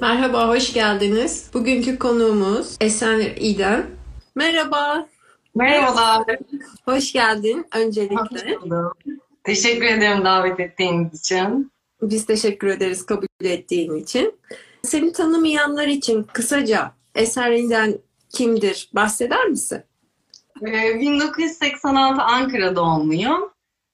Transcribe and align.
Merhaba, 0.00 0.48
hoş 0.48 0.72
geldiniz. 0.72 1.50
Bugünkü 1.54 1.98
konuğumuz 1.98 2.76
Esen 2.80 3.20
İdem. 3.40 3.90
Merhaba. 4.34 5.06
Merhabalar. 5.54 6.38
Hoş 6.84 7.12
geldin 7.12 7.66
öncelikle. 7.76 8.54
Hoş. 8.54 9.14
Teşekkür 9.44 9.86
ederim 9.86 10.24
davet 10.24 10.60
ettiğiniz 10.60 11.20
için. 11.20 11.72
Biz 12.02 12.26
teşekkür 12.26 12.66
ederiz 12.66 13.06
kabul 13.06 13.26
ettiğin 13.40 13.94
için. 13.94 14.34
Seni 14.82 15.12
tanımayanlar 15.12 15.86
için 15.86 16.22
kısaca 16.22 16.92
Esen 17.14 17.52
İdem 17.52 17.94
kimdir 18.30 18.90
bahseder 18.92 19.46
misin? 19.48 19.82
Ee, 20.66 21.00
1986 21.00 22.22
Ankara 22.22 22.76
doğumluyum. 22.76 23.50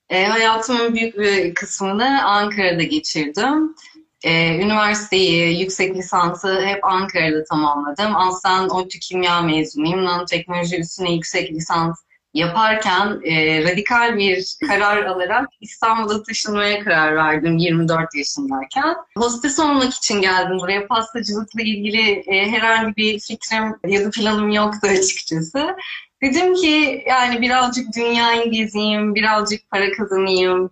Ee, 0.09 0.25
hayatımın 0.25 0.95
büyük 0.95 1.17
bir 1.17 1.53
kısmını 1.53 2.23
Ankara'da 2.25 2.83
geçirdim. 2.83 3.75
Ee, 4.23 4.55
üniversiteyi, 4.55 5.59
yüksek 5.61 5.95
lisansı 5.95 6.61
hep 6.61 6.85
Ankara'da 6.85 7.43
tamamladım. 7.43 8.15
Aslen 8.15 8.69
ODTÜ 8.69 8.99
Kimya 8.99 9.41
mezunuyum. 9.41 10.05
Nanoteknoloji 10.05 10.79
üstüne 10.79 11.13
yüksek 11.13 11.51
lisans 11.51 11.97
yaparken 12.33 13.21
e, 13.23 13.63
radikal 13.63 14.17
bir 14.17 14.55
karar 14.67 15.05
alarak 15.05 15.49
İstanbul'a 15.61 16.23
taşınmaya 16.23 16.83
karar 16.83 17.15
verdim 17.15 17.57
24 17.57 18.15
yaşındayken. 18.15 18.95
Hostes 19.17 19.59
olmak 19.59 19.93
için 19.93 20.21
geldim 20.21 20.57
buraya. 20.59 20.87
Pastacılıkla 20.87 21.61
ilgili 21.61 22.11
e, 22.11 22.51
herhangi 22.51 22.95
bir 22.95 23.19
fikrim 23.19 23.75
ya 23.87 24.05
da 24.05 24.09
planım 24.09 24.49
yoktu 24.49 24.87
açıkçası. 24.87 25.75
Dedim 26.21 26.53
ki 26.53 27.03
yani 27.07 27.41
birazcık 27.41 27.95
dünyayı 27.95 28.51
gezeyim, 28.51 29.15
birazcık 29.15 29.69
para 29.69 29.91
kazanayım. 29.91 30.71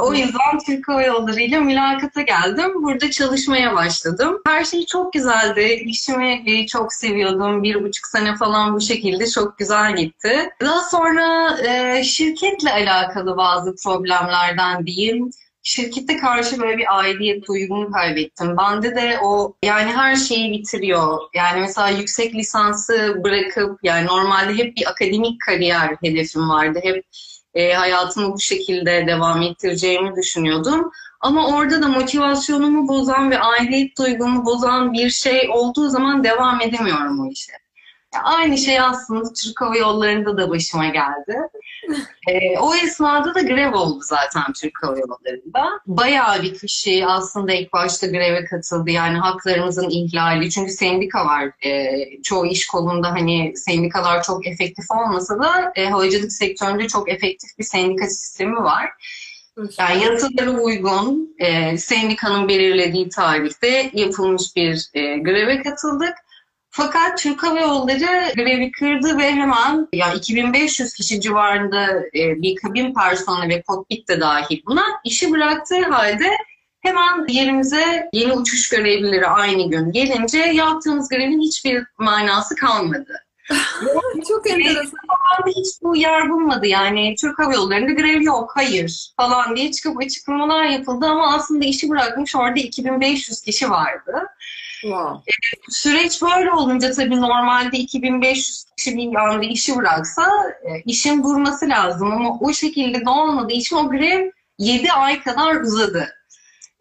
O 0.00 0.14
yüzden 0.14 0.58
Türk 0.66 0.88
Hava 0.88 1.02
Yolları 1.02 1.40
ile 1.40 1.60
mülakata 1.60 2.22
geldim. 2.22 2.82
Burada 2.82 3.10
çalışmaya 3.10 3.74
başladım. 3.74 4.40
Her 4.46 4.64
şey 4.64 4.86
çok 4.86 5.12
güzeldi. 5.12 5.82
İşimi 5.86 6.66
çok 6.66 6.92
seviyordum. 6.92 7.62
Bir 7.62 7.84
buçuk 7.84 8.06
sene 8.06 8.36
falan 8.36 8.74
bu 8.74 8.80
şekilde 8.80 9.26
çok 9.26 9.58
güzel 9.58 9.96
gitti. 9.96 10.50
Daha 10.60 10.82
sonra 10.82 11.58
e, 11.58 12.04
şirketle 12.04 12.72
alakalı 12.72 13.36
bazı 13.36 13.74
problemlerden 13.84 14.86
diyeyim 14.86 15.30
şirkete 15.70 16.16
karşı 16.16 16.58
böyle 16.60 16.78
bir 16.78 16.98
aidiyet 16.98 17.48
duygumu 17.48 17.90
kaybettim. 17.90 18.56
Bende 18.56 18.96
de 18.96 19.18
o 19.22 19.54
yani 19.64 19.92
her 19.92 20.16
şeyi 20.16 20.52
bitiriyor. 20.52 21.18
Yani 21.34 21.60
mesela 21.60 21.88
yüksek 21.88 22.34
lisansı 22.34 23.20
bırakıp 23.24 23.78
yani 23.82 24.06
normalde 24.06 24.54
hep 24.54 24.76
bir 24.76 24.90
akademik 24.90 25.40
kariyer 25.40 25.96
hedefim 26.02 26.48
vardı. 26.48 26.80
Hep 26.82 27.04
e, 27.54 27.72
hayatımı 27.72 28.32
bu 28.32 28.40
şekilde 28.40 29.06
devam 29.06 29.42
ettireceğimi 29.42 30.16
düşünüyordum. 30.16 30.90
Ama 31.20 31.46
orada 31.48 31.82
da 31.82 31.88
motivasyonumu 31.88 32.88
bozan 32.88 33.30
ve 33.30 33.38
aidiyet 33.38 33.98
duygumu 33.98 34.44
bozan 34.44 34.92
bir 34.92 35.10
şey 35.10 35.50
olduğu 35.52 35.88
zaman 35.88 36.24
devam 36.24 36.60
edemiyorum 36.60 37.20
o 37.20 37.30
işe. 37.30 37.52
Aynı 38.24 38.58
şey 38.58 38.80
aslında 38.80 39.32
Türk 39.32 39.60
Hava 39.60 39.76
Yolları'nda 39.76 40.36
da 40.36 40.50
başıma 40.50 40.86
geldi. 40.86 41.36
E, 42.28 42.58
o 42.58 42.74
esnada 42.74 43.34
da 43.34 43.40
grev 43.40 43.74
oldu 43.74 44.00
zaten 44.02 44.42
Türk 44.60 44.82
Hava 44.82 44.98
Yolları'nda. 44.98 45.80
Bayağı 45.86 46.42
bir 46.42 46.58
kişi 46.58 47.06
aslında 47.06 47.52
ilk 47.52 47.72
başta 47.72 48.06
greve 48.06 48.44
katıldı. 48.44 48.90
Yani 48.90 49.18
haklarımızın 49.18 49.90
ihlali. 49.90 50.50
Çünkü 50.50 50.72
sendika 50.72 51.26
var. 51.26 51.50
E, 51.64 51.96
çoğu 52.22 52.46
iş 52.46 52.66
kolunda 52.66 53.10
hani 53.10 53.52
sendikalar 53.56 54.22
çok 54.22 54.46
efektif 54.46 54.84
olmasa 54.90 55.38
da 55.38 55.72
e, 55.76 55.86
havacılık 55.86 56.32
sektöründe 56.32 56.88
çok 56.88 57.10
efektif 57.10 57.58
bir 57.58 57.64
sendika 57.64 58.06
sistemi 58.06 58.56
var. 58.56 58.90
Yani 59.78 60.04
yasalara 60.04 60.50
uygun 60.50 61.36
e, 61.38 61.78
sendikanın 61.78 62.48
belirlediği 62.48 63.08
tarihte 63.08 63.90
yapılmış 63.92 64.56
bir 64.56 64.90
e, 64.94 65.18
greve 65.18 65.62
katıldık. 65.62 66.14
Fakat 66.70 67.18
Türk 67.18 67.42
Hava 67.42 67.60
Yolları 67.60 68.32
grevi 68.36 68.72
kırdı 68.72 69.18
ve 69.18 69.32
hemen 69.32 69.88
yani 69.92 70.16
2500 70.16 70.94
kişi 70.94 71.20
civarında 71.20 71.86
e, 72.14 72.42
bir 72.42 72.56
kabin 72.56 72.94
personeli 72.94 73.48
ve 73.48 73.62
kokpit 73.62 74.08
de 74.08 74.20
dahil 74.20 74.62
buna 74.66 74.84
işi 75.04 75.32
bıraktığı 75.32 75.82
halde 75.82 76.30
hemen 76.80 77.26
yerimize 77.28 78.08
yeni 78.12 78.32
uçuş 78.32 78.68
görevlileri 78.68 79.26
aynı 79.26 79.70
gün 79.70 79.92
gelince 79.92 80.38
yaptığımız 80.38 81.08
grevin 81.08 81.40
hiçbir 81.40 81.84
manası 81.98 82.56
kalmadı. 82.56 83.24
Çok 84.28 84.50
enteresan. 84.50 84.98
hiç 85.46 85.82
bu 85.82 85.96
yer 85.96 86.30
bulmadı 86.30 86.66
yani 86.66 87.14
Türk 87.20 87.38
Hava 87.38 87.54
Yolları'nda 87.54 87.92
grev 87.92 88.22
yok, 88.22 88.52
hayır 88.54 89.12
falan 89.16 89.56
diye 89.56 89.70
çıkıp 89.72 89.98
açıklamalar 90.02 90.64
yapıldı 90.64 91.06
ama 91.06 91.34
aslında 91.34 91.64
işi 91.64 91.90
bırakmış 91.90 92.36
orada 92.36 92.60
2500 92.60 93.40
kişi 93.40 93.70
vardı. 93.70 94.26
Wow. 94.80 95.22
Süreç 95.68 96.22
böyle 96.22 96.52
olunca 96.52 96.92
tabii 96.92 97.20
normalde 97.20 97.78
2500 97.78 98.64
kişi 98.76 98.96
bir 98.96 99.14
anda 99.14 99.44
işi 99.46 99.76
bıraksa 99.76 100.30
e, 100.64 100.82
işin 100.84 101.22
durması 101.22 101.68
lazım 101.68 102.12
ama 102.12 102.38
o 102.40 102.52
şekilde 102.52 103.04
de 103.04 103.10
olmadığı 103.10 103.52
için 103.52 103.76
o 103.76 103.90
grev 103.90 104.30
7 104.58 104.92
ay 104.92 105.22
kadar 105.22 105.54
uzadı. 105.60 106.08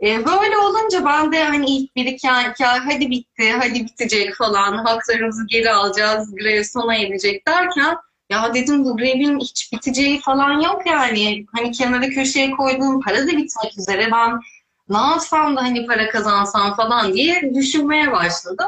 E, 0.02 0.26
böyle 0.26 0.58
olunca 0.58 1.06
ben 1.06 1.32
de 1.32 1.44
hani 1.44 1.66
ilk 1.66 1.96
bir 1.96 2.06
iki 2.06 2.32
ay 2.32 2.54
hadi 2.60 3.10
bitti, 3.10 3.52
hadi 3.52 3.86
bitecek 3.86 4.36
falan, 4.36 4.86
haklarımızı 4.86 5.48
geri 5.48 5.72
alacağız, 5.72 6.36
grev 6.36 6.64
sona 6.64 6.96
erecek 6.96 7.48
derken 7.48 7.98
ya 8.30 8.54
dedim 8.54 8.86
bu 8.86 8.98
grevin 8.98 9.40
hiç 9.40 9.74
biteceği 9.74 10.20
falan 10.20 10.62
yok 10.62 10.82
yani. 10.86 11.46
Hani 11.56 11.72
kenara 11.72 12.10
köşeye 12.10 12.52
koyduğum 12.52 13.02
para 13.02 13.18
da 13.18 13.28
bitmek 13.28 13.78
üzere. 13.78 14.10
Ben 14.12 14.40
ne 14.90 14.98
yapsam 14.98 15.56
da 15.56 15.62
hani 15.62 15.86
para 15.86 16.10
kazansam 16.10 16.76
falan 16.76 17.14
diye 17.14 17.52
düşünmeye 17.56 18.12
başladım. 18.12 18.68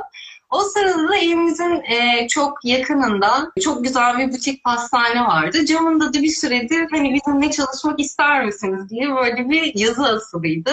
O 0.49 0.59
sırada 0.59 1.09
da 1.09 1.17
evimizin 1.17 1.81
e, 1.83 2.27
çok 2.27 2.65
yakınında 2.65 3.51
çok 3.61 3.83
güzel 3.83 4.17
bir 4.17 4.33
butik 4.33 4.63
pastane 4.63 5.21
vardı. 5.21 5.65
Camında 5.65 6.13
da 6.13 6.21
bir 6.21 6.31
süredir 6.31 6.87
hani 6.91 7.13
bizimle 7.13 7.51
çalışmak 7.51 7.99
ister 7.99 8.45
misiniz 8.45 8.89
diye 8.89 9.15
böyle 9.15 9.49
bir 9.49 9.75
yazı 9.75 10.07
asılıydı. 10.07 10.71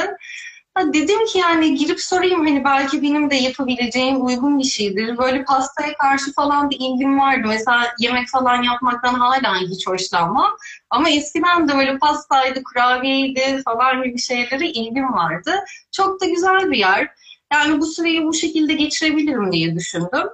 Dedim 0.87 1.27
ki 1.27 1.39
yani 1.39 1.75
girip 1.75 2.01
sorayım 2.01 2.47
hani 2.47 2.65
belki 2.65 3.03
benim 3.03 3.31
de 3.31 3.37
yapabileceğim 3.37 4.27
uygun 4.27 4.59
bir 4.59 4.65
şeydir. 4.65 5.19
Böyle 5.19 5.45
pastaya 5.45 5.97
karşı 5.97 6.33
falan 6.33 6.71
bir 6.71 6.77
ilgim 6.77 7.21
vardı. 7.21 7.43
Mesela 7.49 7.95
yemek 7.99 8.29
falan 8.29 8.63
yapmaktan 8.63 9.15
hala 9.15 9.61
hiç 9.61 9.87
hoşlanmam. 9.87 10.57
Ama 10.91 11.11
eskiden 11.11 11.69
de 11.69 11.77
böyle 11.77 11.99
pastaydı, 11.99 12.63
kurabiyeydi 12.63 13.63
falan 13.65 14.03
gibi 14.03 14.19
şeylere 14.19 14.69
ilgim 14.69 15.13
vardı. 15.13 15.55
Çok 15.93 16.21
da 16.21 16.27
güzel 16.27 16.71
bir 16.71 16.79
yer. 16.79 17.11
Yani 17.53 17.81
bu 17.81 17.87
süreyi 17.87 18.25
bu 18.25 18.35
şekilde 18.35 18.73
geçirebilirim 18.75 19.53
diye 19.53 19.75
düşündüm. 19.75 20.29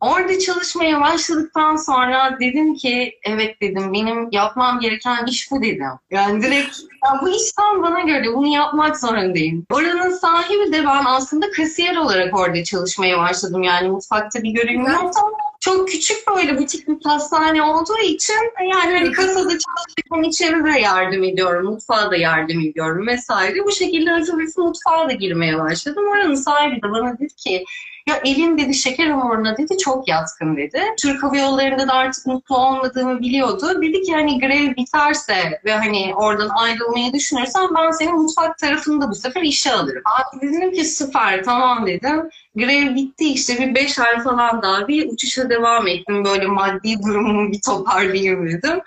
Orada 0.00 0.38
çalışmaya 0.38 1.00
başladıktan 1.00 1.76
sonra 1.76 2.36
dedim 2.40 2.74
ki 2.74 3.18
evet 3.24 3.60
dedim 3.60 3.92
benim 3.92 4.28
yapmam 4.32 4.80
gereken 4.80 5.26
iş 5.26 5.50
bu 5.50 5.62
dedim. 5.62 5.86
Yani 6.10 6.42
direkt 6.42 6.78
ya 7.04 7.20
bu 7.22 7.28
iş 7.28 7.52
tam 7.52 7.82
bana 7.82 8.00
göre 8.00 8.34
bunu 8.34 8.46
yapmak 8.46 9.00
zorundayım. 9.00 9.66
Oranın 9.70 10.10
sahibi 10.10 10.72
de 10.72 10.84
ben 10.84 11.04
aslında 11.04 11.50
kasiyer 11.50 11.96
olarak 11.96 12.38
orada 12.38 12.64
çalışmaya 12.64 13.18
başladım. 13.18 13.62
Yani 13.62 13.88
mutfakta 13.88 14.42
bir 14.42 14.50
görevim 14.50 14.86
yoktu 14.86 15.20
çok 15.60 15.88
küçük 15.88 16.16
böyle 16.36 16.58
butik 16.58 16.88
bir 16.88 17.00
pastane 17.00 17.62
olduğu 17.62 17.98
için 17.98 18.34
yani 18.60 18.98
hani 18.98 19.12
kasada 19.12 19.50
çalışırken 19.58 20.28
içeri 20.28 20.64
de 20.64 20.80
yardım 20.80 21.24
ediyorum, 21.24 21.66
mutfağa 21.66 22.10
da 22.10 22.16
yardım 22.16 22.60
ediyorum 22.60 23.06
vesaire. 23.06 23.64
Bu 23.64 23.72
şekilde 23.72 24.10
hızlı 24.10 24.64
mutfağa 24.64 25.08
da 25.08 25.12
girmeye 25.12 25.58
başladım. 25.58 26.04
Oranın 26.12 26.34
sahibi 26.34 26.76
de 26.76 26.90
bana 26.90 27.18
dedi 27.18 27.34
ki 27.36 27.64
ya 28.10 28.20
elin 28.24 28.58
dedi 28.58 28.74
şeker 28.74 29.06
hamuruna 29.06 29.56
dedi 29.56 29.78
çok 29.78 30.08
yatkın 30.08 30.56
dedi. 30.56 30.80
Türk 31.02 31.22
Hava 31.22 31.36
Yolları'nda 31.36 31.88
da 31.88 31.92
artık 31.92 32.26
mutlu 32.26 32.56
olmadığımı 32.56 33.20
biliyordu. 33.20 33.82
Dedi 33.82 34.02
ki 34.02 34.12
hani 34.12 34.40
grev 34.40 34.76
biterse 34.76 35.60
ve 35.64 35.72
hani 35.72 36.14
oradan 36.14 36.48
ayrılmayı 36.48 37.12
düşünürsen 37.12 37.68
ben 37.76 37.90
senin 37.90 38.16
mutfak 38.16 38.58
tarafında 38.58 39.10
bu 39.10 39.14
sefer 39.14 39.42
işe 39.42 39.72
alırım. 39.72 40.02
Abi 40.04 40.46
dedim 40.48 40.72
ki 40.72 40.84
süper 40.84 41.44
tamam 41.44 41.86
dedim. 41.86 42.28
Grev 42.56 42.94
bitti 42.94 43.32
işte 43.32 43.58
bir 43.58 43.74
beş 43.74 43.98
ay 43.98 44.22
falan 44.22 44.62
daha 44.62 44.88
bir 44.88 45.12
uçuşa 45.12 45.50
devam 45.50 45.86
ettim. 45.86 46.24
Böyle 46.24 46.46
maddi 46.46 47.02
durumumu 47.02 47.52
bir 47.52 47.60
toparlayayım 47.60 48.48
dedim. 48.48 48.80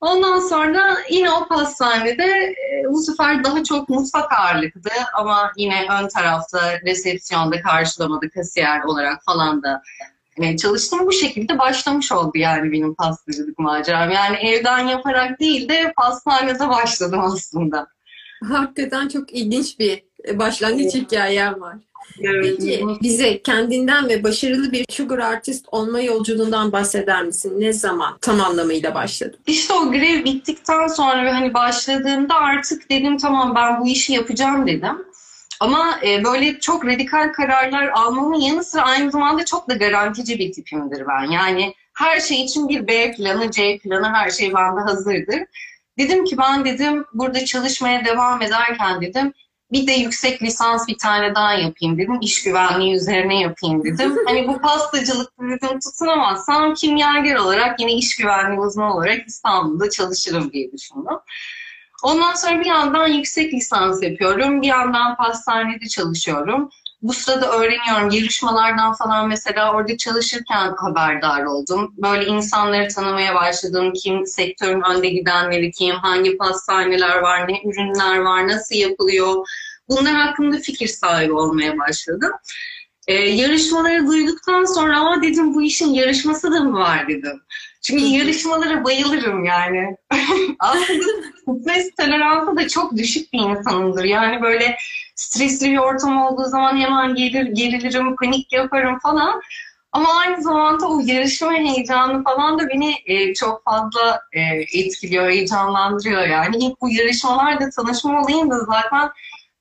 Ondan 0.00 0.38
sonra 0.38 0.96
yine 1.10 1.30
o 1.30 1.48
pastanede 1.48 2.24
e, 2.24 2.84
bu 2.90 3.02
sefer 3.02 3.44
daha 3.44 3.64
çok 3.64 3.88
mutfak 3.88 4.32
ağırlıklı 4.32 4.90
ama 5.14 5.52
yine 5.56 5.86
ön 6.00 6.08
tarafta 6.08 6.80
resepsiyonda 6.80 7.62
karşılamada 7.62 8.30
kasiyer 8.30 8.82
olarak 8.82 9.24
falan 9.24 9.62
da 9.62 9.82
e, 10.36 10.56
çalıştım. 10.56 11.06
Bu 11.06 11.12
şekilde 11.12 11.58
başlamış 11.58 12.12
oldu 12.12 12.32
yani 12.34 12.72
benim 12.72 12.94
pastacılık 12.94 13.58
maceram. 13.58 14.10
Yani 14.10 14.36
evden 14.36 14.86
yaparak 14.86 15.40
değil 15.40 15.68
de 15.68 15.92
pastanede 15.96 16.68
başladım 16.68 17.20
aslında. 17.20 17.86
Hakikaten 18.48 19.08
çok 19.08 19.32
ilginç 19.32 19.78
bir 19.78 20.04
başlangıç 20.34 20.94
hikayem 20.94 21.60
var. 21.60 21.76
Peki 22.18 22.84
bize 23.02 23.42
kendinden 23.42 24.08
ve 24.08 24.24
başarılı 24.24 24.72
bir 24.72 24.84
sugar 24.90 25.18
artist 25.18 25.66
olma 25.72 26.00
yolculuğundan 26.00 26.72
bahseder 26.72 27.24
misin? 27.24 27.60
Ne 27.60 27.72
zaman 27.72 28.18
tam 28.20 28.40
anlamıyla 28.40 28.94
başladı? 28.94 29.36
İşte 29.46 29.74
o 29.74 29.90
grev 29.90 30.24
bittikten 30.24 30.86
sonra 30.86 31.24
ve 31.24 31.30
hani 31.30 31.54
başladığımda 31.54 32.34
artık 32.34 32.90
dedim 32.90 33.18
tamam 33.18 33.54
ben 33.54 33.80
bu 33.80 33.86
işi 33.86 34.12
yapacağım 34.12 34.66
dedim. 34.66 35.04
Ama 35.60 35.98
e, 36.06 36.24
böyle 36.24 36.60
çok 36.60 36.86
radikal 36.86 37.32
kararlar 37.32 37.88
almamın 37.88 38.40
yanı 38.40 38.64
sıra 38.64 38.82
aynı 38.82 39.10
zamanda 39.10 39.44
çok 39.44 39.68
da 39.68 39.74
garantici 39.74 40.38
bir 40.38 40.52
tipimdir 40.52 41.04
ben. 41.08 41.30
Yani 41.30 41.74
her 41.94 42.20
şey 42.20 42.44
için 42.44 42.68
bir 42.68 42.86
B 42.86 43.12
planı, 43.12 43.50
C 43.50 43.78
planı 43.78 44.08
her 44.08 44.30
şey 44.30 44.54
bende 44.54 44.80
hazırdır. 44.80 45.40
Dedim 45.98 46.24
ki 46.24 46.38
ben 46.38 46.64
dedim 46.64 47.04
burada 47.14 47.44
çalışmaya 47.44 48.04
devam 48.04 48.42
ederken 48.42 49.00
dedim 49.00 49.32
bir 49.72 49.86
de 49.86 49.92
yüksek 49.92 50.42
lisans 50.42 50.88
bir 50.88 50.98
tane 50.98 51.34
daha 51.34 51.54
yapayım 51.54 51.98
dedim. 51.98 52.18
İş 52.20 52.42
güvenliği 52.42 52.94
üzerine 52.94 53.40
yapayım 53.40 53.84
dedim. 53.84 54.16
hani 54.26 54.48
bu 54.48 54.60
pastacılık 54.60 55.32
dedim 55.40 55.80
tutunamazsam 55.80 56.74
kimyager 56.74 57.36
olarak 57.36 57.80
yine 57.80 57.92
iş 57.92 58.16
güvenliği 58.16 58.60
uzmanı 58.60 58.94
olarak 58.94 59.26
İstanbul'da 59.26 59.90
çalışırım 59.90 60.52
diye 60.52 60.72
düşündüm. 60.72 61.16
Ondan 62.02 62.34
sonra 62.34 62.60
bir 62.60 62.66
yandan 62.66 63.06
yüksek 63.06 63.54
lisans 63.54 64.02
yapıyorum. 64.02 64.62
Bir 64.62 64.66
yandan 64.66 65.16
pastanede 65.16 65.88
çalışıyorum. 65.88 66.70
Bu 67.02 67.12
sırada 67.12 67.52
öğreniyorum. 67.52 68.10
Yarışmalardan 68.10 68.92
falan 68.92 69.28
mesela 69.28 69.72
orada 69.72 69.96
çalışırken 69.96 70.74
haberdar 70.76 71.44
oldum. 71.44 71.94
Böyle 71.98 72.26
insanları 72.26 72.88
tanımaya 72.88 73.34
başladım. 73.34 73.92
Kim 73.92 74.26
sektörün 74.26 74.82
önde 74.82 75.08
gidenleri 75.08 75.70
kim, 75.70 75.94
hangi 75.94 76.36
pastaneler 76.36 77.18
var, 77.18 77.48
ne 77.48 77.62
ürünler 77.64 78.18
var, 78.18 78.48
nasıl 78.48 78.74
yapılıyor. 78.74 79.48
Bunlar 79.88 80.14
hakkında 80.14 80.56
fikir 80.58 80.88
sahibi 80.88 81.32
olmaya 81.32 81.78
başladım. 81.78 82.32
Ee, 83.06 83.14
yarışmaları 83.14 84.06
duyduktan 84.06 84.64
sonra 84.64 84.98
ama 84.98 85.22
dedim 85.22 85.54
bu 85.54 85.62
işin 85.62 85.94
yarışması 85.94 86.52
da 86.52 86.60
mı 86.60 86.78
var 86.78 87.08
dedim. 87.08 87.42
Çünkü 87.82 88.04
yarışmalara 88.04 88.84
bayılırım 88.84 89.44
yani. 89.44 89.96
Aslında 90.58 91.04
stres 91.58 91.94
toleransı 91.94 92.56
da 92.56 92.68
çok 92.68 92.96
düşük 92.96 93.32
bir 93.32 93.38
insanımdır. 93.38 94.04
Yani 94.04 94.42
böyle 94.42 94.76
stresli 95.14 95.70
bir 95.70 95.78
ortam 95.78 96.22
olduğu 96.22 96.44
zaman 96.44 96.76
hemen 96.76 97.14
gelir, 97.14 97.46
gerilirim, 97.46 98.16
panik 98.16 98.52
yaparım 98.52 98.98
falan. 98.98 99.40
Ama 99.92 100.08
aynı 100.18 100.42
zamanda 100.42 100.88
o 100.88 101.00
yarışma 101.04 101.52
heyecanı 101.52 102.24
falan 102.24 102.58
da 102.58 102.68
beni 102.68 102.94
e, 103.06 103.34
çok 103.34 103.64
fazla 103.64 104.20
e, 104.32 104.40
etkiliyor, 104.80 105.30
heyecanlandırıyor 105.30 106.26
yani. 106.26 106.56
İlk 106.56 106.80
bu 106.80 106.90
yarışmalarda 106.90 107.70
tanışma 107.70 108.22
olayım 108.22 108.50
da 108.50 108.58
zaten 108.58 109.10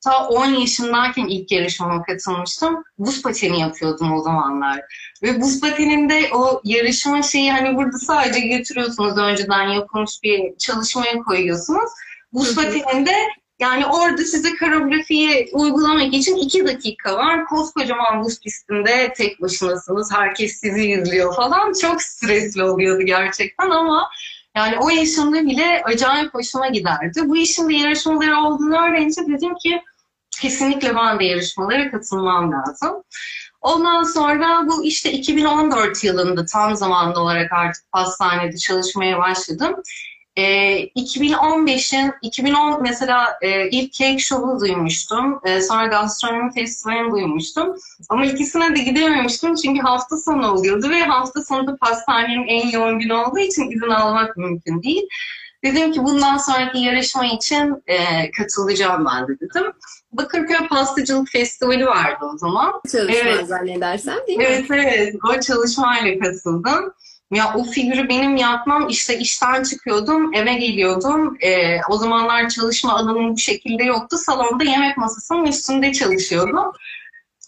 ta 0.04 0.28
10 0.28 0.46
yaşındayken 0.46 1.26
ilk 1.28 1.52
yarışmama 1.52 2.04
katılmıştım. 2.04 2.84
Buz 2.98 3.22
pateni 3.22 3.60
yapıyordum 3.60 4.14
o 4.14 4.22
zamanlar. 4.22 4.82
Ve 5.24 5.42
buz 5.42 5.62
pateninde 5.62 6.30
o 6.34 6.62
yarışma 6.64 7.22
şeyi 7.22 7.52
hani 7.52 7.78
burada 7.78 7.98
sadece 7.98 8.40
götürüyorsunuz 8.40 9.18
önceden 9.18 9.68
yapılmış 9.68 10.24
bir 10.24 10.58
çalışmaya 10.58 11.18
koyuyorsunuz. 11.18 11.92
Buz 12.34 12.56
pateninde 12.56 13.12
yani 13.60 13.86
orada 13.86 14.24
size 14.24 14.56
koreografiyi 14.56 15.50
uygulamak 15.54 16.14
için 16.14 16.36
iki 16.36 16.68
dakika 16.68 17.16
var. 17.16 17.46
Koskocaman 17.46 18.24
buz 18.24 18.40
pistinde 18.40 19.14
tek 19.18 19.42
başınasınız. 19.42 20.12
Herkes 20.12 20.60
sizi 20.60 20.92
izliyor 20.92 21.36
falan. 21.36 21.74
Çok 21.82 22.02
stresli 22.02 22.64
oluyordu 22.64 23.02
gerçekten 23.06 23.70
ama 23.70 24.10
yani 24.56 24.78
o 24.80 24.90
yaşımda 24.90 25.42
bile 25.46 25.82
acayip 25.84 26.34
hoşuma 26.34 26.68
giderdi. 26.68 27.22
Bu 27.26 27.38
işin 27.38 27.70
de 27.70 27.74
yarışmaları 27.74 28.38
olduğunu 28.38 28.76
öğrenince 28.76 29.22
dedim 29.22 29.56
ki 29.56 29.82
kesinlikle 30.42 30.96
ben 30.96 31.20
de 31.20 31.26
yarışmalara 31.26 31.92
katılmam 31.92 32.52
lazım. 32.52 33.04
Ondan 33.62 34.04
sonra 34.04 34.68
bu 34.68 34.84
işte 34.84 35.12
2014 35.12 36.04
yılında 36.04 36.46
tam 36.46 36.76
zamanlı 36.76 37.20
olarak 37.20 37.52
artık 37.54 37.92
pastanede 37.92 38.58
çalışmaya 38.58 39.20
başladım. 39.20 39.76
E, 40.36 40.44
2015'in 40.86 42.14
2010 42.22 42.82
mesela 42.82 43.38
e, 43.42 43.70
ilk 43.70 43.94
Cake 43.94 44.20
Show'u 44.20 44.60
duymuştum. 44.60 45.40
E, 45.46 45.62
sonra 45.62 45.86
Gastronomi 45.86 46.54
Festivali'ni 46.54 47.12
duymuştum. 47.12 47.76
Ama 48.10 48.26
ikisine 48.26 48.76
de 48.76 48.80
gidememiştim 48.80 49.56
çünkü 49.56 49.82
hafta 49.82 50.18
sonu 50.18 50.52
oluyordu 50.52 50.90
ve 50.90 51.02
hafta 51.02 51.44
sonu 51.44 51.68
da 51.68 51.78
pastanenin 51.78 52.48
en 52.48 52.70
yoğun 52.70 53.00
günü 53.00 53.14
olduğu 53.14 53.40
için 53.40 53.72
izin 53.72 53.90
almak 53.90 54.38
mümkün 54.38 54.84
değil. 54.84 55.04
Dedim 55.64 55.92
ki 55.92 56.04
bundan 56.04 56.38
sonraki 56.38 56.80
yarışma 56.80 57.26
için 57.26 57.84
e, 57.88 58.32
katılacağım 58.32 59.06
ben 59.06 59.28
de 59.28 59.40
dedim. 59.40 59.72
Bakırköy 60.12 60.68
Pastacılık 60.68 61.30
Festivali 61.30 61.86
vardı 61.86 62.26
o 62.34 62.38
zaman. 62.38 62.82
Çalışma 62.92 63.30
evet. 63.30 63.48
zannedersem 63.48 64.18
değil 64.28 64.38
mi? 64.38 64.46
Evet 64.48 64.66
evet 64.72 65.16
o 65.30 65.40
çalışmayla 65.40 66.20
katıldım. 66.20 66.94
Ya 67.32 67.54
o 67.56 67.64
figürü 67.64 68.10
benim 68.10 68.36
yapmam 68.36 68.88
işte 68.90 69.18
işten 69.20 69.64
çıkıyordum 69.64 70.34
eve 70.34 70.54
geliyordum. 70.54 71.38
E, 71.42 71.82
o 71.90 71.98
zamanlar 71.98 72.50
çalışma 72.50 72.94
alanım 72.94 73.34
bu 73.34 73.38
şekilde 73.38 73.84
yoktu. 73.84 74.18
Salonda 74.18 74.64
yemek 74.64 74.98
masasının 74.98 75.46
üstünde 75.46 75.94
çalışıyordum. 75.94 76.72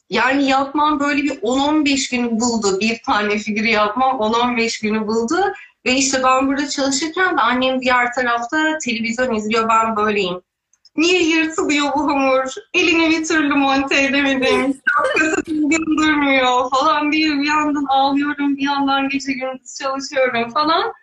Yani 0.10 0.50
yapmam 0.50 1.00
böyle 1.00 1.24
bir 1.24 1.42
10-15 1.42 2.12
günü 2.12 2.40
buldu. 2.40 2.80
Bir 2.80 3.02
tane 3.06 3.38
figürü 3.38 3.68
yapmam 3.68 4.18
10-15 4.18 4.84
günü 4.84 5.08
buldu. 5.08 5.54
Ve 5.86 5.94
işte 5.94 6.24
ben 6.24 6.48
burada 6.48 6.70
çalışırken 6.70 7.38
de 7.38 7.42
annem 7.42 7.82
diğer 7.82 8.14
tarafta 8.14 8.78
televizyon 8.78 9.36
izliyor 9.36 9.70
ben 9.70 9.96
böyleyim. 9.96 10.42
Niye 10.98 11.24
yırtılıyor 11.24 11.94
bu 11.96 12.08
hamur? 12.08 12.54
Elini 12.74 13.10
bir 13.10 13.26
türlü 13.26 13.54
monte 13.54 14.04
edemedim. 14.04 14.82
Şapkası 14.98 15.46
düzgün 15.46 15.98
durmuyor 15.98 16.70
falan 16.70 17.12
diye 17.12 17.30
bir 17.30 17.48
yandan 17.48 17.86
ağlıyorum, 17.90 18.58
bir 18.58 18.64
yandan 18.64 19.10
gece 19.10 19.34
gündüz 19.34 19.78
çalışıyorum 19.82 20.50
falan. 20.50 20.94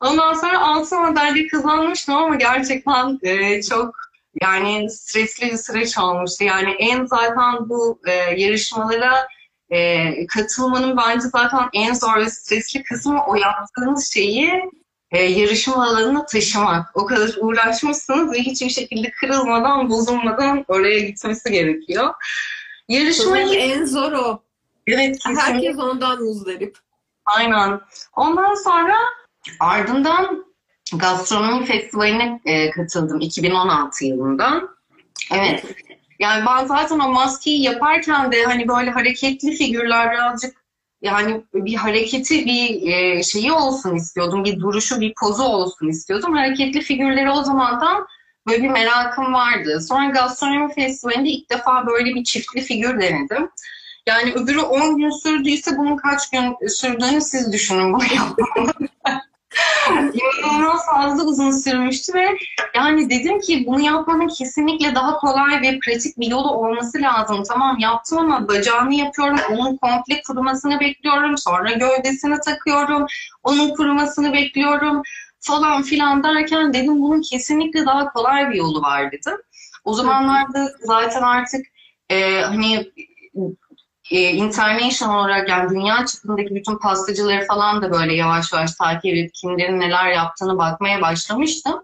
Ondan 0.00 0.34
sonra 0.34 0.60
altın 0.60 1.00
madalya 1.00 1.48
kazanmıştım 1.48 2.14
ama 2.14 2.34
gerçekten 2.34 3.18
e, 3.22 3.62
çok 3.62 3.94
yani 4.42 4.90
stresli 4.90 5.46
bir 5.46 5.56
süreç 5.56 5.98
olmuştu. 5.98 6.44
Yani 6.44 6.70
en 6.70 7.04
zaten 7.06 7.68
bu 7.68 8.00
e, 8.06 8.12
yarışmalara 8.12 9.28
e, 9.70 10.26
katılmanın 10.26 10.96
bence 10.96 11.28
zaten 11.28 11.68
en 11.72 11.92
zor 11.94 12.16
ve 12.16 12.30
stresli 12.30 12.82
kısmı 12.82 13.24
o 13.26 13.34
yaptığınız 13.34 14.12
şeyi 14.12 14.62
e, 15.10 15.22
yarışma 15.22 15.86
alanına 15.86 16.26
taşımak. 16.26 16.90
O 16.94 17.06
kadar 17.06 17.30
uğraşmışsınız 17.40 18.32
ve 18.32 18.38
hiçbir 18.38 18.70
şekilde 18.70 19.10
kırılmadan, 19.10 19.90
bozulmadan 19.90 20.64
oraya 20.68 20.98
gitmesi 20.98 21.52
gerekiyor. 21.52 22.14
Yarışmayı... 22.88 23.58
en 23.58 23.84
zor 23.84 24.12
o. 24.12 24.42
Evet. 24.86 25.16
Kesinlikle. 25.16 25.42
Herkes 25.42 25.78
ondan 25.78 26.22
muzdarip. 26.22 26.78
Aynen. 27.24 27.80
Ondan 28.16 28.54
sonra 28.54 28.94
ardından 29.60 30.44
gastronomi 30.92 31.66
festivaline 31.66 32.40
e, 32.44 32.70
katıldım 32.70 33.20
2016 33.20 34.04
yılında. 34.04 34.62
Evet. 35.32 35.64
Yani 36.18 36.46
ben 36.46 36.66
zaten 36.66 36.98
o 36.98 37.08
maskeyi 37.08 37.62
yaparken 37.62 38.32
de 38.32 38.44
hani 38.44 38.68
böyle 38.68 38.90
hareketli 38.90 39.56
figürler 39.56 40.12
birazcık 40.12 40.57
yani 41.02 41.44
bir 41.54 41.74
hareketi 41.74 42.46
bir 42.46 42.92
e, 42.92 43.22
şeyi 43.22 43.52
olsun 43.52 43.94
istiyordum. 43.94 44.44
Bir 44.44 44.60
duruşu, 44.60 45.00
bir 45.00 45.14
pozu 45.20 45.42
olsun 45.42 45.88
istiyordum. 45.88 46.32
Hareketli 46.32 46.80
figürleri 46.80 47.30
o 47.30 47.42
zamandan 47.42 48.06
böyle 48.48 48.62
bir 48.62 48.68
merakım 48.68 49.34
vardı. 49.34 49.80
Sonra 49.80 50.10
gastronomi 50.10 50.74
festivalinde 50.74 51.28
ilk 51.28 51.50
defa 51.50 51.86
böyle 51.86 52.14
bir 52.14 52.24
çiftli 52.24 52.60
figür 52.60 53.00
denedim. 53.00 53.50
Yani 54.06 54.32
öbürü 54.32 54.60
10 54.60 54.96
gün 54.96 55.10
sürdüyse 55.10 55.78
bunun 55.78 55.96
kaç 55.96 56.30
gün 56.30 56.68
sürdüğünü 56.68 57.20
siz 57.20 57.52
düşünün 57.52 57.92
bunu 57.92 58.02
İnanılmaz 60.44 60.86
fazla 60.86 61.24
uzun 61.24 61.50
sürmüştü 61.50 62.14
ve 62.14 62.36
yani 62.74 63.10
dedim 63.10 63.40
ki 63.40 63.64
bunu 63.66 63.80
yapmanın 63.80 64.28
kesinlikle 64.28 64.94
daha 64.94 65.16
kolay 65.16 65.62
ve 65.62 65.78
pratik 65.78 66.18
bir 66.18 66.26
yolu 66.26 66.50
olması 66.50 67.02
lazım. 67.02 67.42
Tamam 67.48 67.78
yaptım 67.78 68.18
ama 68.18 68.48
bacağını 68.48 68.94
yapıyorum, 68.94 69.38
onun 69.50 69.76
komple 69.76 70.22
kurumasını 70.26 70.80
bekliyorum, 70.80 71.38
sonra 71.38 71.72
gövdesini 71.72 72.40
takıyorum, 72.40 73.06
onun 73.42 73.74
kurumasını 73.74 74.32
bekliyorum 74.32 75.02
falan 75.40 75.82
filan 75.82 76.22
derken 76.22 76.72
dedim 76.72 77.02
bunun 77.02 77.22
kesinlikle 77.22 77.86
daha 77.86 78.12
kolay 78.12 78.50
bir 78.50 78.56
yolu 78.56 78.82
var 78.82 79.12
dedim. 79.12 79.38
O 79.84 79.94
zamanlarda 79.94 80.72
zaten 80.84 81.22
artık 81.22 81.66
e, 82.10 82.40
hani 82.40 82.92
e, 84.10 84.20
international 84.20 85.18
olarak 85.18 85.48
yani 85.48 85.70
dünya 85.70 86.06
çapındaki 86.06 86.54
bütün 86.54 86.78
pastacıları 86.78 87.46
falan 87.46 87.82
da 87.82 87.90
böyle 87.90 88.14
yavaş 88.14 88.52
yavaş 88.52 88.74
takip 88.74 89.14
edip 89.14 89.34
kimlerin 89.34 89.80
neler 89.80 90.08
yaptığını 90.08 90.58
bakmaya 90.58 91.00
başlamıştım. 91.00 91.82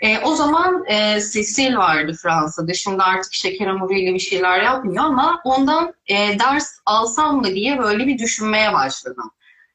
E, 0.00 0.18
o 0.18 0.34
zaman 0.34 0.84
e, 0.86 1.18
Cecil 1.32 1.76
vardı 1.76 2.16
Fransa'da. 2.22 2.74
Şimdi 2.74 3.02
artık 3.02 3.34
şeker 3.34 3.66
hamuruyla 3.66 4.14
bir 4.14 4.18
şeyler 4.18 4.62
yapmıyor 4.62 5.04
ama 5.04 5.40
ondan 5.44 5.94
e, 6.06 6.14
ders 6.38 6.78
alsam 6.86 7.36
mı 7.36 7.54
diye 7.54 7.78
böyle 7.78 8.06
bir 8.06 8.18
düşünmeye 8.18 8.72
başladım. 8.72 9.30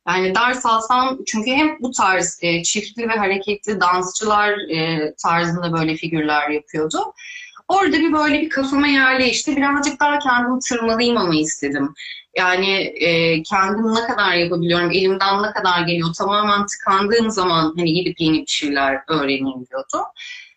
Yani 0.07 0.36
ders 0.36 0.65
alsam 0.65 1.19
çünkü 1.27 1.51
hem 1.51 1.77
bu 1.79 1.91
tarz 1.91 2.39
e, 2.41 2.63
çiftli 2.63 3.09
ve 3.09 3.13
hareketli 3.13 3.79
dansçılar 3.79 4.50
e, 4.69 5.13
tarzında 5.24 5.74
böyle 5.74 5.95
figürler 5.95 6.50
yapıyordu. 6.50 7.13
Orada 7.69 7.97
bir 7.97 8.13
böyle 8.13 8.41
bir 8.41 8.49
kafama 8.49 8.88
yerleşti. 8.88 9.57
Birazcık 9.57 9.99
daha 9.99 10.19
kendimi 10.19 10.59
tırmalayayım 10.59 11.17
ama 11.17 11.35
istedim. 11.35 11.93
Yani 12.38 12.71
e, 12.79 13.43
kendim 13.43 13.95
ne 13.95 14.07
kadar 14.07 14.33
yapabiliyorum, 14.33 14.91
elimden 14.91 15.43
ne 15.43 15.51
kadar 15.51 15.81
geliyor. 15.81 16.13
Tamamen 16.17 16.65
tıkandığım 16.65 17.31
zaman 17.31 17.73
hani 17.77 17.93
gidip 17.93 18.21
yeni 18.21 18.41
bir 18.41 18.47
şeyler 18.47 19.03
öğreneyim 19.07 19.65
diyordum. 19.69 20.01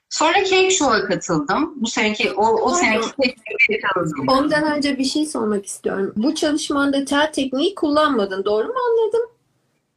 Sonra 0.08 0.44
Cake 0.44 0.70
Show'a 0.70 1.04
katıldım. 1.04 1.72
Bu 1.76 1.86
seneki, 1.86 2.32
o, 2.32 2.46
o 2.46 2.74
seneki 2.74 3.36
katıldım. 3.82 4.28
Ondan 4.28 4.76
önce 4.76 4.98
bir 4.98 5.04
şey 5.04 5.26
sormak 5.26 5.66
istiyorum. 5.66 6.12
Bu 6.16 6.34
çalışmanda 6.34 7.04
tel 7.04 7.32
tekniği 7.32 7.74
kullanmadın. 7.74 8.44
Doğru 8.44 8.68
mu 8.68 8.74
anladım? 8.90 9.30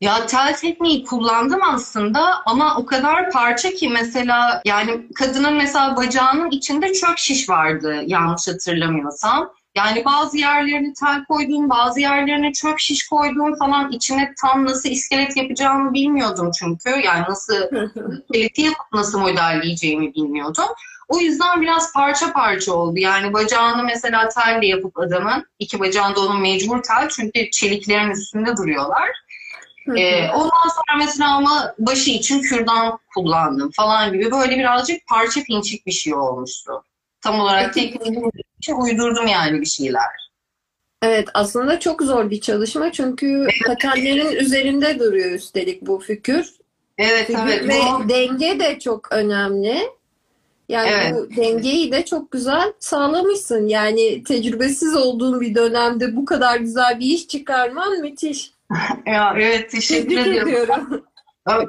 Ya 0.02 0.26
tel 0.26 0.56
tekniği 0.56 1.04
kullandım 1.04 1.60
aslında 1.64 2.42
ama 2.46 2.78
o 2.78 2.86
kadar 2.86 3.32
parça 3.32 3.70
ki 3.70 3.90
mesela 3.90 4.62
yani 4.66 5.08
kadının 5.16 5.54
mesela 5.54 5.96
bacağının 5.98 6.52
içinde 6.52 6.94
çöp 6.94 7.18
şiş 7.18 7.50
vardı 7.50 8.04
yanlış 8.06 8.48
hatırlamıyorsam. 8.48 9.54
Yani 9.76 10.06
bazı 10.06 10.38
yerlerine 10.38 10.94
tel 11.00 11.26
koyduğum, 11.26 11.70
bazı 11.70 12.00
yerlerine 12.00 12.54
çöp 12.54 12.80
şiş 12.80 13.08
koyduğum 13.08 13.56
falan 13.56 13.92
içine 13.92 14.34
tam 14.42 14.66
nasıl 14.66 14.90
iskelet 14.90 15.38
yapacağımı 15.38 15.94
bilmiyordum 15.94 16.52
çünkü. 16.60 16.90
Yani 16.90 17.26
nasıl 17.30 17.56
iskeleti 18.24 18.62
yapıp 18.62 18.94
nasıl 18.94 19.20
modelleyeceğimi 19.20 20.14
bilmiyordum. 20.14 20.66
O 21.08 21.20
yüzden 21.20 21.62
biraz 21.62 21.94
parça 21.94 22.34
parça 22.34 22.74
oldu. 22.74 23.00
Yani 23.00 23.34
bacağını 23.34 23.84
mesela 23.84 24.30
telle 24.30 24.68
yapıp 24.68 25.00
adamın, 25.00 25.46
iki 25.60 25.80
bacağında 25.80 26.20
onun 26.20 26.42
mecbur 26.42 26.84
tel 26.84 27.10
çünkü 27.10 27.52
çeliklerin 27.52 28.10
üstünde 28.10 28.58
duruyorlar. 28.58 29.10
Ee, 29.98 30.30
ondan 30.30 30.70
sonra 30.70 30.98
mesela 31.06 31.36
ama 31.36 31.74
başı 31.80 32.12
için 32.12 32.42
kürdan 32.42 33.00
kullandım 33.16 33.72
falan 33.72 34.14
gibi 34.14 34.32
böyle 34.32 34.58
birazcık 34.60 35.08
parça 35.08 35.44
pinçik 35.44 35.86
bir 35.86 35.92
şey 35.92 36.14
olmuştu. 36.14 36.84
Tam 37.22 37.40
olarak 37.40 37.74
tekniği 37.74 38.24
için 38.60 38.76
uydurdum 38.76 39.28
yani 39.28 39.62
bir 39.62 39.66
şeyler. 39.66 40.26
Evet 41.02 41.30
aslında 41.34 41.80
çok 41.80 42.02
zor 42.02 42.30
bir 42.30 42.42
çalışma 42.42 42.92
çünkü 42.92 43.48
patenlerin 43.68 44.32
üzerinde 44.36 45.00
duruyor 45.00 45.32
üstelik 45.32 45.82
bu 45.82 46.00
figür. 46.00 46.54
Evet 46.98 47.28
Figür 47.28 47.40
evet. 47.44 47.68
ve 47.68 47.80
Bu- 48.06 48.10
denge 48.10 48.60
de 48.60 48.80
çok 48.80 49.12
önemli. 49.12 49.78
Yani 50.70 50.90
Evet. 50.90 51.14
bu 51.14 51.36
dengeyi 51.36 51.92
de 51.92 52.06
çok 52.06 52.32
güzel 52.32 52.74
sağlamışsın. 52.80 53.68
Yani 53.68 54.24
tecrübesiz 54.24 54.96
olduğun 54.96 55.42
bir 55.42 55.56
dönemde 55.56 56.16
bu 56.16 56.26
kadar 56.26 56.58
güzel 56.60 57.00
bir 57.00 57.06
iş 57.06 57.28
çıkarman 57.28 58.00
müthiş. 58.02 58.52
Ya, 59.06 59.34
evet 59.38 59.72
teşekkür 59.72 60.18
ediyorum. 60.18 61.06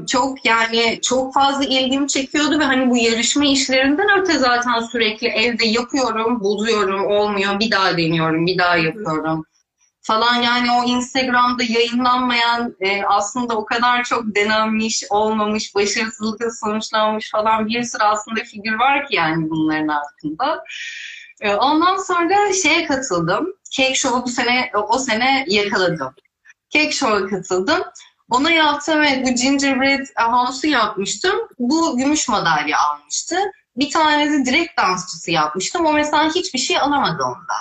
Çok 0.09 0.45
yani 0.45 1.01
çok 1.03 1.35
fazla 1.35 1.65
ilgimi 1.65 2.09
çekiyordu 2.09 2.59
ve 2.59 2.65
hani 2.65 2.91
bu 2.91 2.97
yarışma 2.97 3.45
işlerinden 3.45 4.21
öte 4.21 4.39
zaten 4.39 4.81
sürekli 4.81 5.29
evde 5.29 5.67
yapıyorum, 5.67 6.41
buluyorum, 6.41 7.07
olmuyor, 7.07 7.61
bir 7.61 7.71
daha 7.71 7.97
deniyorum, 7.97 8.47
bir 8.47 8.59
daha 8.59 8.77
yapıyorum 8.77 9.45
falan 10.07 10.35
yani 10.35 10.73
o 10.73 10.85
Instagram'da 10.85 11.63
yayınlanmayan 11.63 12.77
e, 12.81 13.05
aslında 13.05 13.57
o 13.57 13.65
kadar 13.65 14.05
çok 14.05 14.25
denenmiş, 14.35 15.05
olmamış, 15.11 15.75
başarısızlıkla 15.75 16.51
sonuçlanmış 16.51 17.31
falan 17.31 17.67
bir 17.67 17.83
sürü 17.83 18.03
aslında 18.03 18.41
figür 18.41 18.79
var 18.79 19.07
ki 19.09 19.17
yani 19.17 19.51
bunların 19.51 19.89
altında. 19.89 20.65
E, 21.41 21.55
ondan 21.55 21.97
sonra 21.97 22.53
şeye 22.53 22.87
katıldım. 22.87 23.47
Cake 23.71 23.95
Show'u 23.95 24.23
bu 24.23 24.29
sene, 24.29 24.71
o 24.89 24.99
sene 24.99 25.45
yakaladım. 25.49 26.15
Cake 26.71 26.93
Show'a 26.93 27.27
katıldım. 27.27 27.83
Ona 28.31 28.51
yaptım 28.51 29.01
ve 29.01 29.25
bu 29.25 29.35
gingerbread 29.35 30.07
house'u 30.17 30.71
yapmıştım. 30.71 31.37
Bu 31.59 31.97
gümüş 31.97 32.29
madalya 32.29 32.79
almıştı. 32.79 33.37
Bir 33.77 33.91
tane 33.91 34.33
de 34.33 34.45
direkt 34.45 34.79
dansçısı 34.79 35.31
yapmıştım. 35.31 35.87
O 35.87 35.93
mesela 35.93 36.35
hiçbir 36.35 36.59
şey 36.59 36.79
alamadı 36.79 37.23
onda. 37.23 37.55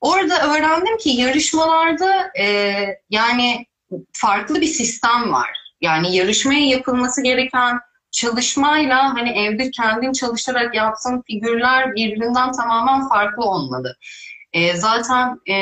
Orada 0.00 0.54
öğrendim 0.54 0.98
ki 0.98 1.10
yarışmalarda 1.10 2.30
e, 2.38 2.86
yani 3.10 3.66
farklı 4.12 4.60
bir 4.60 4.66
sistem 4.66 5.32
var. 5.32 5.50
Yani 5.80 6.16
yarışmaya 6.16 6.66
yapılması 6.66 7.22
gereken 7.22 7.80
çalışmayla 8.10 9.14
hani 9.14 9.30
evde 9.30 9.70
kendin 9.70 10.12
çalışarak 10.12 10.74
yaptığın 10.74 11.22
figürler 11.26 11.94
birbirinden 11.94 12.52
tamamen 12.52 13.08
farklı 13.08 13.44
olmalı. 13.44 13.96
E, 14.54 14.76
zaten 14.76 15.40
e, 15.48 15.54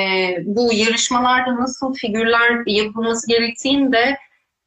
bu 0.45 0.73
yarışmalarda 0.73 1.57
nasıl 1.57 1.95
figürler 1.95 2.63
yapılması 2.67 3.29
gerektiğini 3.29 3.93
de 3.93 4.19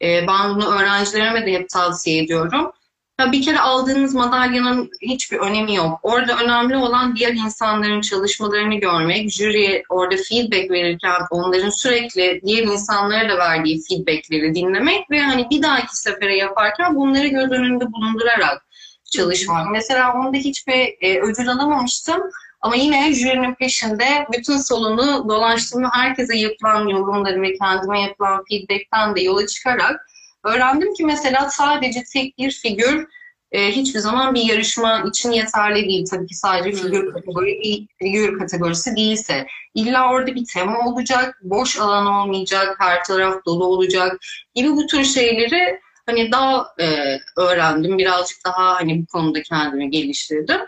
e, 0.01 0.27
ben 0.27 0.55
bunu 0.55 0.65
öğrencilerime 0.75 1.45
de 1.45 1.51
hep 1.51 1.69
tavsiye 1.69 2.23
ediyorum. 2.23 2.71
Ya 3.19 3.31
bir 3.31 3.41
kere 3.41 3.59
aldığınız 3.59 4.13
madalyanın 4.13 4.89
hiçbir 5.01 5.37
önemi 5.37 5.75
yok. 5.75 5.99
Orada 6.03 6.37
önemli 6.43 6.77
olan 6.77 7.15
diğer 7.15 7.33
insanların 7.33 8.01
çalışmalarını 8.01 8.75
görmek, 8.75 9.31
jüriye 9.31 9.83
orada 9.89 10.15
feedback 10.29 10.71
verirken 10.71 11.21
onların 11.29 11.69
sürekli 11.69 12.41
diğer 12.45 12.63
insanlara 12.63 13.29
da 13.29 13.37
verdiği 13.37 13.81
feedbackleri 13.89 14.55
dinlemek 14.55 15.11
ve 15.11 15.21
hani 15.21 15.49
bir 15.49 15.63
dahaki 15.63 15.97
sefere 15.97 16.37
yaparken 16.37 16.95
bunları 16.95 17.27
göz 17.27 17.51
önünde 17.51 17.91
bulundurarak 17.91 18.65
çalışmak. 19.11 19.71
Mesela 19.71 20.13
onda 20.13 20.37
hiçbir 20.37 20.95
e, 21.01 21.19
ödül 21.21 21.49
alamamıştım. 21.49 22.21
Ama 22.65 22.75
yine 22.75 23.13
jürinin 23.13 23.55
peşinde 23.55 24.27
bütün 24.33 24.57
salonu 24.57 25.29
dolaştığımda 25.29 25.89
herkese 25.93 26.37
yapılan 26.37 26.87
yorumları 26.87 27.41
ve 27.41 27.53
kendime 27.53 28.01
yapılan 28.01 28.43
feedbackten 28.49 29.15
de 29.15 29.21
yola 29.21 29.47
çıkarak 29.47 30.01
öğrendim 30.43 30.93
ki 30.93 31.05
mesela 31.05 31.49
sadece 31.49 32.03
tek 32.13 32.37
bir 32.37 32.51
figür 32.51 33.07
e, 33.51 33.71
hiçbir 33.71 33.99
zaman 33.99 34.35
bir 34.35 34.41
yarışma 34.41 35.03
için 35.09 35.31
yeterli 35.31 35.87
değil. 35.89 36.05
Tabii 36.11 36.27
ki 36.27 36.35
sadece 36.35 36.77
figür 36.77 37.13
kategori 37.13 37.63
değil, 37.63 37.87
figür 37.99 38.39
kategorisi 38.39 38.95
değilse. 38.95 39.47
İlla 39.75 40.11
orada 40.11 40.35
bir 40.35 40.45
tema 40.53 40.89
olacak, 40.89 41.39
boş 41.41 41.79
alan 41.79 42.07
olmayacak, 42.07 42.75
her 42.79 43.03
taraf 43.03 43.45
dolu 43.45 43.65
olacak 43.65 44.17
gibi 44.55 44.71
bu 44.71 44.87
tür 44.87 45.03
şeyleri 45.03 45.79
hani 46.05 46.31
daha 46.31 46.67
e, 46.79 47.17
öğrendim. 47.37 47.97
Birazcık 47.97 48.37
daha 48.45 48.75
hani 48.75 49.01
bu 49.01 49.05
konuda 49.05 49.41
kendimi 49.41 49.89
geliştirdim. 49.89 50.61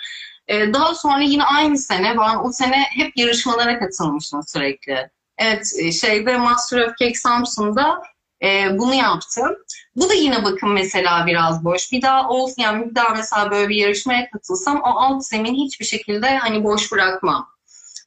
Ee, 0.47 0.73
Daha 0.73 0.95
sonra 0.95 1.21
yine 1.21 1.43
aynı 1.43 1.77
sene 1.77 2.17
ben 2.17 2.37
o 2.43 2.51
sene 2.51 2.83
hep 2.89 3.17
yarışmalara 3.17 3.79
katılmıştım 3.79 4.41
sürekli. 4.47 5.09
Evet 5.37 5.71
e, 5.79 5.91
şeyde 5.91 6.37
Master 6.37 6.81
of 6.81 6.97
Cake 6.97 7.15
Samsun'da 7.15 8.01
e, 8.43 8.77
bunu 8.77 8.93
yaptım. 8.93 9.55
Bu 9.95 10.09
da 10.09 10.13
yine 10.13 10.43
bakın 10.43 10.69
mesela 10.69 11.25
biraz 11.25 11.63
boş. 11.63 11.91
Bir 11.91 12.01
daha 12.01 12.29
olsun 12.29 12.61
yani 12.61 12.89
bir 12.89 12.95
daha 12.95 13.09
mesela 13.09 13.51
böyle 13.51 13.69
bir 13.69 13.75
yarışmaya 13.75 14.29
katılsam 14.29 14.81
o 14.81 14.99
alt 14.99 15.25
zemin 15.25 15.55
hiçbir 15.55 15.85
şekilde 15.85 16.37
hani 16.37 16.63
boş 16.63 16.91
bırakmam. 16.91 17.47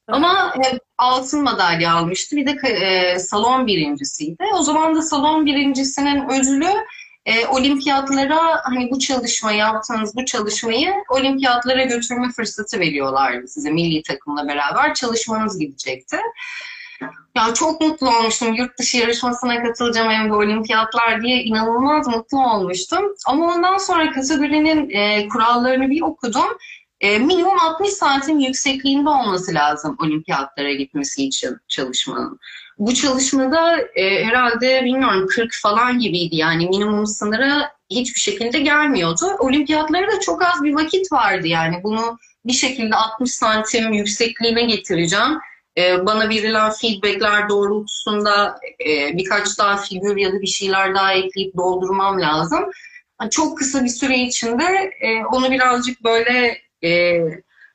Ama 0.07 0.53
e, 0.65 0.79
altın 0.97 1.43
madalya 1.43 1.93
almıştı. 1.93 2.35
Bir 2.35 2.45
de 2.45 2.67
e, 2.67 3.19
salon 3.19 3.67
birincisiydi. 3.67 4.43
O 4.53 4.63
zaman 4.63 4.95
da 4.95 5.01
salon 5.01 5.45
birincisinin 5.45 6.29
ödülü 6.29 6.69
e, 7.25 7.45
olimpiyatlara 7.45 8.39
hani 8.63 8.91
bu 8.91 8.99
çalışma 8.99 9.51
yaptığınız 9.51 10.15
bu 10.15 10.25
çalışmayı 10.25 10.93
olimpiyatlara 11.09 11.83
götürme 11.83 12.29
fırsatı 12.31 12.79
veriyorlardı 12.79 13.47
size 13.47 13.71
milli 13.71 14.03
takımla 14.03 14.47
beraber 14.47 14.93
çalışmanız 14.93 15.59
gidecekti. 15.59 16.17
Ya 17.35 17.53
çok 17.53 17.81
mutlu 17.81 18.17
olmuştum. 18.17 18.53
Yurt 18.53 18.79
dışı 18.79 18.97
yarışmasına 18.97 19.63
katılacağım 19.63 20.09
hem 20.09 20.29
de 20.29 20.33
olimpiyatlar 20.33 21.21
diye 21.21 21.43
inanılmaz 21.43 22.07
mutlu 22.07 22.53
olmuştum. 22.53 23.15
Ama 23.27 23.53
ondan 23.53 23.77
sonra 23.77 24.11
kategorinin 24.11 24.89
e, 24.89 25.27
kurallarını 25.27 25.89
bir 25.89 26.01
okudum. 26.01 26.57
E, 26.99 27.19
minimum 27.19 27.59
60 27.59 27.89
santim 27.89 28.39
yüksekliğinde 28.39 29.09
olması 29.09 29.53
lazım 29.53 29.97
olimpiyatlara 29.99 30.73
gitmesi 30.73 31.25
için 31.25 31.57
çalışmanın. 31.67 32.39
Bu 32.81 32.93
çalışmada 32.93 33.81
e, 33.95 34.25
herhalde 34.25 34.85
bilmiyorum 34.85 35.27
40 35.29 35.53
falan 35.61 35.99
gibiydi 35.99 36.35
yani 36.35 36.65
minimum 36.67 37.05
sınıra 37.05 37.71
hiçbir 37.89 38.19
şekilde 38.19 38.59
gelmiyordu. 38.59 39.25
Olimpiyatlara 39.39 40.11
da 40.11 40.19
çok 40.19 40.41
az 40.41 40.63
bir 40.63 40.73
vakit 40.73 41.11
vardı 41.11 41.47
yani 41.47 41.83
bunu 41.83 42.17
bir 42.45 42.53
şekilde 42.53 42.95
60 42.95 43.31
santim 43.31 43.93
yüksekliğine 43.93 44.63
getireceğim. 44.63 45.39
E, 45.77 46.05
bana 46.05 46.29
verilen 46.29 46.71
feedbackler 46.71 47.49
doğrultusunda 47.49 48.59
e, 48.87 49.17
birkaç 49.17 49.59
daha 49.59 49.77
figür 49.77 50.17
ya 50.17 50.33
da 50.33 50.41
bir 50.41 50.47
şeyler 50.47 50.95
daha 50.95 51.13
ekleyip 51.13 51.57
doldurmam 51.57 52.21
lazım. 52.21 52.59
Çok 53.31 53.57
kısa 53.57 53.83
bir 53.83 53.89
süre 53.89 54.17
içinde 54.17 54.91
e, 55.01 55.25
onu 55.25 55.51
birazcık 55.51 56.03
böyle 56.03 56.57
e, 56.83 57.21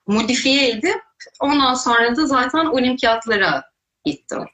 modifiye 0.07 0.71
edip 0.71 1.03
ondan 1.41 1.75
sonra 1.75 2.17
da 2.17 2.27
zaten 2.27 2.67
olimpiyatlara 2.67 3.65
gittim. 4.05 4.45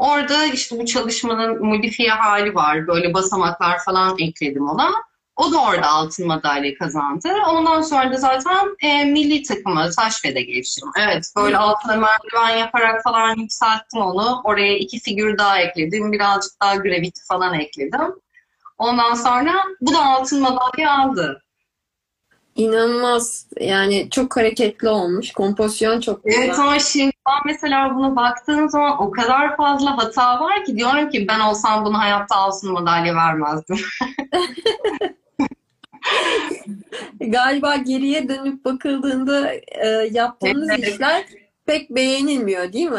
Orada 0.00 0.44
işte 0.44 0.78
bu 0.78 0.86
çalışmanın 0.86 1.64
modifiye 1.66 2.10
hali 2.10 2.54
var. 2.54 2.86
Böyle 2.86 3.14
basamaklar 3.14 3.78
falan 3.84 4.16
ekledim 4.18 4.68
ona. 4.68 4.90
O 5.36 5.52
da 5.52 5.62
orada 5.62 5.88
altın 5.88 6.26
madalya 6.26 6.74
kazandı. 6.78 7.28
Ondan 7.48 7.80
sonra 7.82 8.12
da 8.12 8.16
zaten 8.16 8.76
e, 8.82 9.04
milli 9.04 9.42
takıma 9.42 9.92
Saşve'de 9.92 10.42
geçtim. 10.42 10.88
Evet 10.98 11.24
böyle 11.36 11.56
altına 11.56 11.96
merdiven 11.96 12.58
yaparak 12.58 13.02
falan 13.02 13.36
yükselttim 13.36 14.00
onu. 14.00 14.40
Oraya 14.44 14.78
iki 14.78 15.00
figür 15.00 15.38
daha 15.38 15.60
ekledim. 15.60 16.12
Birazcık 16.12 16.52
daha 16.62 16.76
gravity 16.76 17.20
falan 17.28 17.54
ekledim. 17.54 18.14
Ondan 18.78 19.14
sonra 19.14 19.52
bu 19.80 19.94
da 19.94 20.04
altın 20.04 20.42
madalya 20.42 20.98
aldı. 20.98 21.42
İnanılmaz. 22.60 23.46
Yani 23.60 24.10
çok 24.10 24.36
hareketli 24.36 24.88
olmuş. 24.88 25.32
Kompozisyon 25.32 26.00
çok 26.00 26.24
güzel. 26.24 26.42
Evet 26.42 26.58
ama 26.58 26.78
şimdi 26.78 27.12
ben 27.28 27.52
mesela 27.52 27.94
buna 27.96 28.16
baktığım 28.16 28.68
zaman 28.68 29.02
o 29.02 29.10
kadar 29.10 29.56
fazla 29.56 29.98
hata 29.98 30.40
var 30.40 30.64
ki 30.64 30.76
diyorum 30.76 31.10
ki 31.10 31.28
ben 31.28 31.40
olsam 31.40 31.84
bunu 31.84 31.98
hayatta 31.98 32.36
altın 32.36 32.72
madalya 32.72 33.14
vermezdim. 33.14 33.76
Galiba 37.20 37.76
geriye 37.76 38.28
dönüp 38.28 38.64
bakıldığında 38.64 39.54
e, 39.54 39.88
yaptığınız 40.10 40.70
Evet. 40.70 40.88
işler 40.88 41.24
pek 41.70 41.90
beğenilmiyor 41.90 42.72
değil 42.72 42.90
mi? 42.90 42.98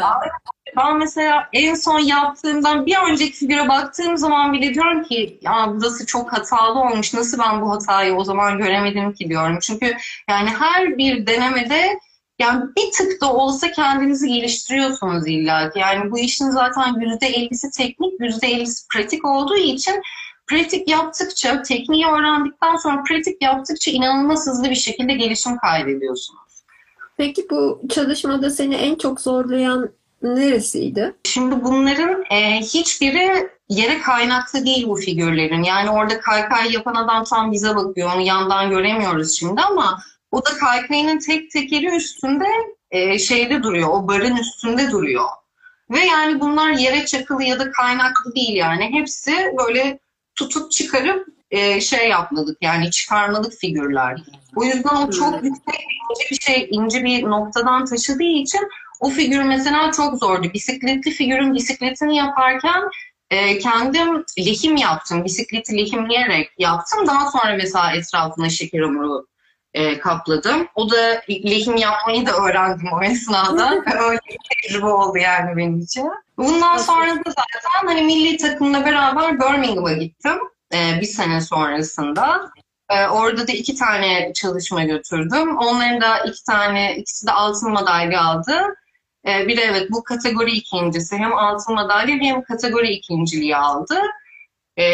Ben 0.76 0.98
mesela 0.98 1.48
en 1.52 1.74
son 1.74 1.98
yaptığımdan 1.98 2.86
bir 2.86 2.96
önceki 3.10 3.32
figüre 3.32 3.68
baktığım 3.68 4.16
zaman 4.16 4.52
bile 4.52 4.74
diyorum 4.74 5.02
ki 5.02 5.38
ya 5.42 5.72
burası 5.74 6.06
çok 6.06 6.32
hatalı 6.32 6.80
olmuş. 6.80 7.14
Nasıl 7.14 7.38
ben 7.38 7.62
bu 7.62 7.70
hatayı 7.70 8.14
o 8.14 8.24
zaman 8.24 8.58
göremedim 8.58 9.12
ki 9.12 9.28
diyorum. 9.28 9.58
Çünkü 9.62 9.96
yani 10.30 10.48
her 10.48 10.98
bir 10.98 11.26
denemede 11.26 11.98
yani 12.38 12.64
bir 12.76 12.92
tık 12.92 13.20
da 13.20 13.32
olsa 13.32 13.72
kendinizi 13.72 14.28
geliştiriyorsunuz 14.28 15.26
illa 15.26 15.70
ki. 15.70 15.78
Yani 15.78 16.10
bu 16.10 16.18
işin 16.18 16.50
zaten 16.50 16.94
%50'si 16.94 17.70
teknik, 17.76 18.20
%50'si 18.20 18.86
pratik 18.92 19.24
olduğu 19.24 19.56
için 19.56 20.02
pratik 20.46 20.88
yaptıkça, 20.88 21.62
tekniği 21.62 22.06
öğrendikten 22.06 22.76
sonra 22.76 23.02
pratik 23.02 23.42
yaptıkça 23.42 23.90
inanılmaz 23.90 24.46
hızlı 24.46 24.70
bir 24.70 24.74
şekilde 24.74 25.12
gelişim 25.12 25.58
kaydediyorsunuz. 25.58 26.41
Peki 27.22 27.46
bu 27.50 27.82
çalışmada 27.88 28.50
seni 28.50 28.74
en 28.74 28.94
çok 28.94 29.20
zorlayan 29.20 29.90
neresiydi? 30.22 31.14
Şimdi 31.24 31.64
bunların 31.64 32.24
e, 32.30 32.60
hiçbiri 32.60 33.50
yere 33.68 34.00
kaynaklı 34.00 34.66
değil 34.66 34.88
bu 34.88 34.96
figürlerin. 34.96 35.62
Yani 35.62 35.90
orada 35.90 36.20
kaykay 36.20 36.72
yapan 36.72 36.94
adam 36.94 37.24
tam 37.24 37.52
bize 37.52 37.76
bakıyor. 37.76 38.14
Onu 38.14 38.20
yandan 38.20 38.70
göremiyoruz 38.70 39.38
şimdi 39.38 39.60
ama 39.60 40.02
o 40.30 40.44
da 40.44 40.50
kaykayının 40.50 41.18
tek 41.18 41.50
tekeri 41.50 41.96
üstünde 41.96 42.46
e, 42.90 43.18
şeyde 43.18 43.62
duruyor. 43.62 43.88
O 43.88 44.08
barın 44.08 44.36
üstünde 44.36 44.90
duruyor. 44.90 45.28
Ve 45.90 46.00
yani 46.00 46.40
bunlar 46.40 46.70
yere 46.70 47.06
çakılı 47.06 47.42
ya 47.44 47.58
da 47.58 47.70
kaynaklı 47.70 48.34
değil 48.34 48.54
yani. 48.54 48.90
Hepsi 48.92 49.32
böyle 49.58 49.98
tutup 50.34 50.70
çıkarıp 50.70 51.28
e, 51.50 51.80
şey 51.80 52.08
yapmadık 52.08 52.58
yani 52.60 52.90
çıkarmalık 52.90 53.52
figürler. 53.52 54.22
O 54.56 54.64
yüzden 54.64 54.96
o 54.96 55.10
çok 55.10 55.32
Hmm. 55.32 55.44
yüksek 55.44 55.80
ince 56.10 56.30
bir 56.30 56.36
şey, 56.40 56.68
ince 56.70 57.04
bir 57.04 57.22
noktadan 57.30 57.84
taşıdığı 57.84 58.22
için 58.22 58.60
o 59.00 59.08
figür 59.10 59.42
mesela 59.42 59.92
çok 59.92 60.18
zordu. 60.18 60.52
Bisikletli 60.54 61.10
figürün 61.10 61.54
bisikletini 61.54 62.16
yaparken 62.16 62.82
e, 63.30 63.58
kendim 63.58 64.24
lehim 64.38 64.76
yaptım. 64.76 65.24
Bisikleti 65.24 65.76
lehimleyerek 65.78 66.50
yaptım. 66.58 67.06
Daha 67.06 67.30
sonra 67.30 67.56
mesela 67.56 67.92
etrafına 67.92 68.50
şeker 68.50 68.80
hamuru 68.80 69.26
e, 69.74 69.98
kapladım. 69.98 70.66
O 70.74 70.90
da 70.90 71.22
lehim 71.30 71.76
yapmayı 71.76 72.26
da 72.26 72.32
öğrendim 72.32 72.88
o 72.92 73.02
esnada. 73.04 73.70
Öyle 74.08 74.18
bir 74.30 74.38
tecrübe 74.62 74.86
oldu 74.86 75.18
yani 75.18 75.56
benim 75.56 75.78
için. 75.80 76.10
Bundan 76.38 76.76
sonra 76.76 77.10
da 77.16 77.22
zaten 77.26 77.86
hani 77.86 78.02
milli 78.02 78.36
takımla 78.36 78.86
beraber 78.86 79.40
Birmingham'a 79.40 79.92
gittim. 79.92 80.38
e, 80.74 81.00
bir 81.00 81.06
sene 81.06 81.40
sonrasında. 81.40 82.50
E, 82.92 83.08
orada 83.08 83.48
da 83.48 83.52
iki 83.52 83.74
tane 83.74 84.32
çalışma 84.34 84.84
götürdüm. 84.84 85.56
Onların 85.56 86.00
da 86.00 86.18
iki 86.18 86.44
tane, 86.44 86.96
ikisi 86.96 87.26
de 87.26 87.32
altın 87.32 87.72
madalya 87.72 88.20
aldı. 88.20 88.54
E, 89.26 89.48
biri 89.48 89.60
evet 89.60 89.90
bu 89.90 90.04
kategori 90.04 90.50
ikincisi. 90.50 91.16
Hem 91.16 91.32
altın 91.32 91.74
madalya 91.74 92.16
hem 92.16 92.42
kategori 92.42 92.88
ikinciliği 92.88 93.56
aldı. 93.56 94.00
E, 94.78 94.84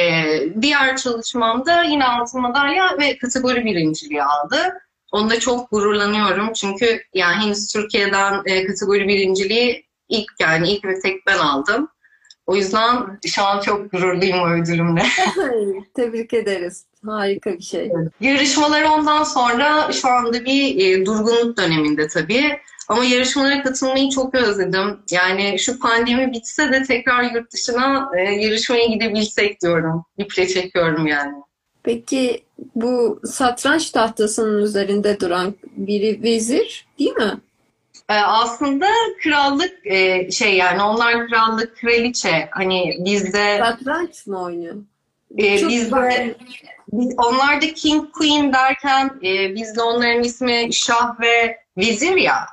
diğer 0.60 0.96
çalışmamda 0.96 1.82
yine 1.82 2.04
altın 2.04 2.40
madalya 2.40 2.98
ve 2.98 3.18
kategori 3.18 3.64
birinciliği 3.64 4.22
aldı. 4.22 4.78
Onda 5.12 5.40
çok 5.40 5.70
gururlanıyorum 5.70 6.52
çünkü 6.52 7.02
yani 7.14 7.44
henüz 7.44 7.72
Türkiye'den 7.72 8.42
e, 8.44 8.66
kategori 8.66 9.08
birinciliği 9.08 9.86
ilk 10.08 10.28
yani 10.40 10.70
ilk 10.70 10.84
ve 10.84 11.00
tek 11.00 11.26
ben 11.26 11.38
aldım. 11.38 11.88
O 12.46 12.56
yüzden 12.56 13.18
şu 13.26 13.44
an 13.44 13.60
çok 13.60 13.92
gururluyum 13.92 14.40
o 14.40 14.48
ödülümle. 14.48 15.06
Tebrik 15.94 16.34
ederiz. 16.34 16.87
Harika 17.06 17.52
bir 17.52 17.62
şey. 17.62 17.92
Yarışmalar 18.20 18.82
ondan 18.82 19.22
sonra 19.22 19.92
şu 19.92 20.08
anda 20.08 20.44
bir 20.44 20.86
e, 20.86 21.06
durgunluk 21.06 21.56
döneminde 21.56 22.08
tabii. 22.08 22.58
Ama 22.88 23.04
yarışmalara 23.04 23.62
katılmayı 23.62 24.10
çok 24.10 24.34
özledim. 24.34 25.00
Yani 25.10 25.58
şu 25.58 25.78
pandemi 25.78 26.32
bitse 26.32 26.72
de 26.72 26.82
tekrar 26.82 27.22
yurt 27.22 27.52
dışına 27.52 28.10
e, 28.18 28.20
yarışmaya 28.22 28.86
gidebilsek 28.86 29.62
diyorum. 29.62 30.04
İple 30.18 30.48
çekiyorum 30.48 31.06
yani. 31.06 31.32
Peki 31.82 32.44
bu 32.74 33.20
satranç 33.24 33.90
tahtasının 33.90 34.62
üzerinde 34.62 35.20
duran 35.20 35.54
biri 35.76 36.22
vezir 36.22 36.86
değil 36.98 37.12
mi? 37.12 37.40
E, 38.08 38.14
aslında 38.14 38.86
krallık 39.22 39.86
e, 39.86 40.30
şey 40.30 40.56
yani 40.56 40.82
onlar 40.82 41.28
krallık 41.28 41.76
kraliçe. 41.76 42.48
Hani 42.50 42.96
bizde 42.98 43.58
Satranç 43.58 44.26
mı 44.26 44.42
oynuyor? 44.42 44.74
E, 45.36 45.58
Çok 45.58 45.70
bizde 45.70 45.84
güzel. 45.84 46.34
biz, 46.92 47.14
onlar 47.16 47.62
da 47.62 47.74
king 47.74 48.12
queen 48.12 48.52
derken 48.52 49.10
e, 49.24 49.54
bizde 49.54 49.82
onların 49.82 50.22
ismi 50.24 50.68
şah 50.72 51.20
ve 51.20 51.58
vezir 51.76 52.16
ya. 52.16 52.46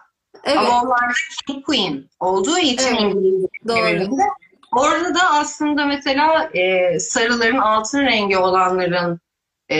Evet, 0.44 0.58
Ama 0.58 0.82
onlar 0.82 1.10
da 1.10 1.14
King 1.48 1.66
Queen 1.66 2.10
olduğu 2.20 2.58
için 2.58 2.96
Evet, 2.96 3.02
İngiliz 3.02 3.46
doğru. 3.68 3.78
çevirilerinde. 3.78 4.22
Orada 4.76 5.16
da 5.16 5.34
aslında 5.34 5.86
mesela 5.86 6.50
e, 6.54 7.00
sarıların 7.00 7.58
altın 7.58 8.02
rengi 8.02 8.38
olanların 8.38 9.20
e, 9.70 9.78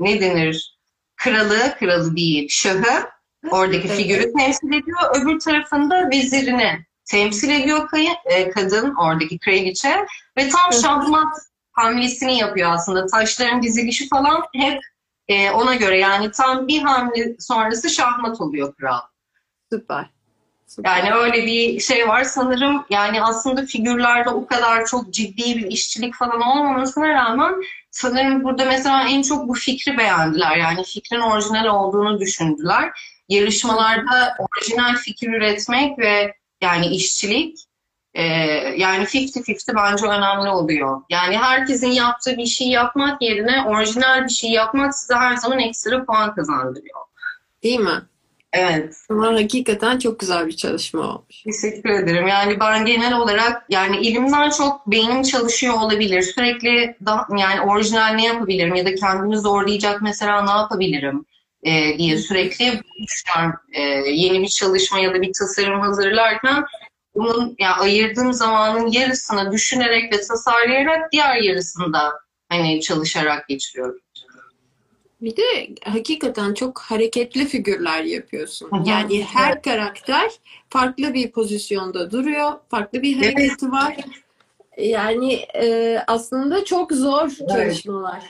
ne 0.00 0.20
denir? 0.20 0.76
Kralı, 1.16 1.74
kralı 1.78 2.16
değil, 2.16 2.48
şahı 2.50 3.08
oradaki 3.50 3.88
Evet. 3.88 3.96
figürü 3.96 4.32
temsil 4.32 4.68
ediyor. 4.68 5.00
Öbür 5.14 5.40
tarafında 5.40 6.10
vezirini 6.10 6.86
temsil 7.04 7.50
ediyor 7.50 7.88
e, 8.24 8.50
kadın, 8.50 8.94
oradaki 8.94 9.38
kraliçe. 9.38 10.06
Ve 10.38 10.48
tam 10.48 10.72
şahmat 10.72 11.34
hamlesini 11.76 12.38
yapıyor 12.38 12.72
aslında. 12.72 13.06
Taşların 13.06 13.62
dizilişi 13.62 14.08
falan 14.08 14.42
hep 14.54 14.80
e, 15.28 15.50
ona 15.50 15.74
göre. 15.74 15.98
Yani 15.98 16.30
tam 16.30 16.68
bir 16.68 16.82
hamle 16.82 17.36
sonrası 17.38 17.90
şahmat 17.90 18.40
oluyor 18.40 18.74
kral. 18.74 19.00
süper. 19.72 20.10
Süper. 20.66 20.96
Yani 20.96 21.14
öyle 21.14 21.46
bir 21.46 21.80
şey 21.80 22.08
var 22.08 22.24
sanırım 22.24 22.84
yani 22.90 23.22
aslında 23.22 23.66
figürlerde 23.66 24.30
o 24.30 24.46
kadar 24.46 24.86
çok 24.86 25.14
ciddi 25.14 25.56
bir 25.56 25.70
işçilik 25.70 26.14
falan 26.14 26.40
olmamasına 26.40 27.08
rağmen 27.08 27.54
sanırım 27.90 28.44
burada 28.44 28.64
mesela 28.64 29.08
en 29.08 29.22
çok 29.22 29.48
bu 29.48 29.54
fikri 29.54 29.98
beğendiler. 29.98 30.56
Yani 30.56 30.84
fikrin 30.84 31.20
orijinal 31.20 31.66
olduğunu 31.66 32.20
düşündüler. 32.20 32.90
Yarışmalarda 33.28 34.36
orijinal 34.38 34.96
fikir 34.96 35.28
üretmek 35.28 35.98
ve 35.98 36.34
yani 36.60 36.86
işçilik 36.86 37.58
e, 38.16 38.24
yani 38.76 39.04
50-50 39.04 39.76
bence 39.76 40.06
önemli 40.06 40.50
oluyor. 40.50 41.02
Yani 41.10 41.38
herkesin 41.38 41.90
yaptığı 41.90 42.36
bir 42.36 42.46
şey 42.46 42.68
yapmak 42.68 43.22
yerine 43.22 43.64
orijinal 43.66 44.24
bir 44.24 44.32
şey 44.32 44.50
yapmak 44.50 44.94
size 44.94 45.14
her 45.14 45.36
zaman 45.36 45.58
ekstra 45.58 46.04
puan 46.04 46.34
kazandırıyor. 46.34 47.00
Değil 47.62 47.80
mi? 47.80 48.02
Evet. 48.52 48.96
Ama 49.10 49.26
hakikaten 49.26 49.98
çok 49.98 50.20
güzel 50.20 50.46
bir 50.46 50.56
çalışma 50.56 51.00
olmuş. 51.00 51.42
Teşekkür 51.42 51.90
ederim. 51.90 52.26
Yani 52.26 52.60
ben 52.60 52.84
genel 52.84 53.16
olarak 53.16 53.62
yani 53.68 54.06
elimden 54.06 54.50
çok 54.50 54.86
beynim 54.86 55.22
çalışıyor 55.22 55.74
olabilir. 55.74 56.22
Sürekli 56.22 56.96
da, 57.06 57.26
yani 57.38 57.60
orijinal 57.60 58.14
ne 58.14 58.24
yapabilirim 58.24 58.74
ya 58.74 58.86
da 58.86 58.94
kendimi 58.94 59.38
zorlayacak 59.38 60.02
mesela 60.02 60.42
ne 60.44 60.50
yapabilirim 60.50 61.24
e, 61.62 61.98
diye 61.98 62.18
sürekli 62.18 62.80
düşünüyorum. 63.02 63.60
E, 63.72 63.82
yeni 64.10 64.42
bir 64.42 64.48
çalışma 64.48 64.98
ya 64.98 65.14
da 65.14 65.22
bir 65.22 65.32
tasarım 65.32 65.80
hazırlarken 65.80 66.64
bunun 67.16 67.56
ya 67.58 67.76
ayırdığım 67.76 68.32
zamanın 68.32 68.86
yarısını 68.86 69.52
düşünerek 69.52 70.12
ve 70.12 70.20
tasarlayarak 70.20 71.12
diğer 71.12 71.36
yarısını 71.36 71.92
da 71.92 72.12
hani 72.48 72.80
çalışarak 72.80 73.48
geçiriyorum. 73.48 74.00
Bir 75.20 75.36
de 75.36 75.74
hakikaten 75.84 76.54
çok 76.54 76.78
hareketli 76.78 77.46
figürler 77.46 78.02
yapıyorsun. 78.02 78.70
Yani 78.84 79.24
her 79.24 79.62
karakter 79.62 80.30
farklı 80.70 81.14
bir 81.14 81.30
pozisyonda 81.30 82.10
duruyor, 82.10 82.52
farklı 82.70 83.02
bir 83.02 83.16
Evet. 83.16 83.34
hareketi 83.34 83.70
var. 83.72 83.96
Yani 84.78 85.34
e, 85.34 85.98
aslında 86.06 86.64
çok 86.64 86.92
zor 86.92 87.30
Evet. 87.40 87.48
çalışmalar. 87.50 88.22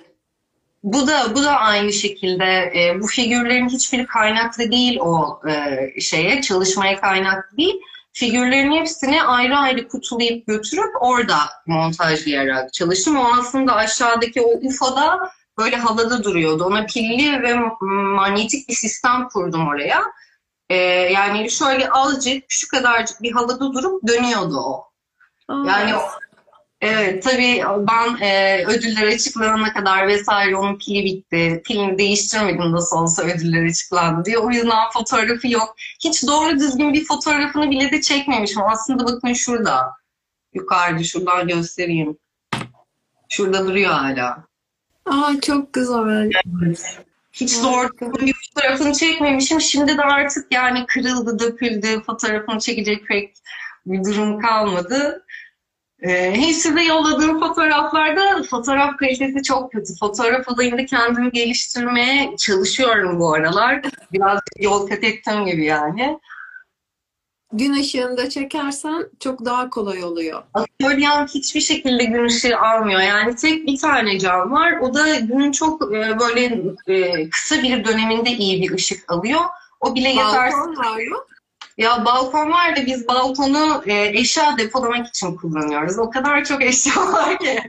Bu 0.83 1.07
da 1.07 1.35
bu 1.35 1.43
da 1.43 1.57
aynı 1.57 1.93
şekilde 1.93 2.45
e, 2.45 3.01
bu 3.01 3.07
figürlerin 3.07 3.69
hiçbiri 3.69 4.07
kaynaklı 4.07 4.73
değil 4.73 4.99
o 5.01 5.41
e, 5.49 6.01
şeye 6.01 6.43
çalışmaya 6.43 7.01
kaynaklı 7.01 7.57
değil. 7.57 7.81
Figürlerin 8.19 8.73
hepsini 8.73 9.23
ayrı 9.23 9.57
ayrı 9.57 9.89
kutulayıp 9.89 10.47
götürüp 10.47 10.95
orada 11.01 11.39
montajlayarak 11.67 12.73
çalıştım. 12.73 13.17
O 13.17 13.25
aslında 13.39 13.75
aşağıdaki 13.75 14.41
o 14.41 14.51
UFO'da 14.69 15.31
böyle 15.59 15.77
havada 15.77 16.25
duruyordu. 16.25 16.65
Ona 16.65 16.87
pilli 16.87 17.43
ve 17.43 17.55
manyetik 17.81 18.69
bir 18.69 18.75
sistem 18.75 19.29
kurdum 19.29 19.69
oraya. 19.69 20.03
E, 20.69 20.77
yani 21.13 21.51
şöyle 21.51 21.91
azıcık 21.91 22.45
şu 22.49 22.69
kadarcık 22.69 23.23
bir 23.23 23.33
havada 23.33 23.73
durup 23.73 24.09
dönüyordu 24.09 24.57
o. 24.57 24.85
Aa, 25.49 25.65
Yani 25.67 25.95
Evet, 26.81 27.23
tabii 27.23 27.63
ben 27.79 28.27
e, 28.27 28.65
ödüller 28.67 29.07
açıklanana 29.07 29.73
kadar 29.73 30.09
vesaire 30.09 30.57
onun 30.57 30.79
pili 30.79 31.05
bitti. 31.05 31.63
Pilini 31.65 31.99
değiştirmedim 31.99 32.73
nasıl 32.73 32.97
olsa 32.97 33.23
ödüller 33.23 33.65
açıklandı 33.65 34.25
diye. 34.25 34.39
O 34.39 34.51
yüzden 34.51 34.91
fotoğrafı 34.93 35.49
yok. 35.49 35.77
Hiç 36.05 36.27
doğru 36.27 36.59
düzgün 36.59 36.93
bir 36.93 37.05
fotoğrafını 37.05 37.71
bile 37.71 37.93
de 37.93 38.01
çekmemişim. 38.01 38.63
Aslında 38.63 39.05
bakın 39.05 39.33
şurada. 39.33 39.93
Yukarıda 40.55 41.05
şuradan 41.05 41.49
göstereyim. 41.49 42.19
Şurada 43.29 43.67
duruyor 43.67 43.93
hala. 43.93 44.45
Aa 45.07 45.41
çok 45.43 45.73
güzel. 45.73 46.31
Hiç 47.33 47.63
doğru 47.63 47.89
düzgün 48.01 48.27
bir 48.27 48.35
fotoğrafını 48.35 48.93
çekmemişim. 48.93 49.61
Şimdi 49.61 49.99
de 49.99 50.03
artık 50.03 50.53
yani 50.53 50.87
kırıldı, 50.87 51.39
döküldü. 51.39 52.03
Fotoğrafını 52.07 52.59
çekecek 52.59 53.07
pek 53.07 53.35
bir 53.87 54.05
durum 54.05 54.41
kalmadı. 54.41 55.26
Ee, 56.03 56.35
de 56.77 56.83
yolladığım 56.83 57.41
fotoğraflarda 57.41 58.43
fotoğraf 58.43 58.97
kalitesi 58.97 59.43
çok 59.43 59.73
kötü. 59.73 59.97
Fotoğraf 60.01 60.49
olayında 60.49 60.87
kendimi 60.87 61.31
geliştirmeye 61.31 62.37
çalışıyorum 62.37 63.21
bu 63.21 63.35
aralar. 63.35 63.83
Biraz 64.13 64.41
yol 64.59 64.89
kat 64.89 65.05
ettiğim 65.05 65.47
gibi 65.47 65.65
yani. 65.65 66.19
Gün 67.53 67.73
ışığında 67.73 68.29
çekersen 68.31 69.09
çok 69.21 69.45
daha 69.45 69.71
kolay 69.71 70.05
oluyor. 70.05 70.43
Atölyem 70.55 71.27
hiçbir 71.27 71.61
şekilde 71.61 72.05
gün 72.05 72.25
ışığı 72.25 72.59
almıyor. 72.59 73.01
Yani 73.01 73.37
tek 73.37 73.67
bir 73.67 73.79
tane 73.79 74.19
cam 74.19 74.53
var. 74.53 74.81
O 74.81 74.95
da 74.95 75.15
günün 75.15 75.53
çok 75.53 75.83
e, 75.83 76.19
böyle 76.19 76.63
e, 76.87 77.31
kısa 77.31 77.63
bir 77.63 77.85
döneminde 77.85 78.31
iyi 78.31 78.63
bir 78.63 78.75
ışık 78.75 79.13
alıyor. 79.13 79.41
O 79.81 79.95
bile 79.95 80.09
yetersiz. 80.09 80.59
Balkon 80.59 80.77
var 80.77 80.97
mı? 80.97 81.19
Ya 81.77 82.05
balkon 82.05 82.51
var 82.51 82.77
da 82.77 82.87
biz 82.87 83.09
balkonu 83.09 83.83
e, 83.87 84.19
eşya 84.19 84.59
depolamak 84.59 85.09
için 85.09 85.37
kullanıyoruz. 85.37 85.99
O 85.99 86.11
kadar 86.11 86.45
çok 86.45 86.63
eşya 86.63 86.97
var 87.13 87.39
ki. 87.39 87.63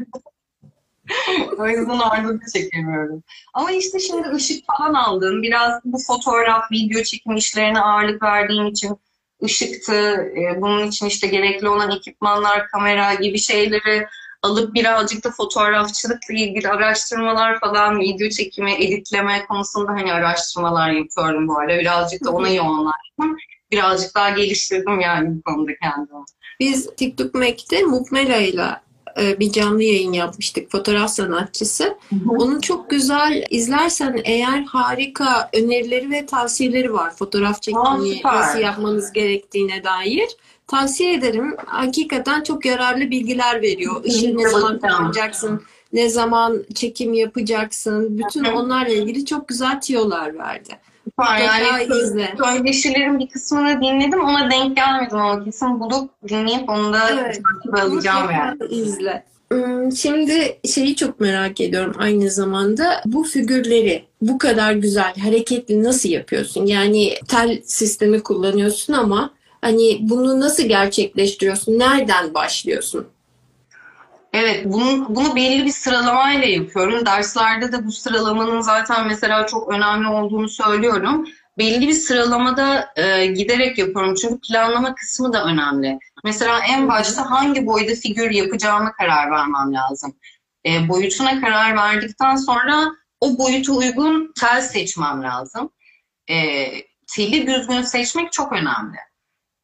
o 1.57 1.67
yüzden 1.67 1.99
orada 1.99 2.33
da 2.33 2.45
çekemiyorum. 2.53 3.23
Ama 3.53 3.71
işte 3.71 3.99
şimdi 3.99 4.29
ışık 4.29 4.65
falan 4.67 4.93
aldım. 4.93 5.43
Biraz 5.43 5.81
bu 5.85 5.97
fotoğraf, 6.07 6.71
video 6.71 7.03
çekim 7.03 7.35
işlerine 7.35 7.79
ağırlık 7.79 8.23
verdiğim 8.23 8.67
için 8.67 8.97
ışıktı. 9.43 9.93
E, 10.37 10.61
bunun 10.61 10.87
için 10.87 11.05
işte 11.05 11.27
gerekli 11.27 11.69
olan 11.69 11.91
ekipmanlar, 11.91 12.67
kamera 12.67 13.13
gibi 13.13 13.39
şeyleri 13.39 14.07
alıp 14.41 14.73
birazcık 14.73 15.23
da 15.23 15.31
fotoğrafçılıkla 15.31 16.33
ilgili 16.33 16.69
araştırmalar 16.69 17.59
falan, 17.59 17.99
video 17.99 18.29
çekimi, 18.29 18.73
editleme 18.73 19.45
konusunda 19.45 19.91
hani 19.91 20.13
araştırmalar 20.13 20.91
yapıyorum 20.91 21.47
bu 21.47 21.59
arada. 21.59 21.79
Birazcık 21.79 22.25
da 22.25 22.31
ona 22.31 22.49
yoğunlaştım 22.49 23.37
birazcık 23.71 24.15
daha 24.15 24.29
geliştirdim 24.29 24.99
yani 24.99 25.35
bu 25.35 25.41
konuda 25.41 25.71
kendimi. 25.81 26.23
Biz 26.59 26.89
TikTok 26.97 27.33
Mac'te 27.33 27.83
Mukmela 27.83 28.37
ile 28.37 28.81
e, 29.21 29.39
bir 29.39 29.51
canlı 29.51 29.83
yayın 29.83 30.13
yapmıştık. 30.13 30.71
Fotoğraf 30.71 31.11
sanatçısı. 31.11 31.83
Hı 31.83 32.15
hı. 32.15 32.29
Onun 32.29 32.59
çok 32.61 32.89
güzel 32.89 33.43
izlersen 33.49 34.21
eğer 34.23 34.63
harika 34.63 35.49
önerileri 35.53 36.11
ve 36.11 36.25
tavsiyeleri 36.25 36.93
var. 36.93 37.15
Fotoğraf 37.15 37.61
çekimini 37.61 38.21
nasıl 38.23 38.59
yapmanız 38.59 39.11
gerektiğine 39.13 39.83
dair. 39.83 40.27
Tavsiye 40.67 41.13
ederim. 41.13 41.55
Hakikaten 41.65 42.43
çok 42.43 42.65
yararlı 42.65 43.11
bilgiler 43.11 43.61
veriyor. 43.61 44.03
Işığı 44.03 44.37
ne 44.37 44.49
zaman 44.49 44.79
kullanacaksın, 44.79 45.61
ne 45.93 46.09
zaman 46.09 46.63
çekim 46.73 47.13
yapacaksın. 47.13 48.17
Bütün 48.17 48.43
onlarla 48.43 48.93
ilgili 48.93 49.25
çok 49.25 49.47
güzel 49.47 49.81
tiyolar 49.81 50.37
verdi. 50.37 50.79
Var 51.19 51.37
yani 51.37 51.87
söyleşilerin 52.37 53.19
bir 53.19 53.29
kısmını 53.29 53.81
dinledim 53.81 54.23
ona 54.23 54.51
denk 54.51 54.77
gelmedim 54.77 55.17
ama 55.17 55.43
kesin 55.43 55.79
bulup 55.79 56.11
dinleyip 56.29 56.69
onu 56.69 56.93
da 56.93 57.09
evet. 57.11 57.41
alacağım 57.73 58.31
yani. 58.31 58.57
izle. 58.69 59.23
Şimdi 59.95 60.59
şeyi 60.73 60.95
çok 60.95 61.19
merak 61.19 61.61
ediyorum 61.61 61.95
aynı 61.99 62.29
zamanda 62.29 63.01
bu 63.05 63.23
figürleri 63.23 64.05
bu 64.21 64.37
kadar 64.37 64.73
güzel 64.73 65.15
hareketli 65.15 65.83
nasıl 65.83 66.09
yapıyorsun? 66.09 66.65
Yani 66.65 67.13
tel 67.27 67.61
sistemi 67.63 68.23
kullanıyorsun 68.23 68.93
ama 68.93 69.33
hani 69.61 69.97
bunu 70.01 70.39
nasıl 70.39 70.63
gerçekleştiriyorsun? 70.63 71.79
Nereden 71.79 72.33
başlıyorsun? 72.33 73.07
Evet, 74.39 74.65
bunu, 74.65 75.15
bunu 75.15 75.35
belli 75.35 75.65
bir 75.65 75.71
sıralamayla 75.71 76.47
yapıyorum. 76.47 77.05
Derslerde 77.05 77.71
de 77.71 77.85
bu 77.85 77.91
sıralamanın 77.91 78.61
zaten 78.61 79.07
mesela 79.07 79.45
çok 79.45 79.69
önemli 79.73 80.07
olduğunu 80.07 80.49
söylüyorum. 80.49 81.27
Belli 81.57 81.87
bir 81.87 81.93
sıralamada 81.93 82.89
e, 82.95 83.25
giderek 83.25 83.77
yapıyorum. 83.77 84.15
Çünkü 84.15 84.39
planlama 84.39 84.95
kısmı 84.95 85.33
da 85.33 85.45
önemli. 85.45 85.99
Mesela 86.23 86.59
en 86.69 86.87
başta 86.87 87.31
hangi 87.31 87.65
boyda 87.65 87.95
figür 87.95 88.31
yapacağımı 88.31 88.91
karar 88.91 89.31
vermem 89.31 89.73
lazım. 89.73 90.15
E, 90.65 90.89
boyutuna 90.89 91.41
karar 91.41 91.75
verdikten 91.75 92.35
sonra 92.35 92.91
o 93.21 93.37
boyuta 93.37 93.73
uygun 93.73 94.33
tel 94.39 94.61
seçmem 94.61 95.23
lazım. 95.23 95.69
E, 96.29 96.67
teli 97.15 97.47
düzgün 97.47 97.81
seçmek 97.81 98.31
çok 98.31 98.53
önemli. 98.53 98.97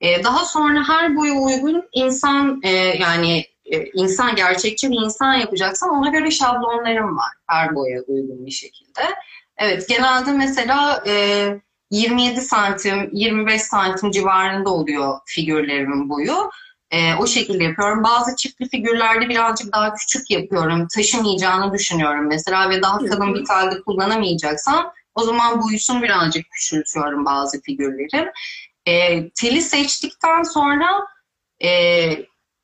E, 0.01 0.23
daha 0.23 0.45
sonra 0.45 0.89
her 0.89 1.15
boya 1.15 1.33
uygun 1.33 1.83
insan 1.93 2.59
e, 2.63 2.69
yani 2.71 3.52
e, 3.73 3.85
insan 3.93 4.35
gerçekçi 4.35 4.91
bir 4.91 5.05
insan 5.05 5.33
yapacaksan 5.33 5.89
ona 5.89 6.09
göre 6.09 6.31
şablonlarım 6.31 7.17
var 7.17 7.31
her 7.47 7.75
boya 7.75 8.01
uygun 8.01 8.45
bir 8.45 8.51
şekilde. 8.51 9.01
Evet 9.57 9.87
genelde 9.89 10.31
mesela 10.31 11.03
e, 11.07 11.45
27 11.91 12.41
santim 12.41 13.09
25 13.13 13.61
santim 13.61 14.11
civarında 14.11 14.69
oluyor 14.69 15.19
figürlerimin 15.25 16.09
boyu. 16.09 16.49
E, 16.91 17.15
o 17.15 17.27
şekilde 17.27 17.63
yapıyorum. 17.63 18.03
Bazı 18.03 18.35
çiftli 18.35 18.69
figürlerde 18.69 19.29
birazcık 19.29 19.73
daha 19.73 19.93
küçük 19.93 20.31
yapıyorum. 20.31 20.87
Taşımayacağını 20.95 21.73
düşünüyorum 21.73 22.27
mesela 22.27 22.69
ve 22.69 22.81
daha 22.81 22.97
kalın 22.97 23.35
bir 23.35 23.45
telde 23.45 23.81
kullanamayacaksam 23.81 24.91
o 25.15 25.23
zaman 25.23 25.61
boyutunu 25.61 26.01
birazcık 26.01 26.51
küçültüyorum 26.51 27.25
bazı 27.25 27.61
figürlerin. 27.61 28.29
E, 28.85 29.29
teli 29.29 29.61
seçtikten 29.61 30.43
sonra 30.43 30.87
e, 31.63 31.69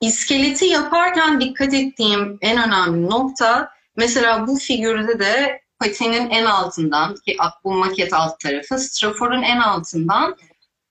İskeleti 0.02 0.66
yaparken 0.66 1.42
dikkat 1.42 1.74
ettiğim 1.74 2.38
en 2.42 2.68
önemli 2.68 3.10
nokta 3.10 3.70
mesela 3.96 4.48
bu 4.48 4.56
figürde 4.56 5.20
de 5.20 5.62
patinin 5.80 6.30
en 6.30 6.46
altından 6.46 7.16
ki 7.16 7.38
bu 7.64 7.74
maket 7.74 8.14
alt 8.14 8.40
tarafı 8.40 8.80
straforun 8.80 9.42
en 9.42 9.60
altından 9.60 10.36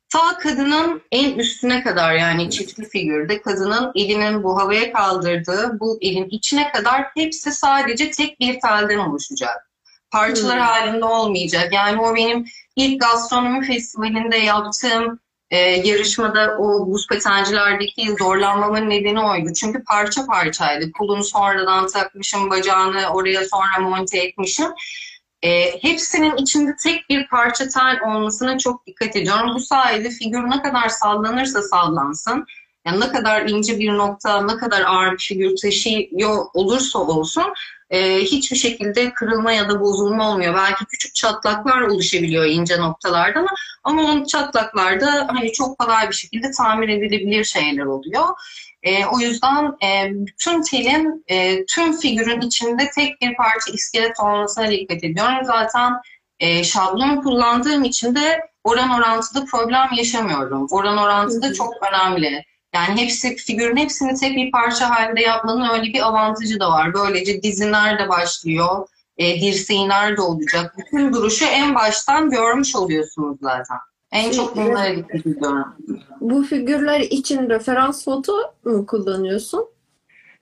ta 0.09 0.39
kadının 0.39 1.03
en 1.13 1.39
üstüne 1.39 1.83
kadar 1.83 2.15
yani 2.15 2.51
çiftli 2.51 2.89
figürde 2.89 3.43
kadının 3.43 3.93
elinin 3.95 4.43
bu 4.43 4.59
havaya 4.59 4.93
kaldırdığı 4.93 5.81
bu 5.81 5.99
elin 6.01 6.29
içine 6.31 6.73
kadar 6.73 7.07
hepsi 7.15 7.53
sadece 7.53 8.11
tek 8.11 8.41
bir 8.41 8.61
telden 8.61 8.99
oluşacak. 8.99 9.71
Parçalar 10.11 10.59
hmm. 10.59 10.65
halinde 10.65 11.05
olmayacak. 11.05 11.73
Yani 11.73 12.01
o 12.01 12.15
benim 12.15 12.45
ilk 12.77 13.01
gastronomi 13.01 13.67
festivalinde 13.67 14.37
yaptığım 14.37 15.21
e, 15.51 15.59
yarışmada 15.59 16.57
o 16.59 16.87
buz 16.87 17.07
patencilerdeki 17.07 18.17
zorlanmamın 18.19 18.91
nedeni 18.91 19.21
oydu. 19.21 19.53
Çünkü 19.61 19.85
parça 19.85 20.27
parçaydı. 20.27 20.93
Kolunu 20.93 21.25
sonradan 21.25 21.87
takmışım, 21.87 22.51
bacağını 22.51 23.09
oraya 23.09 23.45
sonra 23.45 23.89
monte 23.89 24.19
etmişim. 24.19 24.69
E, 25.43 25.83
hepsinin 25.83 26.37
içinde 26.37 26.77
tek 26.83 27.11
bir 27.11 27.29
parça 27.29 27.69
tel 27.69 28.01
olmasına 28.07 28.59
çok 28.59 28.87
dikkat 28.87 29.17
ediyorum. 29.17 29.55
Bu 29.55 29.61
sayede 29.61 30.11
figür 30.11 30.51
ne 30.51 30.63
kadar 30.63 30.89
sallanırsa 30.89 31.63
sallansın, 31.63 32.47
yani 32.89 33.01
ne 33.01 33.13
kadar 33.13 33.49
ince 33.49 33.79
bir 33.79 33.93
nokta, 33.93 34.43
ne 34.43 34.57
kadar 34.57 34.81
ağır 34.81 35.13
bir 35.13 35.19
figür 35.19 35.57
taşıyor 35.57 36.47
olursa 36.55 36.99
olsun 36.99 37.53
e, 37.91 38.21
hiçbir 38.21 38.57
şekilde 38.57 39.13
kırılma 39.13 39.53
ya 39.53 39.69
da 39.69 39.81
bozulma 39.81 40.31
olmuyor. 40.31 40.55
Belki 40.55 40.85
küçük 40.85 41.15
çatlaklar 41.15 41.81
oluşabiliyor 41.81 42.45
ince 42.45 42.81
noktalarda 42.81 43.39
ama 43.39 43.51
ama 43.85 44.03
o 44.03 44.25
çatlaklarda 44.27 45.29
hani 45.29 45.53
çok 45.53 45.79
kolay 45.79 46.09
bir 46.09 46.15
şekilde 46.15 46.51
tamir 46.51 46.89
edilebilir 46.89 47.45
şeyler 47.45 47.85
oluyor. 47.85 48.25
E, 48.83 49.07
o 49.07 49.19
yüzden 49.19 49.77
e, 49.83 50.11
bütün 50.13 50.63
telin 50.63 51.25
e, 51.29 51.65
tüm 51.67 51.97
figürün 51.97 52.41
içinde 52.41 52.91
tek 52.95 53.21
bir 53.21 53.37
parça 53.37 53.73
iskelet 53.73 54.21
olmasına 54.21 54.71
dikkat 54.71 55.05
ediyorum. 55.05 55.45
Zaten 55.45 55.93
e, 56.41 56.65
şablon 56.65 57.23
kullandığım 57.23 57.85
için 57.85 58.15
de 58.15 58.41
oran 58.65 58.91
orantıda 58.91 59.45
problem 59.45 59.89
yaşamıyorum. 59.97 60.67
Oran 60.71 60.99
orantı 60.99 61.43
da 61.43 61.55
çok 61.55 61.75
önemli. 61.91 62.45
Yani 62.79 63.01
hepsi 63.01 63.37
figürün 63.37 63.77
hepsini 63.77 64.15
tek 64.15 64.37
bir 64.37 64.51
parça 64.51 64.91
halinde 64.91 65.21
yapmanın 65.21 65.69
öyle 65.69 65.93
bir 65.93 66.07
avantajı 66.07 66.61
da 66.61 66.71
var. 66.71 66.95
Böylece 66.95 67.43
dizinler 67.43 67.99
de 67.99 68.09
başlıyor, 68.09 68.87
e, 69.17 69.41
dirseğinler 69.41 70.17
de 70.17 70.21
olacak. 70.21 70.75
Bütün 70.79 71.13
duruşu 71.13 71.45
en 71.45 71.75
baştan 71.75 72.31
görmüş 72.31 72.77
oluyorsunuz 72.77 73.39
zaten. 73.43 73.77
En 74.13 74.31
çok 74.31 74.57
bunlara 74.57 74.97
dikkat 74.97 75.27
ediyorum. 75.27 75.65
Bu 76.21 76.43
figürler 76.43 77.01
için 77.01 77.51
referans 77.51 78.05
foto 78.05 78.33
mu 78.65 78.87
kullanıyorsun? 78.87 79.67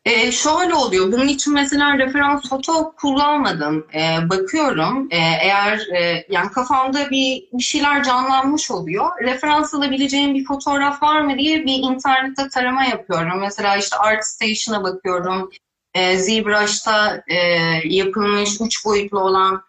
E, 0.07 0.33
şöyle 0.33 0.75
oluyor. 0.75 1.13
Bunun 1.13 1.29
için 1.29 1.53
mesela 1.53 1.99
referans 1.99 2.49
foto 2.49 2.95
kullanmadım. 2.97 3.87
E, 3.95 4.31
bakıyorum. 4.31 5.09
E, 5.11 5.17
eğer 5.17 5.79
e, 5.79 6.27
yani 6.29 6.51
kafamda 6.53 7.11
bir, 7.11 7.45
bir 7.53 7.63
şeyler 7.63 8.05
canlanmış 8.05 8.71
oluyor. 8.71 9.11
Referans 9.23 9.75
alabileceğim 9.75 10.35
bir 10.35 10.45
fotoğraf 10.45 11.03
var 11.03 11.21
mı 11.21 11.39
diye 11.39 11.65
bir 11.65 11.75
internette 11.75 12.49
tarama 12.49 12.85
yapıyorum. 12.85 13.41
Mesela 13.41 13.77
işte 13.77 13.97
ArtStation'a 13.97 14.85
bakıyorum. 14.85 15.51
E, 15.95 16.19
ZBrush'ta 16.19 17.23
e, 17.29 17.37
yapılmış 17.85 18.61
üç 18.61 18.85
boyutlu 18.85 19.21
olan 19.21 19.63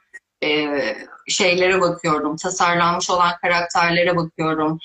e, 0.43 0.67
şeylere 1.28 1.82
bakıyorum. 1.82 2.36
Tasarlanmış 2.36 3.10
olan 3.10 3.32
karakterlere 3.41 4.17
bakıyorum. 4.17 4.80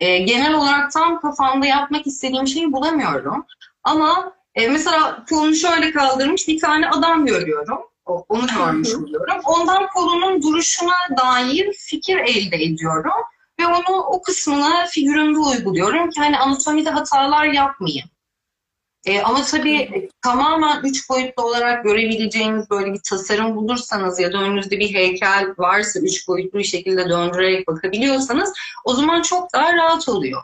E, 0.00 0.18
genel 0.18 0.54
olarak 0.54 0.92
tam 0.92 1.20
kafamda 1.20 1.66
yapmak 1.66 2.06
istediğim 2.06 2.46
şeyi 2.46 2.72
bulamıyorum. 2.72 3.46
Ama 3.84 4.32
e, 4.54 4.68
mesela 4.68 5.24
kolunu 5.28 5.54
şöyle 5.54 5.92
kaldırmış 5.92 6.48
bir 6.48 6.60
tane 6.60 6.90
adam 6.90 7.26
görüyorum. 7.26 7.78
Onu 8.06 8.46
görmüş 8.58 8.94
oluyorum. 8.94 9.40
Ondan 9.44 9.86
kolunun 9.86 10.42
duruşuna 10.42 10.94
dair 11.22 11.72
fikir 11.72 12.16
elde 12.16 12.56
ediyorum. 12.56 13.12
Ve 13.60 13.66
onu 13.66 13.96
o 13.96 14.22
kısmına 14.22 14.86
figürümde 14.86 15.38
uyguluyorum 15.38 16.10
ki 16.10 16.20
hani 16.20 16.38
anatomide 16.38 16.90
hatalar 16.90 17.44
yapmayayım. 17.44 18.08
E, 19.06 19.20
ama 19.22 19.42
tabii 19.42 20.08
tamamen 20.22 20.80
üç 20.84 21.10
boyutlu 21.10 21.42
olarak 21.42 21.84
görebileceğiniz 21.84 22.70
böyle 22.70 22.92
bir 22.92 23.00
tasarım 23.10 23.56
bulursanız 23.56 24.20
ya 24.20 24.32
da 24.32 24.38
önünüzde 24.38 24.78
bir 24.78 24.94
heykel 24.94 25.54
varsa 25.58 26.00
üç 26.00 26.28
boyutlu 26.28 26.58
bir 26.58 26.64
şekilde 26.64 27.08
döndürerek 27.08 27.68
bakabiliyorsanız 27.68 28.52
o 28.84 28.94
zaman 28.94 29.22
çok 29.22 29.52
daha 29.54 29.72
rahat 29.72 30.08
oluyor. 30.08 30.42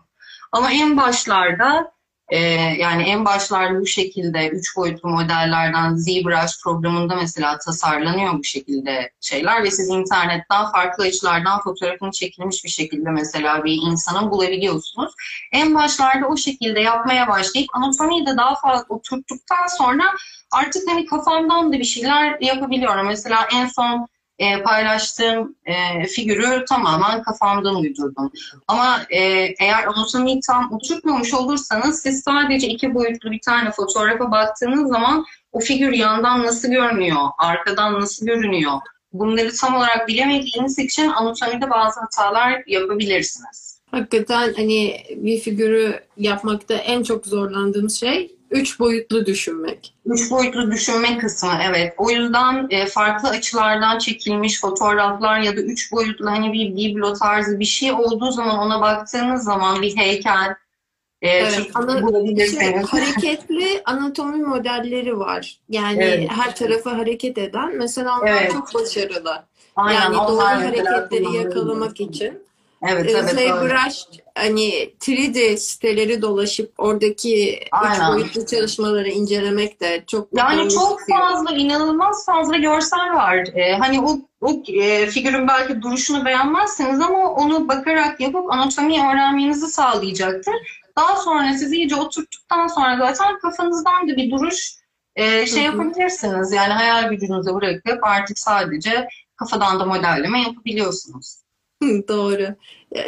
Ama 0.53 0.73
en 0.73 0.97
başlarda 0.97 1.93
ee, 2.29 2.39
yani 2.79 3.03
en 3.03 3.25
başlarda 3.25 3.81
bu 3.81 3.87
şekilde 3.87 4.49
üç 4.49 4.77
boyutlu 4.77 5.09
modellerden 5.09 5.97
ZBrush 5.97 6.63
programında 6.65 7.17
mesela 7.17 7.59
tasarlanıyor 7.59 8.39
bu 8.39 8.45
şekilde 8.45 9.11
şeyler 9.21 9.65
ve 9.65 9.71
siz 9.71 9.89
internetten 9.89 10.73
farklı 10.73 11.05
açılardan 11.05 11.61
fotoğrafını 11.61 12.11
çekilmiş 12.11 12.65
bir 12.65 12.69
şekilde 12.69 13.11
mesela 13.11 13.65
bir 13.65 13.79
insanın 13.83 14.31
bulabiliyorsunuz. 14.31 15.15
En 15.53 15.75
başlarda 15.75 16.27
o 16.27 16.37
şekilde 16.37 16.81
yapmaya 16.81 17.29
başlayıp 17.29 17.69
anatomiyi 17.73 18.27
de 18.27 18.37
daha 18.37 18.55
fazla 18.55 18.85
oturttuktan 18.89 19.67
sonra 19.79 20.05
artık 20.53 20.89
hani 20.89 21.07
kafamdan 21.07 21.73
da 21.73 21.79
bir 21.79 21.85
şeyler 21.85 22.37
yapabiliyorum. 22.41 23.07
Mesela 23.07 23.49
en 23.55 23.67
son 23.67 24.09
e, 24.39 24.63
paylaştığım 24.63 25.57
e, 25.67 26.07
figürü 26.07 26.65
tamamen 26.65 27.23
kafamdan 27.23 27.77
uydurdum. 27.77 28.33
Ama 28.69 29.01
e, 29.11 29.21
eğer 29.59 29.87
anatomiyi 29.87 30.41
tam 30.47 30.73
oturtmamış 30.73 31.35
olursanız 31.35 32.03
siz 32.03 32.23
sadece 32.23 32.69
iki 32.69 32.95
boyutlu 32.95 33.31
bir 33.31 33.41
tane 33.41 33.71
fotoğrafa 33.71 34.31
baktığınız 34.31 34.89
zaman 34.89 35.25
o 35.53 35.61
figür 35.61 35.93
yandan 35.93 36.43
nasıl 36.43 36.69
görünüyor, 36.69 37.29
arkadan 37.39 38.01
nasıl 38.01 38.27
görünüyor? 38.27 38.73
Bunları 39.13 39.55
tam 39.55 39.75
olarak 39.75 40.09
bilemediğiniz 40.09 40.79
için 40.79 41.09
anatomide 41.09 41.71
bazı 41.71 42.01
hatalar 42.01 42.63
yapabilirsiniz. 42.67 43.81
Hakikaten 43.91 44.55
hani 44.57 45.01
bir 45.17 45.41
figürü 45.41 46.01
yapmakta 46.17 46.75
en 46.75 47.03
çok 47.03 47.27
zorlandığım 47.27 47.91
şey 47.91 48.38
Üç 48.51 48.81
boyutlu 48.81 49.27
düşünmek. 49.27 49.95
Üç 50.07 50.31
boyutlu 50.31 50.71
düşünme 50.71 51.19
kısmı 51.19 51.51
evet. 51.69 51.95
O 51.97 52.11
yüzden 52.11 52.67
e, 52.71 52.87
farklı 52.87 53.29
açılardan 53.29 53.99
çekilmiş 53.99 54.61
fotoğraflar 54.61 55.39
ya 55.39 55.57
da 55.57 55.61
üç 55.61 55.93
boyutlu 55.93 56.31
hani 56.31 56.53
bir 56.53 56.77
biblo 56.77 57.15
tarzı 57.15 57.61
bir 57.61 57.65
şey 57.65 57.93
olduğu 57.93 58.31
zaman 58.31 58.59
ona 58.59 58.81
baktığınız 58.81 59.45
zaman 59.45 59.83
bir 59.83 59.97
heykel 59.97 60.55
e, 61.23 61.29
evet, 61.29 61.71
ana, 61.75 62.01
şey, 62.47 62.77
hareketli 62.77 63.83
anatomi 63.85 64.43
modelleri 64.43 65.19
var. 65.19 65.59
Yani 65.69 66.03
evet. 66.03 66.31
her 66.31 66.57
tarafı 66.57 66.91
hareket 66.91 67.39
eden. 67.39 67.77
Mesela 67.77 68.19
onlar 68.21 68.43
evet. 68.43 68.53
çok 68.53 68.75
başarılı. 68.75 69.45
Aynen, 69.77 70.01
yani 70.01 70.17
doğru 70.17 70.41
hareketleri 70.41 71.37
yakalamak 71.37 72.01
için. 72.01 72.43
Evet, 72.83 73.11
evet, 73.11 73.31
ZBrush 73.31 74.05
hani 74.39 74.95
3D 75.01 75.57
siteleri 75.57 76.23
dolaşıp 76.23 76.73
oradaki 76.79 77.61
üç 77.85 78.01
boyutlu 78.09 78.47
çalışmaları 78.47 79.09
incelemek 79.09 79.81
de 79.81 80.05
çok 80.07 80.29
yani 80.37 80.71
çok 80.71 81.01
istiyor. 81.01 81.19
fazla 81.19 81.51
inanılmaz 81.51 82.27
fazla 82.27 82.57
görsel 82.57 83.15
var. 83.15 83.49
Ee, 83.55 83.73
hani 83.73 84.01
o 84.01 84.19
o 84.41 84.63
e, 84.69 85.07
figürün 85.07 85.49
belki 85.49 85.83
duruşunu 85.83 86.25
beğenmezseniz 86.25 87.01
ama 87.01 87.33
onu 87.33 87.69
bakarak 87.69 88.21
yapıp 88.21 88.53
anatomiyi 88.53 89.01
öğrenmenizi 89.01 89.67
sağlayacaktır. 89.67 90.55
Daha 90.97 91.17
sonra 91.17 91.53
siz 91.53 91.73
iyice 91.73 91.97
oturttuktan 91.97 92.67
sonra 92.67 92.97
zaten 92.99 93.39
kafanızdan 93.39 94.09
da 94.09 94.17
bir 94.17 94.31
duruş 94.31 94.75
e, 95.17 95.47
şey 95.47 95.63
yapabilirsiniz. 95.63 96.53
Yani 96.53 96.73
hayal 96.73 97.11
gücünüze 97.11 97.55
bırakıp 97.55 98.05
artık 98.05 98.39
sadece 98.39 99.09
kafadan 99.37 99.81
da 99.81 99.87
modelleme 99.87 100.43
yapabiliyorsunuz. 100.43 101.37
Doğru. 102.09 102.47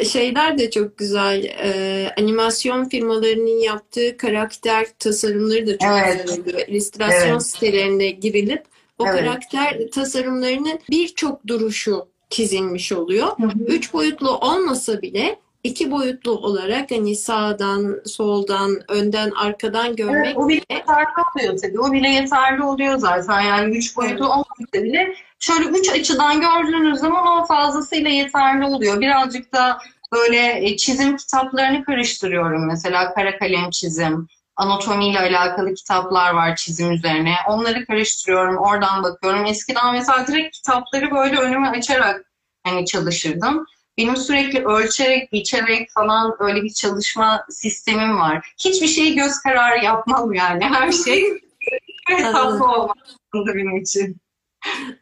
Şeyler 0.05 0.57
de 0.57 0.71
çok 0.71 0.97
güzel. 0.97 1.43
Ee, 1.43 2.09
animasyon 2.19 2.89
firmalarının 2.89 3.61
yaptığı 3.61 4.17
karakter 4.17 4.87
tasarımları 4.99 5.67
da 5.67 5.77
çok 5.77 5.91
evet. 5.91 6.23
güzel 6.23 6.41
oluyor. 6.41 6.67
İllüstrasyon 6.67 7.31
evet. 7.31 7.43
sitelerine 7.43 8.09
girilip 8.09 8.63
o 8.99 9.07
evet. 9.07 9.19
karakter 9.19 9.87
tasarımlarının 9.93 10.79
birçok 10.89 11.47
duruşu 11.47 12.07
çizilmiş 12.29 12.91
oluyor. 12.91 13.27
Hı 13.27 13.43
hı. 13.43 13.63
Üç 13.67 13.93
boyutlu 13.93 14.37
olmasa 14.37 15.01
bile 15.01 15.39
iki 15.63 15.91
boyutlu 15.91 16.31
olarak 16.31 16.91
hani 16.91 17.15
sağdan, 17.15 18.01
soldan, 18.05 18.79
önden, 18.87 19.31
arkadan 19.31 19.95
görmek 19.95 20.25
evet, 20.25 20.37
o 20.37 20.49
bile 20.49 20.61
yeterli 20.69 21.07
oluyor 21.35 21.57
tabii. 21.61 21.79
O 21.79 21.91
bile 21.91 22.09
yeterli 22.09 22.63
oluyor 22.63 22.97
zaten. 22.97 23.41
Yani 23.41 23.77
üç 23.77 23.97
boyutlu 23.97 24.25
evet. 24.25 24.31
olmasa 24.31 24.83
bile 24.83 25.15
şöyle 25.41 25.65
üç 25.65 25.89
açıdan 25.89 26.41
gördüğünüz 26.41 26.99
zaman 26.99 27.27
o 27.27 27.45
fazlasıyla 27.45 28.09
yeterli 28.09 28.65
oluyor. 28.65 29.01
Birazcık 29.01 29.53
da 29.53 29.77
böyle 30.13 30.65
e, 30.67 30.77
çizim 30.77 31.17
kitaplarını 31.17 31.83
karıştırıyorum. 31.83 32.67
Mesela 32.67 33.13
kara 33.13 33.39
kalem 33.39 33.69
çizim, 33.69 34.27
anatomiyle 34.55 35.19
alakalı 35.19 35.73
kitaplar 35.73 36.33
var 36.33 36.55
çizim 36.55 36.91
üzerine. 36.91 37.35
Onları 37.47 37.85
karıştırıyorum, 37.85 38.57
oradan 38.57 39.03
bakıyorum. 39.03 39.45
Eskiden 39.45 39.93
mesela 39.93 40.27
direkt 40.27 40.55
kitapları 40.55 41.11
böyle 41.11 41.37
önüme 41.37 41.69
açarak 41.69 42.25
hani 42.63 42.85
çalışırdım. 42.85 43.65
Benim 43.97 44.17
sürekli 44.17 44.65
ölçerek, 44.65 45.31
biçerek 45.33 45.89
falan 45.91 46.35
öyle 46.39 46.63
bir 46.63 46.73
çalışma 46.73 47.45
sistemim 47.49 48.19
var. 48.19 48.53
Hiçbir 48.65 48.87
şeyi 48.87 49.15
göz 49.15 49.39
kararı 49.39 49.83
yapmam 49.85 50.33
yani. 50.33 50.63
Her 50.63 50.91
şey 50.91 51.23
hesaplı 52.07 52.65
olmak 52.65 52.97
benim 53.33 53.77
için. 53.77 54.20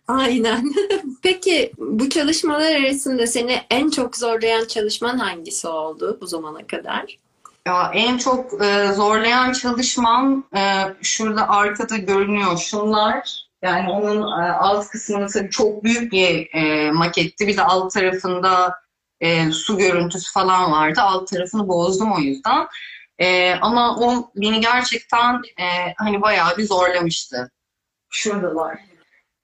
Aynen. 0.08 0.74
Peki 1.24 1.72
bu 1.78 2.10
çalışmalar 2.10 2.76
arasında 2.76 3.28
seni 3.28 3.62
en 3.69 3.89
çok 3.89 4.17
zorlayan 4.17 4.65
çalışman 4.65 5.17
hangisi 5.17 5.67
oldu 5.67 6.17
bu 6.22 6.28
zamana 6.28 6.67
kadar? 6.67 7.17
Ya 7.67 7.91
en 7.93 8.17
çok 8.17 8.63
e, 8.63 8.91
zorlayan 8.93 9.54
çalışmam 9.54 10.43
e, 10.56 10.62
şurada 11.02 11.50
arkada 11.50 11.98
görünüyor. 11.98 12.58
Şunlar 12.58 13.45
yani 13.62 13.89
onun 13.89 14.22
e, 14.22 14.52
alt 14.52 14.88
kısmında 14.88 15.28
tabii 15.28 15.50
çok 15.50 15.84
büyük 15.84 16.12
bir 16.12 16.50
e, 16.54 16.91
maketti. 16.91 17.48
Bir 17.48 17.58
de 17.58 17.63
alt 17.63 17.93
tarafında 17.93 18.76
e, 19.22 19.52
su 19.52 19.78
görüntüsü 19.78 20.34
falan 20.34 20.72
vardı. 20.72 21.02
Alt 21.02 21.28
tarafını 21.28 21.67
bozdum 21.67 22.13
o 22.13 22.19
yüzden. 22.19 22.67
E, 23.19 23.54
ama 23.56 23.98
o 24.00 24.32
beni 24.36 24.62
gerçekten 24.62 25.34
e, 25.36 25.93
hani 25.98 26.22
bayağı 26.22 26.58
bir 26.58 26.65
zorlamıştı. 26.65 27.52
Şuradalar 28.10 28.88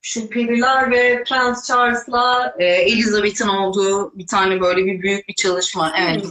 şu 0.05 0.29
periler 0.29 0.91
ve 0.91 1.23
Prens 1.23 1.67
Charles'la 1.67 2.55
e, 2.59 2.65
Elizabeth'in 2.65 3.47
olduğu 3.47 4.17
bir 4.17 4.27
tane 4.27 4.61
böyle 4.61 4.85
bir 4.85 5.01
büyük 5.01 5.27
bir 5.27 5.33
çalışma. 5.33 5.93
Evet. 5.97 6.25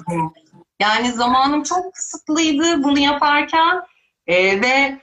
Yani 0.81 1.13
zamanım 1.13 1.63
çok 1.63 1.95
kısıtlıydı 1.95 2.83
bunu 2.83 2.99
yaparken 2.99 3.83
e, 4.27 4.61
ve 4.61 5.01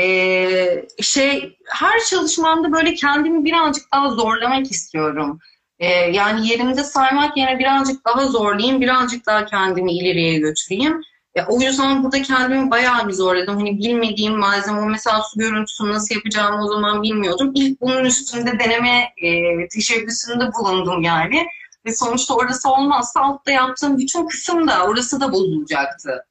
e, 0.00 1.02
şey 1.02 1.58
her 1.66 2.00
çalışmamda 2.10 2.72
böyle 2.72 2.94
kendimi 2.94 3.44
birazcık 3.44 3.92
daha 3.92 4.10
zorlamak 4.10 4.70
istiyorum. 4.70 5.38
E, 5.78 5.88
yani 5.92 6.48
yerimde 6.48 6.84
saymak 6.84 7.36
yerine 7.36 7.58
birazcık 7.58 8.04
daha 8.04 8.26
zorlayayım, 8.26 8.80
birazcık 8.80 9.26
daha 9.26 9.46
kendimi 9.46 9.92
ileriye 9.92 10.38
götüreyim. 10.38 11.02
Ya, 11.38 11.46
o 11.48 11.60
yüzden 11.60 12.04
burada 12.04 12.22
kendimi 12.22 12.70
bayağı 12.70 13.08
bir 13.08 13.12
zorladım. 13.12 13.56
Hani 13.56 13.78
bilmediğim 13.78 14.38
malzeme, 14.38 14.86
mesela 14.86 15.22
su 15.22 15.38
görüntüsünü 15.38 15.92
nasıl 15.92 16.14
yapacağımı 16.14 16.64
o 16.64 16.68
zaman 16.68 17.02
bilmiyordum. 17.02 17.52
İlk 17.54 17.80
bunun 17.80 18.04
üstünde 18.04 18.58
deneme 18.58 19.12
e, 19.16 19.68
teşebbüsünde 19.68 20.52
bulundum 20.52 21.02
yani. 21.02 21.46
Ve 21.86 21.94
sonuçta 21.94 22.34
orası 22.34 22.70
olmazsa 22.70 23.20
altta 23.20 23.52
yaptığım 23.52 23.98
bütün 23.98 24.26
kısım 24.26 24.68
da 24.68 24.84
orası 24.84 25.20
da 25.20 25.32
bozulacaktı. 25.32 26.24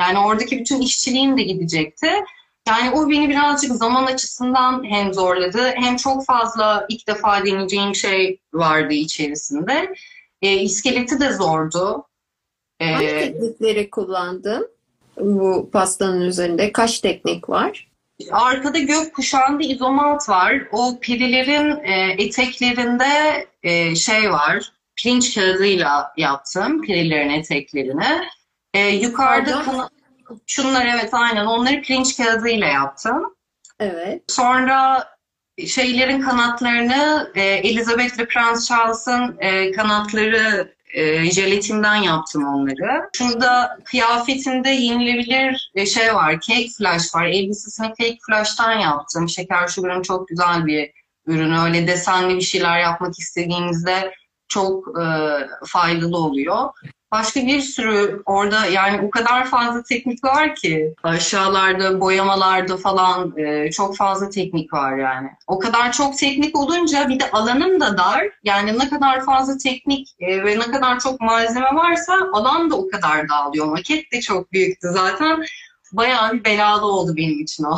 Yani 0.00 0.18
oradaki 0.18 0.58
bütün 0.58 0.80
işçiliğim 0.80 1.38
de 1.38 1.42
gidecekti. 1.42 2.10
Yani 2.68 2.90
o 2.90 3.10
beni 3.10 3.28
birazcık 3.28 3.72
zaman 3.72 4.06
açısından 4.06 4.84
hem 4.84 5.14
zorladı 5.14 5.72
hem 5.74 5.96
çok 5.96 6.26
fazla 6.26 6.86
ilk 6.88 7.08
defa 7.08 7.44
deneyeceğim 7.44 7.94
şey 7.94 8.40
vardı 8.52 8.94
içerisinde. 8.94 9.94
E, 10.42 10.56
iskeleti 10.56 11.20
de 11.20 11.32
zordu. 11.32 12.04
Ee, 12.80 12.86
Hangi 12.92 13.06
teknikleri 13.08 13.90
kullandın 13.90 14.70
bu 15.20 15.70
pastanın 15.72 16.20
üzerinde? 16.20 16.72
Kaç 16.72 17.00
teknik 17.00 17.48
var? 17.48 17.88
Arkada 18.30 18.78
gök 18.78 19.14
kuşağında 19.14 19.62
izomat 19.62 20.28
var. 20.28 20.62
O 20.72 20.98
perilerin 21.00 21.84
e, 21.84 22.12
eteklerinde 22.24 23.46
e, 23.62 23.94
şey 23.94 24.32
var. 24.32 24.72
Pirinç 24.96 25.34
kağıdıyla 25.34 26.12
yaptım 26.16 26.82
perilerin 26.82 27.30
eteklerini. 27.30 28.28
E, 28.74 28.88
yukarıda 28.88 29.50
Pardon? 29.52 29.64
kana- 29.72 29.90
şunlar 30.46 30.86
evet 30.86 31.08
aynen 31.12 31.46
onları 31.46 31.82
pirinç 31.82 32.16
kağıdıyla 32.16 32.66
yaptım. 32.66 33.34
Evet. 33.80 34.22
Sonra 34.28 35.08
şeylerin 35.66 36.20
kanatlarını 36.20 37.30
e, 37.34 37.42
Elizabeth 37.42 38.18
ve 38.18 38.26
Prens 38.26 38.68
Charles'ın 38.68 39.36
e, 39.40 39.72
kanatları 39.72 40.74
e, 40.92 41.30
jelatinden 41.30 41.94
yaptım 41.94 42.46
onları. 42.46 43.10
Şurada 43.12 43.78
kıyafetinde 43.84 44.68
yenilebilir 44.68 45.72
şey 45.86 46.14
var, 46.14 46.40
cake 46.40 46.68
flash 46.78 47.14
var. 47.14 47.26
Elbisesini 47.26 47.86
cake 47.86 48.18
flash'tan 48.26 48.72
yaptım. 48.72 49.28
Şeker 49.28 49.66
Sugar'ın 49.66 50.02
çok 50.02 50.28
güzel 50.28 50.66
bir 50.66 50.92
ürünü. 51.26 51.58
Öyle 51.58 51.86
desenli 51.86 52.36
bir 52.36 52.40
şeyler 52.40 52.80
yapmak 52.80 53.18
istediğinizde 53.18 54.14
çok 54.48 55.00
e, 55.00 55.04
faydalı 55.66 56.16
oluyor. 56.16 56.70
Başka 57.12 57.40
bir 57.40 57.60
sürü 57.60 58.22
orada 58.26 58.66
yani 58.66 59.06
o 59.06 59.10
kadar 59.10 59.46
fazla 59.46 59.82
teknik 59.82 60.24
var 60.24 60.54
ki 60.54 60.94
aşağılarda 61.02 62.00
boyamalarda 62.00 62.76
falan 62.76 63.38
e, 63.38 63.70
çok 63.70 63.96
fazla 63.96 64.30
teknik 64.30 64.72
var 64.72 64.96
yani. 64.96 65.28
O 65.46 65.58
kadar 65.58 65.92
çok 65.92 66.18
teknik 66.18 66.58
olunca 66.58 67.08
bir 67.08 67.20
de 67.20 67.30
alanım 67.30 67.80
da 67.80 67.98
dar. 67.98 68.24
Yani 68.44 68.78
ne 68.78 68.88
kadar 68.88 69.24
fazla 69.24 69.58
teknik 69.58 70.08
e, 70.20 70.44
ve 70.44 70.58
ne 70.58 70.70
kadar 70.70 71.00
çok 71.00 71.20
malzeme 71.20 71.74
varsa 71.74 72.12
alan 72.32 72.70
da 72.70 72.76
o 72.76 72.88
kadar 72.88 73.28
dağılıyor. 73.28 73.66
Maket 73.66 74.12
de 74.12 74.20
çok 74.20 74.52
büyüktü 74.52 74.88
zaten. 74.92 75.44
Bayağı 75.92 76.32
bir 76.32 76.44
belalı 76.44 76.86
oldu 76.86 77.16
benim 77.16 77.40
için 77.40 77.64
o. 77.64 77.76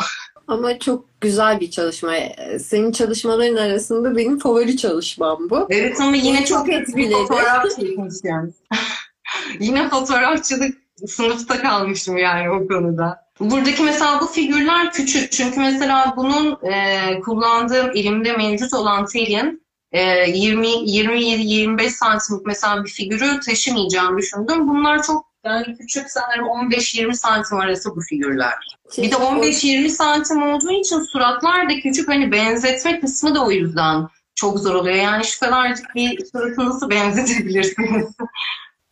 Ama 0.49 0.79
çok 0.79 1.21
güzel 1.21 1.61
bir 1.61 1.71
çalışma. 1.71 2.13
Senin 2.61 2.93
çalışmaların 2.93 3.57
arasında 3.57 4.17
benim 4.17 4.39
favori 4.39 4.77
çalışmam 4.77 5.51
bu. 5.51 5.67
Evet 5.71 6.01
ama 6.01 6.17
yine 6.17 6.45
Çok 6.45 6.67
çok 6.67 6.77
fotoğraf 7.13 7.65
çekmişim. 7.77 8.55
yine 9.61 9.89
fotoğrafçılık 9.89 10.83
sınıfta 11.07 11.63
kalmışım 11.63 12.17
yani 12.17 12.51
o 12.51 12.69
konuda. 12.69 13.23
Buradaki 13.41 13.83
mesela 13.83 14.21
bu 14.21 14.27
figürler 14.27 14.93
küçük. 14.93 15.33
Çünkü 15.33 15.61
mesela 15.61 16.15
bunun 16.17 16.59
e, 16.73 17.21
kullandığım 17.21 17.91
elimde 17.91 18.33
mevcut 18.33 18.75
olan 18.75 19.07
telin 19.07 19.63
e, 19.93 20.31
20 20.31 20.67
27-25 20.67 21.91
santimlik 21.91 22.47
mesela 22.47 22.85
bir 22.85 22.91
figürü 22.91 23.41
taşımayacağımı 23.41 24.19
düşündüm. 24.19 24.69
Bunlar 24.69 25.03
çok 25.03 25.33
yani 25.45 25.77
küçük 25.79 26.11
sanırım 26.11 26.47
15-20 26.47 27.15
santim 27.15 27.59
arası 27.59 27.97
bu 27.97 28.01
figürler. 28.01 28.55
Bir 28.99 29.11
de 29.11 29.15
15-20 29.15 29.89
santim 29.89 30.43
olduğu 30.43 30.71
için 30.71 31.01
suratlar 31.01 31.69
da 31.69 31.81
küçük. 31.81 32.09
Hani 32.09 32.33
benzetme 32.33 33.01
kısmı 33.01 33.35
da 33.35 33.45
o 33.45 33.51
yüzden 33.51 34.09
çok 34.35 34.59
zor 34.59 34.75
oluyor. 34.75 34.97
Yani 34.97 35.25
şu 35.25 35.41
kadarcık 35.41 35.95
bir 35.95 36.27
suratı 36.27 36.65
nasıl 36.65 36.91
benzetebilirsiniz? 36.91 38.07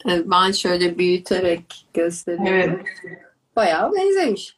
Evet, 0.08 0.24
Ben 0.26 0.52
şöyle 0.52 0.98
büyüterek 0.98 1.86
gösteriyorum. 1.94 2.80
Evet. 3.04 3.16
Bayağı 3.56 3.92
benzemiş. 3.92 4.56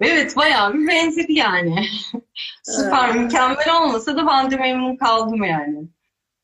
Evet 0.00 0.36
bayağı 0.36 0.74
bir 0.74 0.88
benzedi 0.88 1.32
yani. 1.32 1.84
Süper 2.62 3.16
mükemmel 3.16 3.82
olmasa 3.82 4.16
da 4.16 4.26
ben 4.26 4.50
de 4.50 4.56
memnun 4.56 4.96
kaldım 4.96 5.44
yani. 5.44 5.78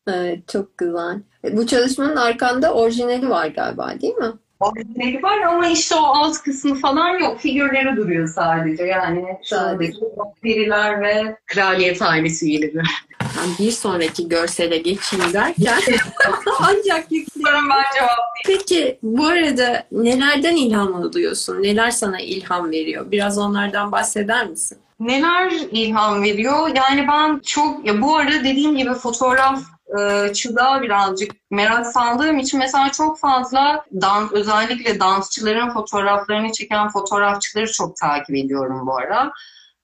Evet, 0.07 0.47
çok 0.47 0.77
güzel. 0.77 1.21
E, 1.43 1.57
Bu 1.57 1.67
çalışmanın 1.67 2.15
arkanda 2.15 2.73
orijinali 2.73 3.29
var 3.29 3.47
galiba, 3.47 3.93
değil 4.01 4.15
mi? 4.15 4.31
Orijinali 4.59 5.23
var 5.23 5.37
ama 5.41 5.67
işte 5.67 5.95
o 5.95 6.03
alt 6.03 6.37
kısmı 6.37 6.75
falan 6.75 7.19
yok. 7.19 7.39
Figürleri 7.39 7.97
duruyor 7.97 8.27
sadece 8.27 8.83
yani. 8.83 9.25
Şuradaki 9.43 9.99
periler 10.41 11.01
ve 11.01 11.37
kraliyet 11.45 12.01
ailesi 12.01 12.45
üyeleri. 12.45 12.81
Ben 13.21 13.65
bir 13.65 13.71
sonraki 13.71 14.29
görsele 14.29 14.77
geçeyim 14.77 15.33
derken 15.33 15.79
ancak. 16.59 17.07
Umarım 17.35 17.69
ben 17.69 17.83
cevap 17.95 18.19
Peki 18.45 18.99
bu 19.03 19.25
arada 19.25 19.83
nelerden 19.91 20.55
ilham 20.55 20.95
alıyorsun? 20.95 21.63
Neler 21.63 21.91
sana 21.91 22.19
ilham 22.19 22.71
veriyor? 22.71 23.11
Biraz 23.11 23.37
onlardan 23.37 23.91
bahseder 23.91 24.47
misin? 24.47 24.77
Neler 24.99 25.51
ilham 25.71 26.23
veriyor? 26.23 26.69
Yani 26.75 27.07
ben 27.07 27.39
çok 27.45 27.85
ya 27.85 28.01
bu 28.01 28.15
arada 28.15 28.39
dediğim 28.43 28.77
gibi 28.77 28.93
fotoğraf 28.93 29.59
e, 29.97 30.33
çıldığa 30.33 30.81
birazcık 30.81 31.31
merak 31.51 31.87
saldığım 31.87 32.39
için 32.39 32.59
mesela 32.59 32.91
çok 32.91 33.19
fazla 33.19 33.85
dans 34.01 34.31
özellikle 34.31 34.99
dansçıların 34.99 35.69
fotoğraflarını 35.69 36.51
çeken 36.51 36.89
fotoğrafçıları 36.89 37.71
çok 37.71 37.95
takip 37.95 38.35
ediyorum 38.35 38.87
bu 38.87 38.97
ara. 38.97 39.31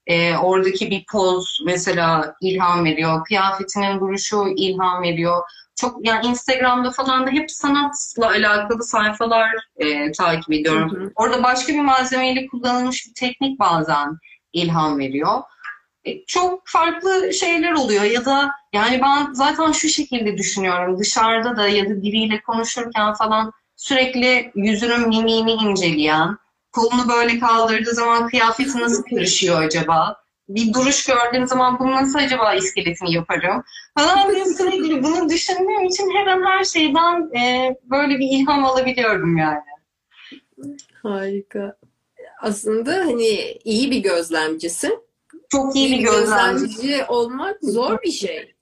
E, 0.06 0.36
oradaki 0.36 0.90
bir 0.90 1.04
poz 1.12 1.60
mesela 1.66 2.34
ilham 2.40 2.84
veriyor. 2.84 3.24
Kıyafetinin 3.24 4.00
duruşu 4.00 4.44
ilham 4.56 5.02
veriyor. 5.02 5.42
Çok 5.76 6.06
yani 6.06 6.26
Instagram'da 6.26 6.90
falan 6.90 7.26
da 7.26 7.30
hep 7.30 7.50
sanatla 7.50 8.28
alakalı 8.28 8.82
sayfalar 8.82 9.50
e, 9.76 10.12
takip 10.12 10.52
ediyorum. 10.52 10.90
Hı 10.90 11.04
hı. 11.04 11.10
Orada 11.14 11.42
başka 11.42 11.72
bir 11.72 11.80
malzemeyle 11.80 12.46
kullanılmış 12.46 13.06
bir 13.06 13.14
teknik 13.14 13.60
bazen 13.60 14.18
ilham 14.52 14.98
veriyor. 14.98 15.42
E, 16.06 16.24
Çok 16.26 16.62
farklı 16.66 17.32
şeyler 17.32 17.72
oluyor 17.72 18.04
ya 18.04 18.24
da 18.24 18.50
yani 18.72 19.00
ben 19.02 19.32
zaten 19.32 19.72
şu 19.72 19.88
şekilde 19.88 20.38
düşünüyorum 20.38 20.98
dışarıda 20.98 21.56
da 21.56 21.68
ya 21.68 21.84
da 21.84 22.02
biriyle 22.02 22.42
konuşurken 22.42 23.14
falan 23.14 23.52
sürekli 23.76 24.52
yüzünün 24.54 25.08
mimiğini 25.08 25.52
inceleyen, 25.52 26.36
kolunu 26.72 27.08
böyle 27.08 27.38
kaldırdığı 27.38 27.94
zaman 27.94 28.28
kıyafeti 28.28 28.78
nasıl 28.80 29.02
karışıyor 29.02 29.62
acaba? 29.62 30.16
Bir 30.48 30.72
duruş 30.72 31.06
gördüğüm 31.06 31.46
zaman 31.46 31.78
bunu 31.78 31.92
nasıl 31.92 32.18
acaba 32.18 32.54
iskeletini 32.54 33.14
yaparım? 33.14 33.64
Falan 33.98 34.34
diye 34.34 34.44
sürekli 34.44 35.02
bunu 35.02 35.28
düşündüğüm 35.28 35.84
için 35.84 36.10
her 36.16 36.26
an 36.26 36.42
her 36.46 36.64
şeyden 36.64 37.38
e, 37.38 37.74
böyle 37.82 38.18
bir 38.18 38.28
ilham 38.30 38.64
alabiliyorum 38.64 39.36
yani. 39.36 39.60
Harika. 41.02 41.76
Aslında 42.42 42.92
hani 42.92 43.58
iyi 43.64 43.90
bir 43.90 43.98
gözlemcisin. 43.98 45.05
Çok 45.50 45.76
iyi 45.76 45.92
bir 45.92 45.98
bir 45.98 46.04
gözlemci. 46.04 46.64
gözlemci 46.64 47.04
olmak 47.04 47.56
zor 47.62 48.02
bir 48.02 48.12
şey. 48.12 48.54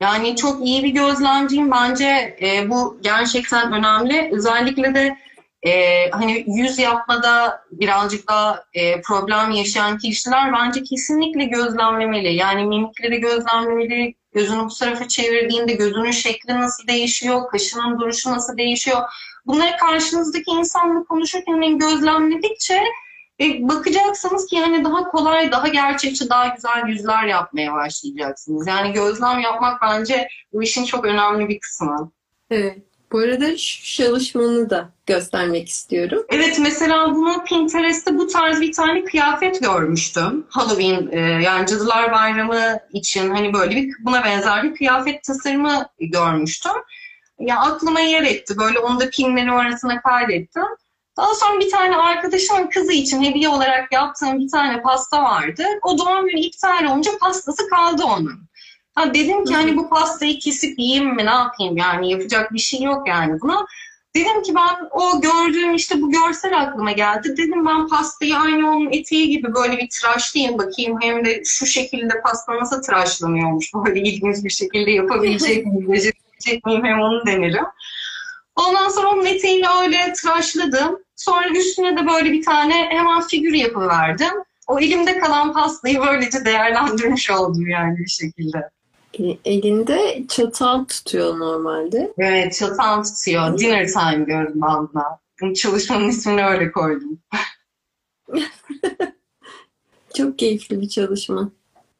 Yani 0.00 0.36
çok 0.36 0.66
iyi 0.66 0.84
bir 0.84 0.90
gözlemciyim. 0.90 1.70
Bence 1.70 2.36
e, 2.42 2.70
bu 2.70 2.98
gerçekten 3.02 3.72
önemli. 3.72 4.30
Özellikle 4.32 4.94
de 4.94 5.16
e, 5.62 6.10
hani 6.10 6.44
yüz 6.46 6.78
yapmada 6.78 7.62
birazcık 7.70 8.28
daha 8.28 8.64
e, 8.74 9.00
problem 9.00 9.50
yaşayan 9.50 9.98
kişiler 9.98 10.52
bence 10.52 10.82
kesinlikle 10.82 11.44
gözlemlemeli. 11.44 12.34
Yani 12.34 12.64
mimikleri 12.64 13.20
gözlemlemeli. 13.20 14.14
Gözünü 14.32 14.64
bu 14.64 14.74
tarafa 14.74 15.08
çevirdiğinde 15.08 15.72
gözünün 15.72 16.10
şekli 16.10 16.54
nasıl 16.54 16.88
değişiyor, 16.88 17.48
kaşının 17.50 18.00
duruşu 18.00 18.30
nasıl 18.30 18.56
değişiyor. 18.56 18.98
Bunları 19.46 19.76
karşınızdaki 19.76 20.50
insanla 20.50 21.04
konuşurken 21.04 21.52
hani 21.52 21.78
gözlemledikçe 21.78 22.82
e, 23.40 23.68
bakacaksınız 23.68 24.46
ki 24.46 24.60
hani 24.60 24.84
daha 24.84 25.10
kolay, 25.10 25.52
daha 25.52 25.68
gerçekçi, 25.68 26.30
daha 26.30 26.48
güzel 26.48 26.88
yüzler 26.88 27.24
yapmaya 27.24 27.72
başlayacaksınız. 27.72 28.66
Yani 28.66 28.92
gözlem 28.92 29.40
yapmak 29.40 29.82
bence 29.82 30.28
bu 30.52 30.62
işin 30.62 30.84
çok 30.84 31.04
önemli 31.04 31.48
bir 31.48 31.60
kısmı. 31.60 32.12
Evet. 32.50 32.78
Bu 33.12 33.18
arada 33.18 33.58
şu 33.58 33.96
çalışmanı 33.96 34.70
da 34.70 34.88
göstermek 35.06 35.68
istiyorum. 35.68 36.24
Evet 36.28 36.58
mesela 36.60 37.14
bunu 37.14 37.44
Pinterest'te 37.44 38.18
bu 38.18 38.26
tarz 38.26 38.60
bir 38.60 38.72
tane 38.72 39.04
kıyafet 39.04 39.62
görmüştüm. 39.62 40.46
Halloween 40.48 41.08
e, 41.12 41.20
yani 41.20 41.66
Cadılar 41.66 42.12
Bayramı 42.12 42.78
için 42.92 43.30
hani 43.30 43.52
böyle 43.52 43.76
bir 43.76 43.94
buna 44.00 44.24
benzer 44.24 44.62
bir 44.62 44.74
kıyafet 44.74 45.22
tasarımı 45.24 45.86
görmüştüm. 46.00 46.72
Ya 47.38 47.60
aklıma 47.60 48.00
yer 48.00 48.22
etti. 48.22 48.54
Böyle 48.58 48.78
onu 48.78 49.00
da 49.00 49.10
pinlerim 49.10 49.54
arasına 49.54 50.02
kaydettim. 50.02 50.62
Daha 51.18 51.34
sonra 51.34 51.60
bir 51.60 51.70
tane 51.70 51.96
arkadaşımın 51.96 52.66
kızı 52.66 52.92
için 52.92 53.22
hediye 53.22 53.48
olarak 53.48 53.92
yaptığım 53.92 54.38
bir 54.38 54.48
tane 54.48 54.82
pasta 54.82 55.22
vardı. 55.22 55.64
O 55.82 55.98
doğum 55.98 56.26
günü 56.26 56.40
iptal 56.40 56.84
olunca 56.84 57.10
pastası 57.20 57.68
kaldı 57.68 58.02
onun. 58.04 58.48
Ha 58.94 59.14
dedim 59.14 59.44
ki 59.44 59.54
hani 59.54 59.76
bu 59.76 59.88
pastayı 59.88 60.38
kesip 60.38 60.78
yiyeyim 60.78 61.14
mi 61.14 61.26
ne 61.26 61.30
yapayım 61.30 61.76
yani 61.76 62.10
yapacak 62.10 62.52
bir 62.52 62.58
şey 62.58 62.82
yok 62.82 63.08
yani 63.08 63.40
buna. 63.40 63.66
Dedim 64.16 64.42
ki 64.42 64.54
ben 64.54 64.88
o 64.90 65.20
gördüğüm 65.20 65.74
işte 65.74 66.02
bu 66.02 66.10
görsel 66.10 66.60
aklıma 66.60 66.92
geldi. 66.92 67.36
Dedim 67.36 67.66
ben 67.66 67.88
pastayı 67.88 68.36
aynı 68.36 68.70
onun 68.70 68.92
eteği 68.92 69.28
gibi 69.28 69.54
böyle 69.54 69.78
bir 69.78 69.88
tıraşlayayım 69.88 70.58
bakayım. 70.58 70.98
Hem 71.00 71.24
de 71.24 71.42
şu 71.44 71.66
şekilde 71.66 72.20
pasta 72.22 72.56
nasıl 72.56 72.82
tıraşlanıyormuş. 72.82 73.74
Böyle 73.74 74.00
ilginç 74.10 74.44
bir 74.44 74.50
şekilde 74.50 74.90
yapabilecek 74.90 75.66
miyim, 75.66 75.92
becerebilecek 75.92 76.66
miyim 76.66 76.84
hem 76.84 77.00
onu 77.00 77.26
denerim. 77.26 77.64
Ondan 78.58 78.88
sonra 78.88 79.08
onun 79.08 79.24
eteğini 79.24 79.66
öyle 79.82 80.12
tıraşladım. 80.12 80.98
Sonra 81.16 81.48
üstüne 81.48 81.96
de 81.96 82.06
böyle 82.06 82.32
bir 82.32 82.44
tane 82.44 82.74
hemen 82.74 83.20
figür 83.20 83.54
yapıverdim. 83.54 84.34
O 84.66 84.80
elimde 84.80 85.18
kalan 85.18 85.52
pastayı 85.52 86.00
böylece 86.00 86.44
değerlendirmiş 86.44 87.30
oldum 87.30 87.68
yani 87.68 87.98
bir 87.98 88.10
şekilde. 88.10 88.70
E- 89.18 89.38
Elinde 89.52 90.22
çatal 90.28 90.84
tutuyor 90.84 91.38
normalde. 91.38 92.12
Evet 92.18 92.54
çatan 92.54 93.02
tutuyor. 93.02 93.58
Dinner 93.58 93.86
time 93.86 94.26
diyorum. 94.26 94.60
Bu 95.42 95.54
çalışmanın 95.54 96.08
ismini 96.08 96.44
öyle 96.44 96.72
koydum. 96.72 97.18
Çok 100.16 100.38
keyifli 100.38 100.80
bir 100.80 100.88
çalışma 100.88 101.50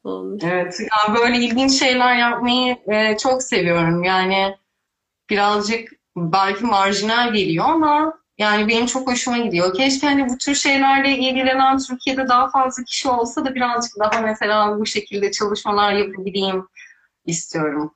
olmuş. 0.04 0.42
Evet, 0.44 0.80
ya 0.80 1.14
böyle 1.14 1.38
ilginç 1.38 1.72
şeyler 1.78 2.16
yapmayı 2.16 2.76
e, 2.88 3.16
çok 3.16 3.42
seviyorum. 3.42 4.04
Yani 4.04 4.56
birazcık 5.30 5.97
belki 6.32 6.64
marjinal 6.64 7.32
geliyor 7.32 7.64
ama 7.64 8.18
yani 8.38 8.68
benim 8.68 8.86
çok 8.86 9.10
hoşuma 9.10 9.38
gidiyor. 9.38 9.74
Keşke 9.74 10.06
hani 10.06 10.28
bu 10.28 10.38
tür 10.38 10.54
şeylerle 10.54 11.10
ilgilenen 11.10 11.78
Türkiye'de 11.78 12.28
daha 12.28 12.50
fazla 12.50 12.84
kişi 12.84 13.08
olsa 13.08 13.44
da 13.44 13.54
birazcık 13.54 13.98
daha 13.98 14.20
mesela 14.20 14.78
bu 14.78 14.86
şekilde 14.86 15.32
çalışmalar 15.32 15.92
yapabileyim 15.92 16.68
istiyorum. 17.26 17.94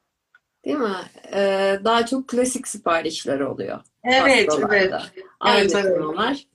Değil 0.65 0.79
mi? 0.79 0.97
Ee, 1.35 1.81
daha 1.85 2.07
çok 2.07 2.29
klasik 2.29 2.69
siparişler 2.69 3.41
oluyor. 3.41 3.81
Evet, 4.05 4.49
evet. 4.71 4.93
Aynı 5.41 5.61
Evet, 5.61 5.75
evet. 5.75 5.97
firmalar. 5.97 6.47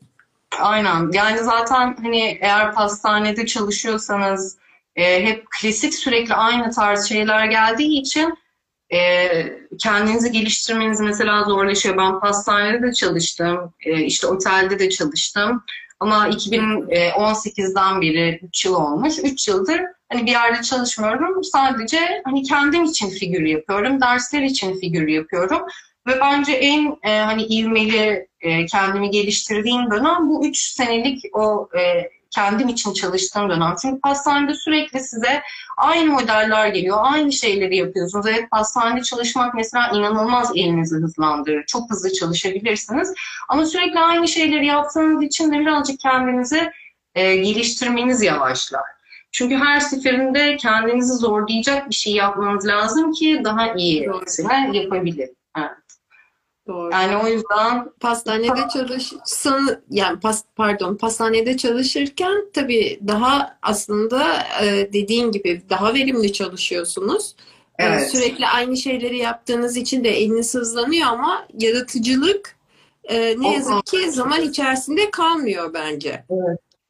Aynen. 0.59 1.11
Yani 1.13 1.39
zaten 1.39 1.97
hani 2.01 2.38
eğer 2.41 2.74
pastanede 2.74 3.45
çalışıyorsanız 3.45 4.57
e, 4.95 5.26
hep 5.26 5.45
klasik 5.61 5.93
sürekli 5.93 6.34
aynı 6.34 6.72
tarz 6.72 7.09
şeyler 7.09 7.45
geldiği 7.45 8.01
için 8.01 8.38
e, 8.93 9.29
kendinizi 9.79 10.31
geliştirmeniz 10.31 10.99
mesela 10.99 11.43
zorlaşıyor. 11.43 11.97
Ben 11.97 12.19
pastanede 12.19 12.88
de 12.88 12.93
çalıştım, 12.93 13.73
e, 13.85 14.03
işte 14.03 14.27
otelde 14.27 14.79
de 14.79 14.89
çalıştım. 14.89 15.63
Ama 15.99 16.27
2018'den 16.27 18.01
beri 18.01 18.39
3 18.43 18.65
yıl 18.65 18.73
olmuş. 18.73 19.13
3 19.23 19.47
yıldır 19.47 19.81
hani 20.09 20.25
bir 20.25 20.31
yerde 20.31 20.61
çalışmıyorum. 20.61 21.43
Sadece 21.43 22.21
hani 22.25 22.43
kendim 22.43 22.83
için 22.83 23.09
figür 23.09 23.45
yapıyorum, 23.45 24.01
dersler 24.01 24.41
için 24.41 24.79
figür 24.79 25.07
yapıyorum. 25.07 25.61
Ve 26.07 26.19
bence 26.21 26.51
en 26.51 26.97
e, 27.03 27.19
hani 27.19 27.43
ivmeli 27.43 28.27
e, 28.41 28.65
kendimi 28.65 29.09
geliştirdiğim 29.09 29.91
dönem 29.91 30.29
bu 30.29 30.47
3 30.47 30.59
senelik 30.59 31.23
o 31.33 31.69
e, 31.79 32.09
kendim 32.32 32.67
için 32.67 32.93
çalıştığım 32.93 33.49
dönem. 33.49 33.75
Çünkü 33.82 34.01
pastanede 34.01 34.53
sürekli 34.53 34.99
size 34.99 35.41
aynı 35.78 36.11
modeller 36.11 36.67
geliyor, 36.67 36.97
aynı 37.01 37.32
şeyleri 37.32 37.78
yapıyorsunuz. 37.78 38.25
Evet 38.28 38.51
pastanede 38.51 39.03
çalışmak 39.03 39.53
mesela 39.53 39.91
inanılmaz 39.93 40.51
elinizi 40.55 40.95
hızlandırır. 40.95 41.65
Çok 41.65 41.91
hızlı 41.91 42.13
çalışabilirsiniz. 42.13 43.13
Ama 43.49 43.65
sürekli 43.65 43.99
aynı 43.99 44.28
şeyleri 44.28 44.65
yaptığınız 44.65 45.23
için 45.23 45.51
de 45.51 45.59
birazcık 45.59 45.99
kendinizi 45.99 46.71
e, 47.15 47.36
geliştirmeniz 47.36 48.21
yavaşlar. 48.21 48.97
Çünkü 49.32 49.55
her 49.55 49.80
seferinde 49.80 50.57
kendinizi 50.57 51.13
zorlayacak 51.13 51.89
bir 51.89 51.95
şey 51.95 52.13
yapmanız 52.13 52.67
lazım 52.67 53.11
ki 53.11 53.41
daha 53.43 53.73
iyi 53.73 54.05
Doğru. 54.05 54.75
yapabilin. 54.75 55.36
Evet. 56.68 56.78
Doğru. 56.78 56.91
Yani 56.91 57.18
o 57.18 57.28
yüzden 57.28 57.89
Pastanede 57.99 58.68
çalışsan 58.74 59.78
yani 59.89 60.20
pas, 60.20 60.43
pardon 60.55 60.95
pastanede 60.95 61.57
çalışırken 61.57 62.45
tabii 62.53 62.99
daha 63.07 63.57
aslında 63.61 64.47
e, 64.63 64.93
dediğin 64.93 65.32
gibi 65.32 65.61
daha 65.70 65.93
verimli 65.93 66.34
çalışıyorsunuz. 66.34 67.36
E, 67.80 67.86
Evet. 67.86 68.11
Sürekli 68.11 68.47
aynı 68.47 68.78
şeyleri 68.78 69.18
yaptığınız 69.18 69.78
için 69.78 70.03
de 70.03 70.09
eliniz 70.09 70.55
hızlanıyor 70.55 71.07
ama 71.07 71.47
yaratıcılık 71.59 72.55
e, 73.03 73.36
ne 73.39 73.53
yazık 73.53 73.86
ki 73.86 74.11
zaman 74.11 74.41
içerisinde 74.41 75.11
kalmıyor 75.11 75.74
bence. 75.74 76.24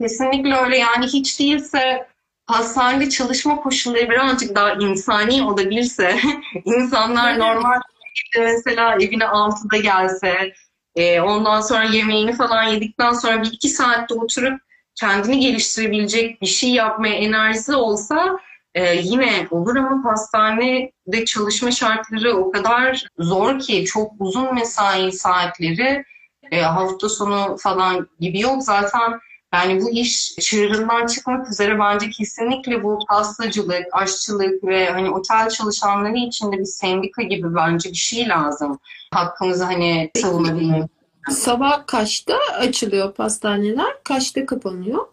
Kesinlikle 0.01 0.55
öyle 0.55 0.77
yani 0.77 1.07
hiç 1.07 1.39
değilse 1.39 2.07
hastanede 2.45 3.09
çalışma 3.09 3.55
koşulları 3.61 4.09
birazcık 4.09 4.55
daha 4.55 4.73
insani 4.73 5.43
olabilirse 5.43 6.19
insanlar 6.65 7.29
Evet. 7.29 7.39
normal 7.39 7.81
şekilde 8.17 8.51
mesela 8.51 8.95
evine 8.95 9.23
6'da 9.23 9.77
gelse 9.77 10.53
e, 10.95 11.21
ondan 11.21 11.61
sonra 11.61 11.83
yemeğini 11.83 12.33
falan 12.33 12.63
yedikten 12.63 13.13
sonra 13.13 13.43
bir 13.43 13.51
iki 13.51 13.69
saatte 13.69 14.13
oturup 14.13 14.61
kendini 14.95 15.39
geliştirebilecek 15.39 16.41
bir 16.41 16.47
şey 16.47 16.69
yapmaya 16.69 17.15
enerjisi 17.15 17.75
olsa 17.75 18.37
e, 18.75 18.95
yine 18.95 19.47
olur 19.51 19.75
ama 19.75 20.11
hastanede 20.11 21.25
çalışma 21.25 21.71
şartları 21.71 22.37
o 22.37 22.51
kadar 22.51 23.07
zor 23.19 23.59
ki 23.59 23.85
çok 23.85 24.11
uzun 24.19 24.55
mesai 24.55 25.11
saatleri 25.11 26.05
e, 26.51 26.61
hafta 26.61 27.09
sonu 27.09 27.57
falan 27.59 28.07
gibi 28.19 28.39
yok. 28.39 28.63
Zaten 28.63 29.19
yani 29.57 29.81
bu 29.81 29.89
iş 29.89 30.35
çığırından 30.35 31.05
çıkmak 31.05 31.51
üzere 31.51 31.79
bence 31.79 32.09
kesinlikle 32.09 32.83
bu 32.83 32.99
pastacılık, 33.09 33.85
aşçılık 33.91 34.63
ve 34.63 34.89
hani 34.89 35.09
otel 35.09 35.49
çalışanları 35.49 36.17
için 36.17 36.51
de 36.51 36.57
bir 36.57 36.65
sendika 36.65 37.23
gibi 37.23 37.55
bence 37.55 37.89
bir 37.89 37.95
şey 37.95 38.29
lazım. 38.29 38.79
Hakkımızı 39.13 39.63
hani 39.63 40.11
savunabilmek. 40.15 40.83
Sabah 41.29 41.87
kaçta 41.87 42.37
açılıyor 42.59 43.13
pastaneler? 43.13 44.03
Kaçta 44.03 44.45
kapanıyor? 44.45 45.05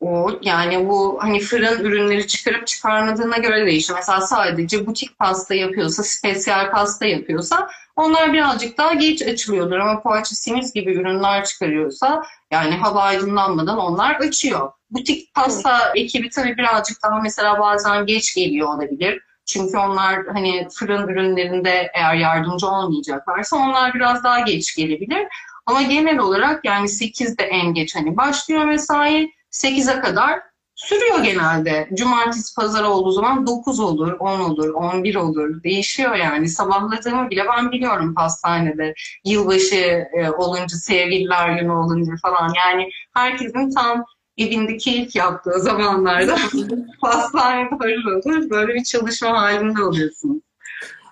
O 0.00 0.30
yani 0.42 0.88
bu 0.88 1.18
hani 1.20 1.40
fırın 1.40 1.84
ürünleri 1.84 2.26
çıkarıp 2.26 2.66
çıkarmadığına 2.66 3.36
göre 3.36 3.66
değişiyor. 3.66 3.98
Mesela 3.98 4.20
sadece 4.20 4.86
butik 4.86 5.18
pasta 5.18 5.54
yapıyorsa, 5.54 6.02
spesiyel 6.02 6.70
pasta 6.70 7.06
yapıyorsa 7.06 7.68
onlar 7.96 8.32
birazcık 8.32 8.78
daha 8.78 8.94
geç 8.94 9.22
açılıyordur. 9.22 9.76
Ama 9.78 10.02
poğaça, 10.02 10.34
simit 10.34 10.74
gibi 10.74 10.94
ürünler 10.94 11.44
çıkarıyorsa 11.44 12.22
yani 12.50 12.74
hava 12.74 13.02
aydınlanmadan 13.02 13.78
onlar 13.78 14.14
açıyor. 14.14 14.70
Butik 14.90 15.34
pasta 15.34 15.92
ekibi 15.94 16.30
tabii 16.30 16.56
birazcık 16.56 17.02
daha 17.02 17.20
mesela 17.20 17.60
bazen 17.60 18.06
geç 18.06 18.34
geliyor 18.34 18.74
olabilir. 18.74 19.22
Çünkü 19.46 19.78
onlar 19.78 20.26
hani 20.32 20.68
fırın 20.74 21.08
ürünlerinde 21.08 21.90
eğer 21.94 22.14
yardımcı 22.14 22.66
olmayacaklarsa 22.66 23.56
onlar 23.56 23.94
biraz 23.94 24.24
daha 24.24 24.40
geç 24.40 24.76
gelebilir. 24.76 25.26
Ama 25.66 25.82
genel 25.82 26.18
olarak 26.18 26.64
yani 26.64 26.88
8'de 26.88 27.44
en 27.44 27.74
geç 27.74 27.96
hani 27.96 28.16
başlıyor 28.16 28.64
mesai 28.64 29.30
8'e 29.54 30.00
kadar 30.00 30.40
sürüyor 30.74 31.24
genelde. 31.24 31.88
Cumartesi 31.94 32.54
pazar 32.54 32.84
olduğu 32.84 33.10
zaman 33.10 33.46
9 33.46 33.80
olur, 33.80 34.12
10 34.12 34.40
olur, 34.40 34.68
11 34.68 35.14
olur. 35.14 35.62
Değişiyor 35.62 36.14
yani. 36.14 36.48
Sabahladığımı 36.48 37.30
bile 37.30 37.44
ben 37.56 37.72
biliyorum 37.72 38.14
pastanede. 38.14 38.94
Yılbaşı 39.24 40.06
e, 40.12 40.30
olunca, 40.30 40.76
sevgililer 40.76 41.58
günü 41.58 41.72
olunca 41.72 42.12
falan. 42.22 42.52
Yani 42.56 42.90
herkesin 43.14 43.70
tam 43.70 44.04
evinde 44.38 44.76
keyif 44.76 45.16
yaptığı 45.16 45.60
zamanlarda 45.60 46.36
pastanede 47.00 47.74
harıl 47.78 48.06
olur. 48.06 48.50
Böyle 48.50 48.74
bir 48.74 48.84
çalışma 48.84 49.42
halinde 49.42 49.82
oluyorsun. 49.82 50.42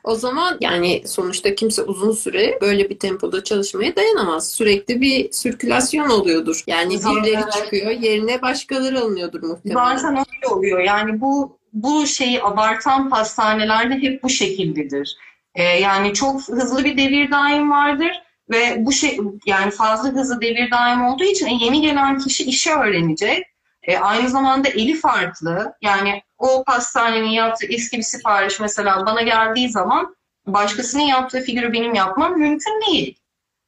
O 0.04 0.14
zaman 0.14 0.56
yani 0.60 1.02
sonuçta 1.06 1.54
kimse 1.54 1.82
uzun 1.82 2.12
süre 2.12 2.58
böyle 2.60 2.90
bir 2.90 2.98
tempoda 2.98 3.44
çalışmaya 3.44 3.96
dayanamaz. 3.96 4.50
Sürekli 4.50 5.00
bir 5.00 5.32
sirkülasyon 5.32 6.08
oluyordur. 6.08 6.64
Yani 6.66 6.98
Zaten 6.98 7.22
birileri 7.22 7.42
evet. 7.42 7.52
çıkıyor, 7.52 7.90
yerine 7.90 8.42
başkaları 8.42 9.00
alınıyordur 9.00 9.42
muhtemelen. 9.42 9.96
Zaten 9.96 10.16
öyle 10.18 10.54
oluyor. 10.54 10.80
Yani 10.80 11.20
bu 11.20 11.58
bu 11.72 12.06
şeyi 12.06 12.42
abartan 12.42 13.10
pastanelerde 13.10 13.94
hep 13.94 14.22
bu 14.22 14.28
şekildedir. 14.28 15.16
Ee, 15.54 15.62
yani 15.62 16.14
çok 16.14 16.48
hızlı 16.48 16.84
bir 16.84 16.96
devir 16.96 17.30
daim 17.30 17.70
vardır 17.70 18.22
ve 18.50 18.76
bu 18.78 18.92
şey 18.92 19.18
yani 19.46 19.70
fazla 19.70 20.08
hızlı 20.08 20.40
devir 20.40 20.70
daim 20.70 21.04
olduğu 21.04 21.24
için 21.24 21.48
yeni 21.48 21.80
gelen 21.80 22.18
kişi 22.18 22.44
işi 22.44 22.72
öğrenecek. 22.72 23.51
Ee, 23.82 23.98
aynı 23.98 24.28
zamanda 24.28 24.68
eli 24.68 24.94
farklı. 24.94 25.74
Yani 25.82 26.22
o 26.38 26.64
pastanenin 26.64 27.28
yaptığı 27.28 27.66
eski 27.66 27.98
bir 27.98 28.02
sipariş 28.02 28.60
mesela 28.60 29.06
bana 29.06 29.22
geldiği 29.22 29.68
zaman 29.68 30.16
başkasının 30.46 31.02
yaptığı 31.02 31.40
figürü 31.40 31.72
benim 31.72 31.94
yapmam 31.94 32.38
mümkün 32.38 32.80
değil. 32.88 33.18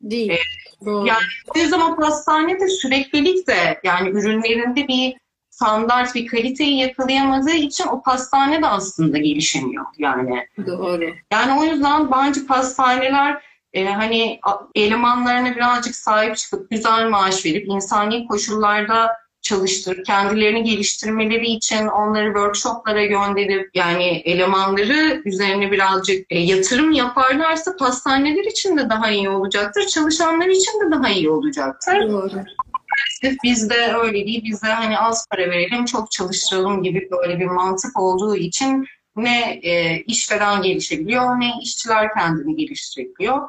Değil. 0.01 0.31
E, 0.31 0.39
Doğru. 0.87 1.07
yani 1.07 1.23
O 1.55 1.59
yüzden 1.59 1.81
o 1.81 1.97
pastanede 1.97 2.69
süreklilik 2.69 3.49
de 3.49 3.81
yani 3.85 4.09
ürünlerinde 4.09 4.89
bir 4.89 5.17
standart 5.51 6.15
bir 6.15 6.27
kaliteyi 6.27 6.79
yakalayamadığı 6.79 7.55
için 7.55 7.87
o 7.87 8.03
pastane 8.03 8.63
de 8.63 8.67
aslında 8.67 9.19
gelişemiyor 9.19 9.85
yani. 9.99 10.47
Doğru. 10.67 11.05
Yani 11.33 11.61
o 11.61 11.65
yüzden 11.65 12.11
bence 12.11 12.47
pastaneler 12.47 13.43
e, 13.73 13.85
hani 13.85 14.41
elemanlarına 14.75 15.57
birazcık 15.57 15.97
sahip 15.97 16.37
çıkıp 16.37 16.71
güzel 16.71 17.09
maaş 17.09 17.47
verip 17.47 17.69
insani 17.69 18.27
koşullarda 18.27 19.11
çalıştırıp 19.45 20.07
kendilerini 20.07 20.65
geliştirmeleri 20.65 21.47
için 21.47 21.87
onları 21.87 22.27
workshoplara 22.27 23.05
gönderip 23.05 23.71
yani 23.75 24.05
elemanları 24.05 25.23
üzerine 25.25 25.71
birazcık 25.71 26.27
e, 26.31 26.39
yatırım 26.39 26.93
yaparlarsa 26.93 27.77
pastaneler 27.77 28.45
için 28.45 28.77
de 28.77 28.91
daha 28.91 29.11
iyi 29.11 29.29
olacaktır. 29.29 29.87
Çalışanlar 29.87 30.47
için 30.47 30.81
de 30.81 30.91
daha 30.91 31.09
iyi 31.09 31.31
olacaktır. 31.31 32.09
Doğru. 32.09 32.31
Sırf 33.21 33.37
bizde 33.45 33.95
öyle 34.03 34.27
değil. 34.27 34.45
Bizde 34.45 34.67
hani 34.67 34.99
az 34.99 35.27
para 35.31 35.51
verelim, 35.51 35.85
çok 35.85 36.11
çalıştıralım 36.11 36.83
gibi 36.83 37.09
böyle 37.11 37.41
bir 37.41 37.47
mantık 37.47 38.01
olduğu 38.01 38.37
için 38.37 38.87
ne 39.17 39.61
e, 39.63 40.01
işveren 40.01 40.63
gelişebiliyor 40.63 41.41
ne 41.41 41.51
işçiler 41.63 42.15
kendini 42.15 42.57
geliştirebiliyor. 42.57 43.49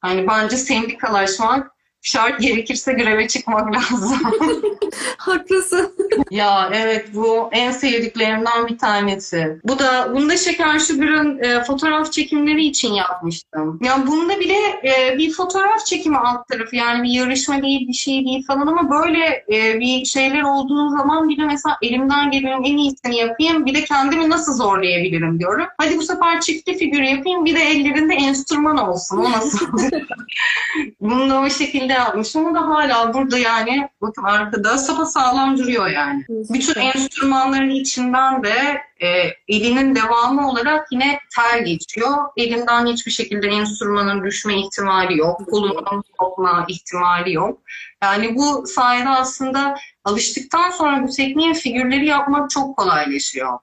Hani 0.00 0.26
bence 0.28 0.56
sendikalaşmak 0.56 1.73
şart 2.04 2.40
gerekirse 2.40 2.92
greve 2.92 3.28
çıkmak 3.28 3.74
lazım. 3.74 4.18
Haklısın. 5.18 5.94
ya 6.30 6.70
evet 6.74 7.06
bu 7.14 7.48
en 7.52 7.70
sevdiklerimden 7.70 8.66
bir 8.68 8.78
tanesi. 8.78 9.58
Bu 9.64 9.78
da 9.78 10.14
bunda 10.14 10.36
Şeker 10.36 10.78
Sugar'ın 10.78 11.38
e, 11.42 11.64
fotoğraf 11.64 12.12
çekimleri 12.12 12.64
için 12.64 12.92
yapmıştım. 12.92 13.78
Ya 13.82 14.06
bunda 14.06 14.40
bile 14.40 14.56
e, 14.84 15.18
bir 15.18 15.32
fotoğraf 15.32 15.86
çekimi 15.86 16.18
alt 16.18 16.48
tarafı 16.48 16.76
yani 16.76 17.02
bir 17.02 17.10
yarışma 17.10 17.62
değil 17.62 17.88
bir 17.88 17.92
şey 17.92 18.24
değil 18.24 18.46
falan 18.46 18.66
ama 18.66 18.90
böyle 18.90 19.44
e, 19.52 19.80
bir 19.80 20.04
şeyler 20.04 20.42
olduğu 20.42 20.90
zaman 20.90 21.28
bile 21.28 21.44
mesela 21.44 21.76
elimden 21.82 22.30
gelenin 22.30 22.64
en 22.64 22.76
iyisini 22.76 23.16
yapayım 23.16 23.66
bir 23.66 23.74
de 23.74 23.84
kendimi 23.84 24.30
nasıl 24.30 24.52
zorlayabilirim 24.52 25.38
diyorum. 25.38 25.66
Hadi 25.78 25.98
bu 25.98 26.02
sefer 26.02 26.40
çiftli 26.40 26.78
figür 26.78 27.02
yapayım 27.02 27.44
bir 27.44 27.54
de 27.54 27.60
ellerinde 27.60 28.14
enstrüman 28.14 28.78
olsun 28.78 29.18
o 29.18 29.32
nasıl 29.32 29.66
Bunu 31.00 31.30
da 31.30 31.40
o 31.40 31.50
şekilde 31.50 31.93
yapmışım. 31.94 32.46
O 32.46 32.54
da 32.54 32.60
hala 32.60 33.14
burada 33.14 33.38
yani 33.38 33.88
bakın 34.00 34.22
arkada 34.22 34.78
sapa 34.78 35.06
sağlam 35.06 35.58
duruyor 35.58 35.86
yani. 35.86 36.24
Bütün 36.28 36.80
enstrümanların 36.80 37.70
içinden 37.70 38.44
de 38.44 38.82
e, 39.00 39.08
elinin 39.48 39.94
devamı 39.94 40.50
olarak 40.50 40.86
yine 40.92 41.18
tel 41.36 41.64
geçiyor. 41.64 42.16
Elinden 42.36 42.86
hiçbir 42.86 43.10
şekilde 43.10 43.46
enstrümanın 43.46 44.24
düşme 44.24 44.60
ihtimali 44.60 45.18
yok. 45.18 45.50
Kolunun 45.50 46.04
kopma 46.18 46.64
ihtimali 46.68 47.32
yok. 47.32 47.60
Yani 48.02 48.36
bu 48.36 48.66
sayede 48.66 49.08
aslında 49.08 49.76
alıştıktan 50.04 50.70
sonra 50.70 51.02
bu 51.02 51.10
tekniğin 51.10 51.54
figürleri 51.54 52.06
yapmak 52.06 52.50
çok 52.50 52.76
kolaylaşıyor. 52.76 53.58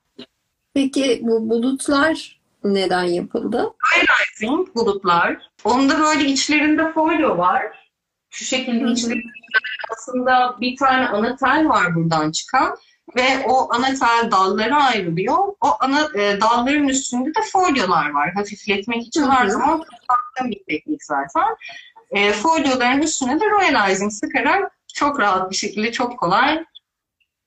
Peki 0.74 1.20
bu 1.24 1.50
bulutlar 1.50 2.42
neden 2.64 3.04
yapıldı? 3.04 3.74
Highlighting 3.96 4.76
bulutlar. 4.76 5.38
Onda 5.64 6.00
böyle 6.00 6.26
içlerinde 6.26 6.92
folyo 6.92 7.38
var. 7.38 7.81
Şu 8.32 8.46
şekilde 8.46 8.92
içlerinde 8.92 9.32
aslında 9.92 10.56
bir 10.62 10.78
tane 10.78 11.08
ana 11.08 11.36
tel 11.36 11.70
var 11.70 11.96
buradan 11.96 12.32
çıkan 12.32 12.76
ve 13.16 13.46
o 13.48 13.74
ana 13.74 13.94
tel 13.94 14.32
dallara 14.32 14.84
ayrılıyor. 14.84 15.38
O 15.38 15.78
ana 15.80 16.10
e, 16.16 16.42
dalların 16.42 16.88
üstünde 16.88 17.30
de 17.30 17.40
folyolar 17.52 18.10
var. 18.10 18.34
Hafifletmek 18.34 19.08
için 19.08 19.30
her 19.30 19.48
zaman 19.48 19.78
kullandığım 19.78 20.52
bir 20.52 20.64
teknik 20.70 21.04
zaten. 21.04 21.56
E, 22.12 22.32
folyoların 22.32 23.02
üstüne 23.02 23.40
de 23.40 23.46
royalizing 23.50 24.12
sıkarak 24.12 24.72
çok 24.94 25.20
rahat 25.20 25.52
bir 25.52 25.56
şekilde 25.56 25.92
çok 25.92 26.20
kolay 26.20 26.66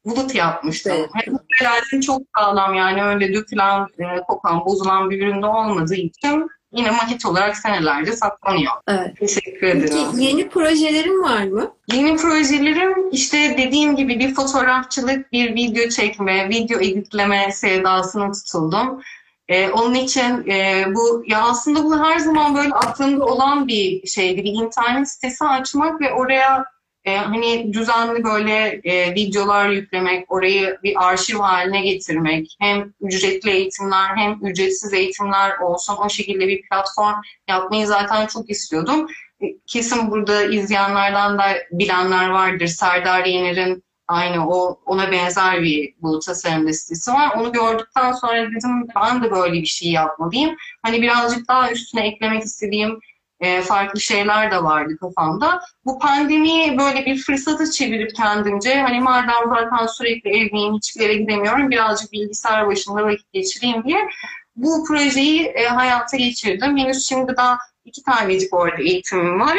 bulut 0.05 0.35
yapmıştım. 0.35 0.93
Evet. 0.93 1.41
Royalizing 1.63 2.03
çok 2.03 2.23
sağlam 2.37 2.75
yani 2.75 3.05
öyle 3.05 3.35
dökülen, 3.35 3.87
e, 3.99 4.21
kokan, 4.29 4.65
bozulan 4.65 5.11
bir 5.11 5.23
üründe 5.23 5.47
olmadığı 5.47 5.95
için 5.95 6.49
yine 6.77 6.91
maket 6.91 7.27
olarak 7.27 7.57
senelerce 7.57 8.13
saklanıyor. 8.13 8.73
Evet. 8.89 9.17
Teşekkür 9.19 9.67
ederim. 9.67 9.99
Peki 10.13 10.25
yeni 10.25 10.49
projelerin 10.49 11.23
var 11.23 11.45
mı? 11.45 11.73
Yeni 11.93 12.17
projelerim 12.17 13.11
işte 13.13 13.55
dediğim 13.59 13.97
gibi 13.97 14.19
bir 14.19 14.35
fotoğrafçılık, 14.35 15.33
bir 15.33 15.55
video 15.55 15.89
çekme, 15.89 16.49
video 16.49 16.81
editleme 16.81 17.53
sevdasına 17.53 18.33
tutuldum. 18.33 19.01
Ee, 19.49 19.71
onun 19.71 19.95
için 19.95 20.51
e, 20.51 20.85
bu 20.95 21.25
ya 21.27 21.43
aslında 21.43 21.85
bu 21.85 22.05
her 22.05 22.19
zaman 22.19 22.55
böyle 22.55 22.75
aklımda 22.75 23.25
olan 23.25 23.69
bir 23.69 24.07
şeydi. 24.07 24.45
Bir 24.45 24.53
internet 24.53 25.11
sitesi 25.11 25.45
açmak 25.45 26.01
ve 26.01 26.13
oraya 26.13 26.65
e, 27.05 27.17
hani 27.17 27.73
düzenli 27.73 28.25
böyle 28.25 28.81
e, 28.85 29.15
videolar 29.15 29.69
yüklemek, 29.69 30.33
orayı 30.33 30.79
bir 30.83 31.09
arşiv 31.09 31.37
haline 31.37 31.81
getirmek, 31.81 32.57
hem 32.61 32.93
ücretli 33.01 33.51
eğitimler 33.51 34.17
hem 34.17 34.39
ücretsiz 34.43 34.93
eğitimler 34.93 35.59
olsun 35.59 35.97
o 36.05 36.09
şekilde 36.09 36.49
bir 36.49 36.63
platform 36.69 37.15
yapmayı 37.49 37.87
zaten 37.87 38.27
çok 38.27 38.51
istiyordum. 38.51 39.07
E, 39.43 39.47
kesin 39.67 40.11
burada 40.11 40.45
izleyenlerden 40.45 41.39
de 41.39 41.69
bilenler 41.73 42.29
vardır. 42.29 42.67
Serdar 42.67 43.25
Yener'in 43.25 43.85
aynı 44.09 44.49
o 44.49 44.81
ona 44.87 45.13
benzer 45.13 45.63
bir 45.63 45.95
bu 46.03 46.19
tasarım 46.19 46.67
listesi 46.69 47.13
var. 47.13 47.31
Onu 47.37 47.53
gördükten 47.53 48.13
sonra 48.13 48.51
dedim 48.51 48.89
ben 48.97 49.23
de 49.23 49.31
böyle 49.31 49.53
bir 49.53 49.67
şey 49.67 49.93
yapmalıyım. 49.93 50.57
Hani 50.83 51.03
birazcık 51.03 51.49
daha 51.49 51.71
üstüne 51.71 52.07
eklemek 52.07 52.43
istediğim 52.43 52.99
e, 53.41 53.63
farklı 53.63 54.01
şeyler 54.01 54.51
de 54.51 54.65
vardı 54.65 54.97
kafamda. 55.01 55.61
Bu 55.85 55.99
pandemiyi 55.99 56.79
böyle 56.79 57.07
bir 57.07 57.19
fırsata 57.19 57.71
çevirip 57.71 58.17
kendimce 58.17 58.75
hani 58.75 59.01
madem 59.01 59.49
zaten 59.49 59.87
sürekli 59.87 60.31
evdeyim 60.31 60.75
hiçbir 60.75 61.03
yere 61.03 61.15
gidemiyorum 61.15 61.71
birazcık 61.71 62.13
bilgisayar 62.13 62.67
başında 62.67 63.05
vakit 63.05 63.33
geçireyim 63.33 63.85
diye 63.85 64.09
bu 64.57 64.85
projeyi 64.85 65.45
e, 65.45 65.65
hayata 65.65 66.17
geçirdim. 66.17 66.77
Henüz 66.77 67.09
şimdi 67.09 67.37
daha 67.37 67.59
iki 67.85 68.03
tanecik 68.03 68.55
orada 68.55 68.83
eğitimim 68.83 69.41
var. 69.41 69.59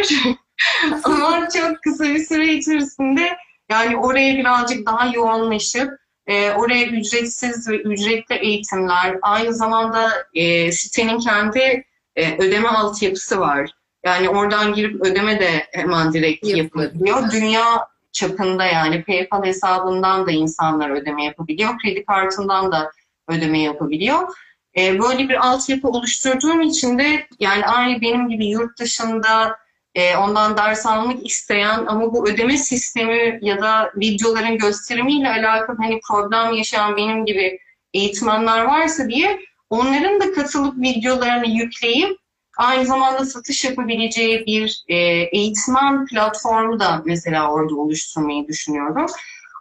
Ama 1.04 1.50
çok 1.50 1.84
kısa 1.84 2.04
bir 2.04 2.26
süre 2.26 2.54
içerisinde 2.54 3.38
yani 3.70 3.98
oraya 3.98 4.38
birazcık 4.38 4.86
daha 4.86 5.08
yoğunlaşıp 5.08 5.92
e, 6.28 6.52
oraya 6.52 6.86
ücretsiz 6.86 7.70
ve 7.70 7.78
ücretli 7.78 8.36
eğitimler, 8.36 9.18
aynı 9.22 9.54
zamanda 9.54 10.12
e, 10.34 10.72
sitenin 10.72 11.20
kendi 11.20 11.86
e, 12.16 12.38
ödeme 12.38 12.70
altyapısı 12.70 13.40
var. 13.40 13.72
Yani 14.06 14.30
oradan 14.30 14.74
girip 14.74 15.06
ödeme 15.06 15.40
de 15.40 15.68
hemen 15.72 16.14
direkt 16.14 16.48
yapılabiliyor. 16.48 17.32
Dünya 17.32 17.88
çapında 18.12 18.66
yani 18.66 19.04
PayPal 19.04 19.44
hesabından 19.44 20.28
da 20.28 20.32
insanlar 20.32 20.90
ödeme 20.90 21.26
yapabiliyor. 21.26 21.78
Kredi 21.78 22.06
kartından 22.06 22.72
da 22.72 22.92
ödeme 23.28 23.60
yapabiliyor. 23.60 24.20
E, 24.78 25.00
böyle 25.00 25.30
bir 25.30 25.48
altyapı 25.48 25.88
oluşturduğum 25.88 26.62
için 26.62 27.00
de 27.00 27.28
yani 27.40 27.66
aynı 27.66 28.02
benim 28.02 28.30
gibi 28.30 28.48
yurt 28.48 28.80
dışında 28.80 29.58
e, 29.96 30.18
ondan 30.18 30.58
ders 30.58 30.86
almak 30.86 31.26
isteyen 31.26 31.86
ama 31.86 32.14
bu 32.14 32.30
ödeme 32.30 32.58
sistemi 32.58 33.40
ya 33.42 33.62
da 33.62 33.92
videoların 33.96 34.58
gösterimiyle 34.58 35.30
alakalı 35.30 35.78
hani 35.78 36.00
problem 36.10 36.54
yaşayan 36.54 36.98
benim 36.98 37.26
gibi 37.26 37.60
eğitmenler 37.94 38.66
varsa 38.66 39.10
diye 39.10 39.40
onların 39.70 40.20
da 40.20 40.34
katılıp 40.34 40.78
videolarını 40.78 41.48
yükleyip 41.48 42.18
aynı 42.58 42.86
zamanda 42.86 43.26
satış 43.26 43.66
yapabileceği 43.66 44.46
bir 44.46 44.84
e, 44.88 44.96
eğitmen 45.32 46.06
platformu 46.06 46.80
da 46.80 47.02
mesela 47.06 47.52
orada 47.52 47.76
oluşturmayı 47.76 48.48
düşünüyorum. 48.48 49.06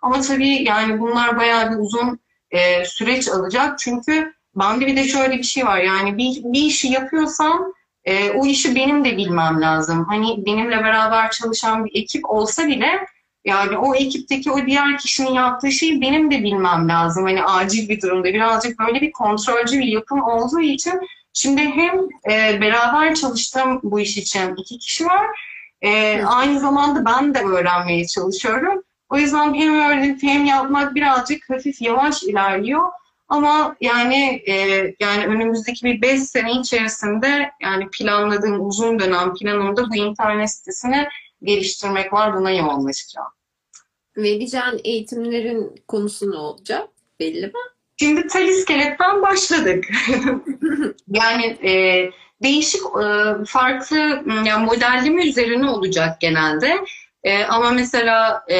Ama 0.02 0.20
tabii 0.20 0.62
yani 0.62 1.00
bunlar 1.00 1.36
bayağı 1.36 1.70
bir 1.70 1.76
uzun 1.76 2.20
e, 2.50 2.84
süreç 2.84 3.28
alacak. 3.28 3.78
Çünkü 3.78 4.34
bende 4.54 4.86
bir 4.86 4.96
de 4.96 5.04
şöyle 5.04 5.38
bir 5.38 5.42
şey 5.42 5.66
var. 5.66 5.78
Yani 5.78 6.18
bir, 6.18 6.42
bir 6.44 6.62
işi 6.62 6.88
yapıyorsam 6.88 7.72
e, 8.04 8.30
o 8.30 8.46
işi 8.46 8.74
benim 8.74 9.04
de 9.04 9.16
bilmem 9.16 9.60
lazım. 9.60 10.04
Hani 10.04 10.46
benimle 10.46 10.84
beraber 10.84 11.30
çalışan 11.30 11.84
bir 11.84 12.00
ekip 12.02 12.30
olsa 12.30 12.66
bile 12.66 13.06
yani 13.44 13.78
o 13.78 13.94
ekipteki 13.94 14.50
o 14.50 14.66
diğer 14.66 14.98
kişinin 14.98 15.32
yaptığı 15.32 15.72
şeyi 15.72 16.00
benim 16.00 16.30
de 16.30 16.42
bilmem 16.42 16.88
lazım. 16.88 17.24
Hani 17.24 17.44
acil 17.44 17.88
bir 17.88 18.00
durumda 18.00 18.24
birazcık 18.24 18.78
böyle 18.78 19.00
bir 19.00 19.12
kontrolcü 19.12 19.78
bir 19.78 19.86
yapım 19.86 20.22
olduğu 20.22 20.60
için 20.60 21.00
şimdi 21.32 21.60
hem 21.60 21.94
e, 22.30 22.60
beraber 22.60 23.14
çalıştığım 23.14 23.80
bu 23.82 24.00
iş 24.00 24.16
için 24.16 24.54
iki 24.56 24.78
kişi 24.78 25.06
var. 25.06 25.26
E, 25.82 26.22
aynı 26.24 26.60
zamanda 26.60 27.04
ben 27.04 27.34
de 27.34 27.38
öğrenmeye 27.38 28.06
çalışıyorum. 28.06 28.82
O 29.08 29.18
yüzden 29.18 29.54
hem 29.54 29.74
öğrenip 29.74 30.22
hem 30.22 30.44
yapmak 30.44 30.94
birazcık 30.94 31.50
hafif 31.50 31.82
yavaş 31.82 32.22
ilerliyor. 32.22 32.82
Ama 33.28 33.76
yani 33.80 34.42
e, 34.46 34.54
yani 35.00 35.26
önümüzdeki 35.26 35.84
bir 35.84 36.02
beş 36.02 36.20
sene 36.20 36.52
içerisinde 36.52 37.50
yani 37.62 37.88
planladığım 37.90 38.66
uzun 38.66 38.98
dönem 38.98 39.34
planımda 39.34 39.90
bu 39.90 39.96
internet 39.96 40.50
sitesini 40.50 41.08
geliştirmek 41.44 42.12
var. 42.12 42.36
Buna 42.36 42.50
yoğunlaşacağım. 42.50 43.28
Vereceğin 44.16 44.80
eğitimlerin 44.84 45.82
konusu 45.88 46.30
ne 46.30 46.36
olacak? 46.36 46.88
Belli 47.20 47.46
mi? 47.46 47.52
Şimdi 47.96 48.26
tel 48.26 48.48
iskeletten 48.48 49.22
başladık. 49.22 49.84
yani 51.08 51.44
e, 51.44 52.10
değişik 52.42 52.80
e, 52.80 53.04
farklı 53.46 54.24
yani 54.44 54.64
modelleme 54.64 55.26
üzerine 55.26 55.70
olacak 55.70 56.20
genelde. 56.20 56.80
E, 57.24 57.44
ama 57.44 57.70
mesela 57.70 58.44
e, 58.50 58.58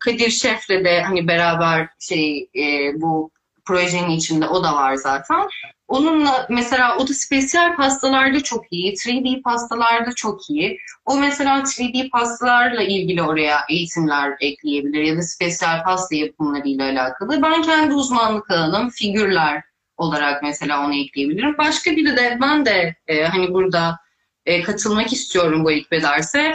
Kadir 0.00 0.30
Şef'le 0.30 0.84
de 0.84 1.02
hani 1.02 1.28
beraber 1.28 1.88
şey 1.98 2.50
e, 2.56 2.92
bu 3.00 3.30
projenin 3.64 4.10
içinde 4.10 4.46
o 4.48 4.64
da 4.64 4.74
var 4.74 4.94
zaten. 4.94 5.48
Onunla 5.88 6.46
mesela 6.50 6.96
o 6.96 7.08
da 7.08 7.14
spesiyel 7.14 7.76
pastalarda 7.76 8.42
çok 8.42 8.64
iyi, 8.70 8.92
3D 8.92 9.42
pastalarda 9.42 10.14
çok 10.14 10.50
iyi. 10.50 10.78
O 11.04 11.16
mesela 11.16 11.60
3D 11.60 12.10
pastalarla 12.10 12.82
ilgili 12.82 13.22
oraya 13.22 13.58
eğitimler 13.70 14.36
ekleyebilir 14.40 15.02
ya 15.02 15.16
da 15.16 15.22
spesiyel 15.22 15.82
pasta 15.84 16.16
yapımlarıyla 16.16 16.84
alakalı. 16.84 17.42
Ben 17.42 17.62
kendi 17.62 17.94
uzmanlık 17.94 18.50
alanım 18.50 18.90
figürler 18.90 19.62
olarak 19.96 20.42
mesela 20.42 20.86
onu 20.86 20.94
ekleyebilirim. 20.94 21.58
Başka 21.58 21.90
biri 21.90 22.16
de 22.16 22.38
ben 22.42 22.66
de 22.66 22.96
e, 23.06 23.24
hani 23.24 23.52
burada 23.52 23.98
e, 24.46 24.62
katılmak 24.62 25.12
istiyorum 25.12 25.64
bu 25.64 25.72
ekip. 25.72 25.92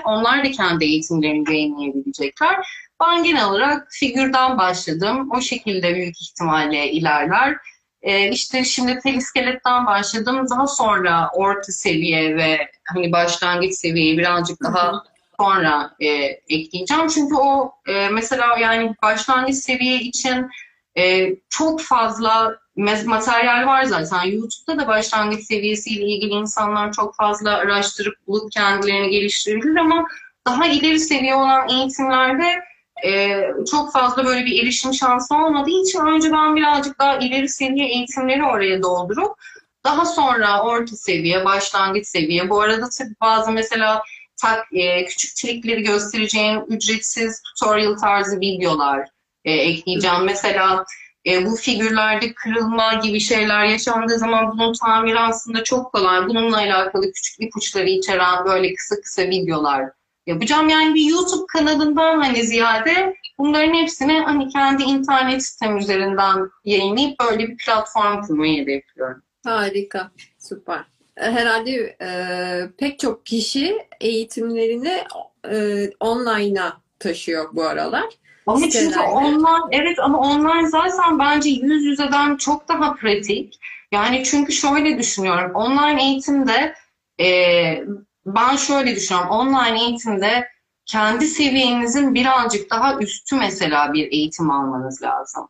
Onlar 0.06 0.46
da 0.46 0.52
kendi 0.52 0.86
eğitimlerini 0.86 1.54
yayınlayabilecekler. 1.54 2.68
Ben 3.02 3.24
genel 3.24 3.46
olarak 3.46 3.88
figürden 3.92 4.58
başladım. 4.58 5.30
O 5.36 5.42
şekilde 5.42 5.96
büyük 5.96 6.22
ihtimalle 6.22 6.92
ilerler. 6.92 7.58
Ee, 8.02 8.30
işte 8.30 8.64
şimdi 8.64 9.00
tel 9.00 9.14
iskeletten 9.14 9.86
başladım. 9.86 10.46
Daha 10.50 10.68
sonra 10.68 11.30
orta 11.34 11.72
seviye 11.72 12.36
ve 12.36 12.72
hani 12.86 13.12
başlangıç 13.12 13.74
seviyeyi 13.74 14.18
birazcık 14.18 14.64
daha 14.64 15.04
sonra 15.40 15.96
e, 16.00 16.08
ekleyeceğim. 16.50 17.08
Çünkü 17.08 17.36
o 17.36 17.74
e, 17.88 18.10
mesela 18.10 18.58
yani 18.60 18.96
başlangıç 19.04 19.56
seviye 19.56 20.00
için 20.00 20.50
e, 20.98 21.36
çok 21.50 21.82
fazla 21.82 22.58
materyal 23.06 23.68
var 23.68 23.84
zaten. 23.84 24.24
YouTube'da 24.24 24.80
da 24.80 24.88
başlangıç 24.88 25.44
seviyesiyle 25.44 26.06
ilgili 26.06 26.34
insanlar 26.34 26.94
çok 26.94 27.16
fazla 27.16 27.58
araştırıp 27.58 28.28
bulup 28.28 28.52
kendilerini 28.52 29.10
geliştirebilir 29.10 29.76
ama 29.76 30.08
daha 30.48 30.68
ileri 30.68 31.00
seviye 31.00 31.36
olan 31.36 31.70
eğitimlerde 31.70 32.71
e, 33.06 33.42
çok 33.72 33.94
fazla 33.94 34.26
böyle 34.26 34.46
bir 34.46 34.64
erişim 34.64 34.94
şansı 34.94 35.36
olmadığı 35.36 35.82
için 35.82 36.00
önce 36.00 36.32
ben 36.32 36.56
birazcık 36.56 37.00
daha 37.00 37.18
ileri 37.18 37.50
seviye 37.50 37.88
eğitimleri 37.88 38.44
oraya 38.44 38.84
doldurup 38.84 39.36
daha 39.84 40.06
sonra 40.06 40.64
orta 40.64 40.96
seviye, 40.96 41.46
başlangıç 41.46 42.08
seviye. 42.08 42.50
Bu 42.50 42.62
arada 42.62 42.90
tabii 42.98 43.16
bazı 43.22 43.52
mesela 43.52 44.04
tak, 44.42 44.68
e, 44.74 45.06
küçük 45.06 45.36
trikleri 45.36 45.84
göstereceğim 45.84 46.62
ücretsiz 46.68 47.42
tutorial 47.42 47.96
tarzı 47.98 48.40
videolar 48.40 49.08
e, 49.46 49.52
ekleyeceğim. 49.52 50.24
Mesela 50.26 50.86
e, 51.28 51.46
bu 51.46 51.56
figürlerde 51.56 52.34
kırılma 52.34 52.94
gibi 52.94 53.20
şeyler 53.20 53.66
yaşandığı 53.66 54.20
zaman 54.20 54.52
bunun 54.52 54.74
tamiri 54.74 55.20
aslında 55.20 55.64
çok 55.64 55.94
kolay. 55.94 56.28
Bununla 56.28 56.58
alakalı 56.58 57.12
küçük 57.14 57.40
ipuçları 57.40 57.90
içeren 57.90 58.46
böyle 58.46 58.74
kısa 58.74 59.02
kısa 59.02 59.22
videolar 59.22 59.90
yapacağım. 60.28 60.70
Yani 60.70 60.94
bir 60.94 61.10
YouTube 61.10 61.46
kanalından 61.54 62.22
hani 62.22 62.44
ziyade 62.44 63.16
bunların 63.38 63.74
hepsini 63.74 64.20
hani 64.20 64.50
kendi 64.50 64.84
internet 64.84 65.44
sistem 65.44 65.78
üzerinden 65.78 66.50
yayınlayıp 66.66 67.20
böyle 67.20 67.48
bir 67.48 67.58
platform 67.58 68.22
kurmayı 68.22 68.62
hedefliyorum. 68.62 69.24
Harika, 69.46 70.12
süper. 70.40 70.80
Herhalde 71.16 71.98
e, 72.02 72.10
pek 72.78 73.00
çok 73.00 73.26
kişi 73.26 73.78
eğitimlerini 74.02 75.04
e, 75.52 75.88
online'a 76.00 76.82
taşıyor 77.00 77.50
bu 77.54 77.64
aralar. 77.64 78.06
Ama 78.48 78.70
çünkü 78.70 79.00
online, 79.00 79.68
evet 79.72 80.00
ama 80.00 80.20
online 80.20 80.70
zaten 80.70 81.20
bence 81.20 81.50
yüz 81.50 81.84
yüzeden 81.84 82.38
çok 82.38 82.68
daha 82.68 82.94
pratik. 82.94 83.60
Yani 83.92 84.24
çünkü 84.24 84.54
şöyle 84.54 84.98
düşünüyorum, 84.98 85.56
online 85.56 86.04
eğitimde 86.04 86.76
e, 87.20 87.28
ben 88.26 88.56
şöyle 88.56 88.96
düşünüyorum, 88.96 89.32
online 89.32 89.84
eğitimde 89.84 90.48
kendi 90.86 91.26
seviyenizin 91.26 92.16
birazcık 92.16 92.72
daha 92.72 93.00
üstü 93.00 93.36
mesela 93.36 93.94
bir 93.94 94.12
eğitim 94.12 94.52
almanız 94.52 95.02
lazım. 95.04 95.48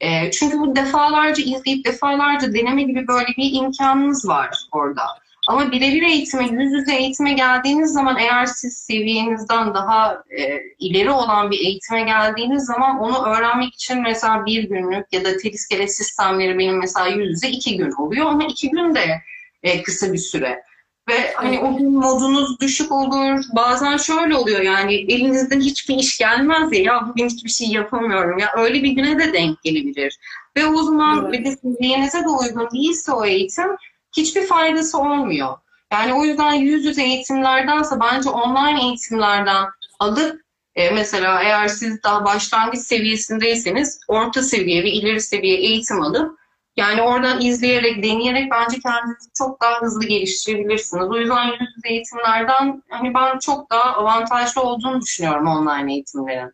E, 0.00 0.30
çünkü 0.30 0.58
bu 0.58 0.76
defalarca 0.76 1.44
izleyip 1.44 1.84
defalarca 1.84 2.54
deneme 2.54 2.82
gibi 2.82 3.08
böyle 3.08 3.28
bir 3.36 3.52
imkanınız 3.52 4.28
var 4.28 4.50
orada. 4.72 5.02
Ama 5.48 5.72
birebir 5.72 6.02
eğitime, 6.02 6.44
yüz 6.44 6.72
yüze 6.72 6.94
eğitime 6.94 7.32
geldiğiniz 7.32 7.92
zaman 7.92 8.18
eğer 8.18 8.46
siz 8.46 8.76
seviyenizden 8.76 9.74
daha 9.74 10.22
e, 10.38 10.60
ileri 10.78 11.10
olan 11.10 11.50
bir 11.50 11.58
eğitime 11.58 12.02
geldiğiniz 12.02 12.64
zaman 12.64 12.98
onu 12.98 13.26
öğrenmek 13.26 13.74
için 13.74 14.02
mesela 14.02 14.46
bir 14.46 14.68
günlük 14.68 15.12
ya 15.12 15.24
da 15.24 15.36
teliskele 15.36 15.88
sistemleri 15.88 16.58
benim 16.58 16.78
mesela 16.78 17.06
yüz 17.06 17.30
yüze 17.30 17.48
iki 17.48 17.76
gün 17.76 17.92
oluyor 17.92 18.26
ama 18.26 18.44
iki 18.44 18.70
gün 18.70 18.94
de 18.94 19.22
e, 19.62 19.82
kısa 19.82 20.12
bir 20.12 20.18
süre. 20.18 20.62
Ve 21.08 21.32
hani 21.34 21.58
o 21.58 21.76
gün 21.76 21.92
modunuz 21.92 22.60
düşük 22.60 22.92
olur. 22.92 23.44
Bazen 23.56 23.96
şöyle 23.96 24.36
oluyor 24.36 24.60
yani 24.60 24.94
elinizden 24.94 25.60
hiçbir 25.60 25.94
iş 25.94 26.18
gelmez 26.18 26.72
ya. 26.72 26.78
Ya 26.78 27.08
bugün 27.08 27.28
hiçbir 27.28 27.50
şey 27.50 27.68
yapamıyorum. 27.68 28.38
Ya 28.38 28.52
öyle 28.56 28.82
bir 28.82 28.90
güne 28.90 29.18
de 29.18 29.32
denk 29.32 29.62
gelebilir. 29.62 30.18
Ve 30.56 30.66
o 30.66 30.82
zaman 30.82 31.22
evet. 31.22 31.32
bir 31.32 31.44
de 31.44 31.56
seviyenize 31.56 32.24
de 32.24 32.28
uygun 32.28 32.70
değilse 32.70 33.12
o 33.12 33.24
eğitim 33.24 33.76
hiçbir 34.16 34.46
faydası 34.46 34.98
olmuyor. 34.98 35.56
Yani 35.92 36.14
o 36.14 36.24
yüzden 36.24 36.52
yüz 36.52 36.84
yüze 36.84 37.02
eğitimlerdense 37.02 38.00
bence 38.00 38.30
online 38.30 38.82
eğitimlerden 38.82 39.66
alıp 39.98 40.40
e, 40.74 40.90
mesela 40.90 41.42
eğer 41.42 41.68
siz 41.68 42.02
daha 42.02 42.24
başlangıç 42.24 42.80
seviyesindeyseniz 42.80 44.00
orta 44.08 44.42
seviye 44.42 44.82
ve 44.84 44.90
ileri 44.90 45.20
seviye 45.20 45.56
eğitim 45.56 46.02
alıp 46.02 46.39
yani 46.76 47.02
oradan 47.02 47.40
izleyerek, 47.40 48.02
deneyerek 48.04 48.50
bence 48.50 48.78
kendinizi 48.80 49.28
çok 49.34 49.62
daha 49.62 49.80
hızlı 49.80 50.06
geliştirebilirsiniz. 50.06 51.08
O 51.10 51.16
yüzden 51.16 51.46
yüz 51.46 51.60
yüze 51.76 51.88
eğitimlerden 51.88 52.82
hani 52.88 53.14
ben 53.14 53.38
çok 53.38 53.70
daha 53.70 53.96
avantajlı 53.96 54.62
olduğunu 54.62 55.00
düşünüyorum 55.00 55.46
online 55.46 55.92
eğitimlerin. 55.92 56.52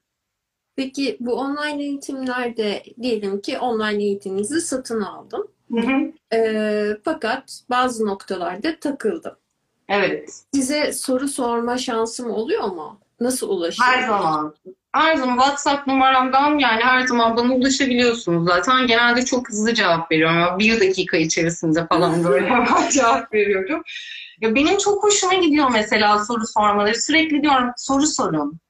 Peki 0.77 1.17
bu 1.21 1.35
online 1.35 1.83
eğitimlerde 1.83 2.83
diyelim 3.03 3.41
ki 3.41 3.59
online 3.59 4.05
eğitiminizi 4.05 4.61
satın 4.61 5.01
aldım. 5.01 5.49
Hı 5.73 5.81
hı. 5.81 6.13
E, 6.37 6.97
fakat 7.05 7.61
bazı 7.71 8.07
noktalarda 8.07 8.81
takıldım. 8.81 9.35
Evet. 9.89 10.43
Size 10.55 10.93
soru 10.93 11.29
sorma 11.29 11.79
şansım 11.79 12.31
oluyor 12.31 12.65
mu? 12.65 13.01
Nasıl 13.21 13.49
ulaşıyorum? 13.49 13.95
Her 13.95 14.09
zaman. 14.09 14.55
Her 14.97 15.17
zaman 15.17 15.37
WhatsApp 15.37 15.87
numaramdan 15.87 16.59
yani 16.59 16.83
her 16.83 17.07
zaman 17.07 17.37
bana 17.37 17.55
ulaşabiliyorsunuz 17.55 18.49
zaten. 18.49 18.87
Genelde 18.87 19.25
çok 19.25 19.49
hızlı 19.49 19.75
cevap 19.75 20.13
veriyorum. 20.13 20.59
Bir 20.59 20.81
dakika 20.81 21.17
içerisinde 21.17 21.87
falan 21.87 22.25
böyle 22.25 22.49
cevap 22.93 23.35
veriyorum. 23.35 23.83
Ya 24.41 24.55
benim 24.55 24.79
çok 24.79 25.05
hoşuma 25.05 25.35
gidiyor 25.35 25.71
mesela 25.73 26.25
soru 26.25 26.47
sormaları. 26.47 27.03
Sürekli 27.03 27.43
diyorum 27.43 27.71
soru 27.77 28.07
sorun 28.07 28.61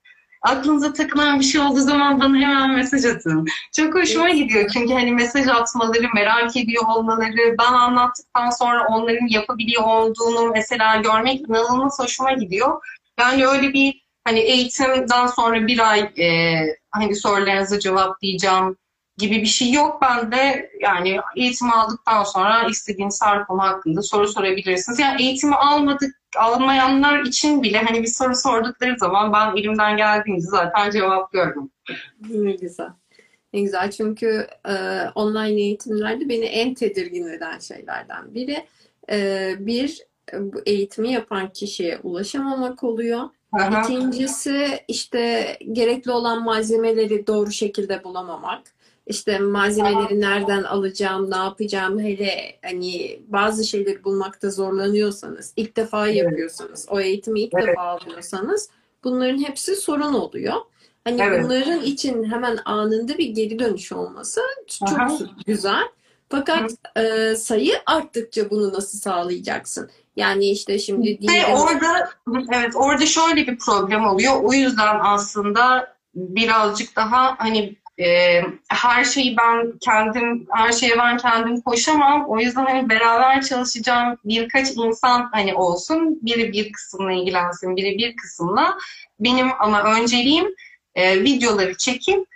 aklınıza 0.47 0.93
takılan 0.93 1.41
bir 1.41 1.45
şey 1.45 1.61
olduğu 1.61 1.81
zaman 1.81 2.21
bana 2.21 2.37
hemen 2.37 2.71
mesaj 2.71 3.05
atın. 3.05 3.47
Çok 3.77 3.95
hoşuma 3.95 4.31
gidiyor 4.31 4.71
çünkü 4.73 4.95
hani 4.95 5.13
mesaj 5.13 5.49
atmaları, 5.49 6.07
merak 6.15 6.57
ediyor 6.57 6.83
olmaları, 6.97 7.57
ben 7.59 7.73
anlattıktan 7.73 8.51
sonra 8.51 8.87
onların 8.89 9.27
yapabiliyor 9.27 9.83
olduğunu 9.83 10.51
mesela 10.51 10.97
görmek 10.97 11.41
inanılmaz 11.41 11.99
hoşuma 11.99 12.33
gidiyor. 12.33 12.83
Yani 13.19 13.47
öyle 13.47 13.73
bir 13.73 14.06
hani 14.27 14.39
eğitimden 14.39 15.27
sonra 15.27 15.67
bir 15.67 15.91
ay 15.91 16.01
e, 16.01 16.61
hani 16.91 17.17
sorularınızı 17.17 17.81
cevaplayacağım 17.81 18.77
gibi 19.19 19.43
bir 19.43 19.47
şey 19.47 19.73
yok. 19.73 20.03
Ben 20.03 20.33
de 20.33 20.71
yani 20.81 21.21
eğitimi 21.37 21.73
aldıktan 21.73 22.25
sonra 22.25 22.67
istediğiniz 22.71 23.21
her 23.25 23.47
konu 23.47 23.63
hakkında 23.63 24.03
soru 24.03 24.29
sorabilirsiniz. 24.29 24.99
Yani 24.99 25.23
eğitimi 25.23 25.55
almadık, 25.55 26.15
almayanlar 26.39 27.23
için 27.23 27.63
bile 27.63 27.79
hani 27.79 28.03
bir 28.03 28.09
soru 28.09 28.35
sordukları 28.35 28.99
zaman 28.99 29.33
ben 29.33 29.57
elimden 29.57 29.97
geldiğince 29.97 30.47
zaten 30.47 30.91
cevaplıyorum. 30.91 31.71
Ne 32.29 32.53
güzel. 32.53 32.91
Ne 33.53 33.61
güzel 33.61 33.91
çünkü 33.91 34.47
e, 34.69 34.75
online 35.15 35.61
eğitimlerde 35.61 36.29
beni 36.29 36.45
en 36.45 36.75
tedirgin 36.75 37.27
eden 37.27 37.59
şeylerden 37.59 38.35
biri 38.35 38.67
e, 39.11 39.53
bir 39.59 40.07
bu 40.35 40.63
eğitimi 40.67 41.13
yapan 41.13 41.53
kişiye 41.53 41.99
ulaşamamak 42.03 42.85
oluyor. 42.85 43.21
Aha. 43.57 43.83
İkincisi 43.83 44.81
işte 44.89 45.57
gerekli 45.73 46.11
olan 46.11 46.45
malzemeleri 46.45 47.27
doğru 47.27 47.53
şekilde 47.53 48.05
bulamamak 48.05 48.77
işte 49.07 49.39
malzemeleri 49.39 50.21
nereden 50.21 50.63
alacağım, 50.63 51.31
ne 51.31 51.37
yapacağım 51.37 52.01
hele 52.01 52.59
hani 52.63 53.21
bazı 53.29 53.65
şeyleri 53.65 54.05
bulmakta 54.05 54.51
zorlanıyorsanız, 54.51 55.53
ilk 55.57 55.77
defa 55.77 56.09
yapıyorsanız, 56.09 56.87
o 56.91 57.01
eğitimi 57.01 57.41
ilk 57.41 57.55
evet. 57.55 57.69
defa 57.69 57.83
alıyorsanız 57.83 58.71
bunların 59.05 59.39
hepsi 59.39 59.77
sorun 59.77 60.15
oluyor. 60.15 60.55
Hani 61.05 61.23
evet. 61.23 61.45
bunların 61.45 61.83
için 61.83 62.25
hemen 62.25 62.59
anında 62.65 63.19
bir 63.19 63.29
geri 63.29 63.59
dönüş 63.59 63.93
olması 63.93 64.41
çok 64.67 64.89
Aha. 64.89 65.19
güzel. 65.47 65.83
Fakat 66.29 66.71
e, 66.97 67.35
sayı 67.37 67.75
arttıkça 67.87 68.51
bunu 68.51 68.73
nasıl 68.73 68.99
sağlayacaksın? 68.99 69.91
Yani 70.17 70.51
işte 70.51 70.79
şimdi 70.79 71.19
Ve 71.29 71.47
orada 71.47 72.11
evet 72.53 72.73
orada 72.77 73.07
şöyle 73.07 73.47
bir 73.47 73.59
problem 73.59 74.07
oluyor. 74.07 74.43
O 74.43 74.53
yüzden 74.53 74.97
aslında 75.01 75.97
birazcık 76.15 76.97
daha 76.97 77.35
hani 77.39 77.77
e, 77.99 78.41
her 78.69 79.05
şeyi 79.05 79.37
ben 79.37 79.73
kendim, 79.81 80.47
her 80.53 80.73
şeye 80.73 80.99
ben 80.99 81.17
kendim 81.17 81.61
koşamam. 81.61 82.27
O 82.29 82.39
yüzden 82.41 82.65
hani 82.67 82.89
beraber 82.89 83.43
çalışacağım 83.43 84.19
birkaç 84.25 84.71
insan 84.71 85.29
hani 85.33 85.55
olsun. 85.55 86.19
Biri 86.23 86.53
bir 86.53 86.73
kısımla 86.73 87.13
ilgilensin, 87.13 87.77
biri 87.77 87.99
bir 87.99 88.17
kısımla. 88.17 88.79
Benim 89.21 89.49
ama 89.59 89.83
önceliğim 89.83 90.47
e, 90.95 91.23
videoları 91.23 91.77
çekip 91.77 92.36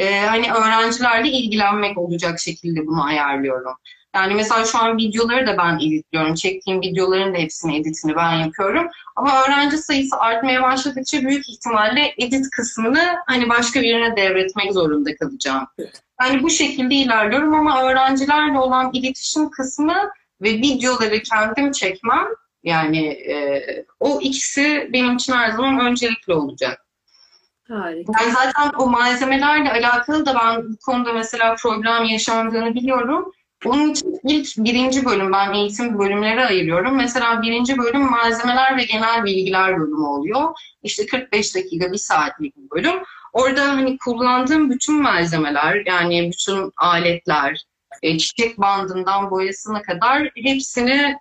e, 0.00 0.20
hani 0.20 0.52
öğrencilerle 0.52 1.28
ilgilenmek 1.28 1.98
olacak 1.98 2.40
şekilde 2.40 2.86
bunu 2.86 3.04
ayarlıyorum. 3.04 3.74
Yani 4.14 4.34
mesela 4.34 4.64
şu 4.64 4.78
an 4.78 4.96
videoları 4.96 5.46
da 5.46 5.58
ben 5.58 5.76
editliyorum. 5.76 6.34
Çektiğim 6.34 6.80
videoların 6.80 7.34
da 7.34 7.38
hepsini 7.38 7.76
editini 7.76 8.16
ben 8.16 8.32
yapıyorum. 8.32 8.88
Ama 9.16 9.42
öğrenci 9.42 9.78
sayısı 9.78 10.16
artmaya 10.16 10.62
başladıkça 10.62 11.22
büyük 11.22 11.48
ihtimalle 11.48 12.14
edit 12.18 12.50
kısmını 12.50 13.16
hani 13.26 13.48
başka 13.48 13.82
birine 13.82 14.16
devretmek 14.16 14.72
zorunda 14.72 15.16
kalacağım. 15.16 15.66
Yani 16.20 16.42
bu 16.42 16.50
şekilde 16.50 16.94
ilerliyorum 16.94 17.54
ama 17.54 17.82
öğrencilerle 17.82 18.58
olan 18.58 18.90
iletişim 18.92 19.50
kısmı 19.50 20.10
ve 20.42 20.50
videoları 20.50 21.22
kendim 21.22 21.72
çekmem 21.72 22.26
yani 22.64 23.06
e, 23.06 23.64
o 24.00 24.20
ikisi 24.20 24.90
benim 24.92 25.16
için 25.16 25.32
her 25.32 25.50
zaman 25.50 25.80
öncelikli 25.80 26.32
olacak. 26.32 26.86
Harika. 27.70 28.12
Yani 28.20 28.32
zaten 28.32 28.72
o 28.78 28.86
malzemelerle 28.86 29.72
alakalı 29.72 30.26
da 30.26 30.34
ben 30.34 30.72
bu 30.72 30.76
konuda 30.86 31.12
mesela 31.12 31.54
problem 31.54 32.04
yaşandığını 32.04 32.74
biliyorum. 32.74 33.32
Onun 33.64 33.90
için 33.90 34.20
ilk 34.24 34.56
birinci 34.56 35.04
bölüm 35.04 35.32
ben 35.32 35.52
eğitim 35.52 35.98
bölümleri 35.98 36.44
ayırıyorum. 36.44 36.96
Mesela 36.96 37.42
birinci 37.42 37.78
bölüm 37.78 38.10
malzemeler 38.10 38.76
ve 38.76 38.84
genel 38.84 39.24
bilgiler 39.24 39.78
bölümü 39.78 40.06
oluyor. 40.06 40.54
İşte 40.82 41.06
45 41.06 41.54
dakika, 41.54 41.92
bir 41.92 41.98
saatlik 41.98 42.56
bir 42.56 42.70
bölüm. 42.70 43.02
Orada 43.32 43.68
hani 43.68 43.98
kullandığım 43.98 44.70
bütün 44.70 45.02
malzemeler 45.02 45.82
yani 45.86 46.30
bütün 46.32 46.72
aletler, 46.76 47.64
e, 48.02 48.18
çiçek 48.18 48.58
bandından 48.58 49.30
boyasına 49.30 49.82
kadar 49.82 50.30
hepsini 50.34 51.16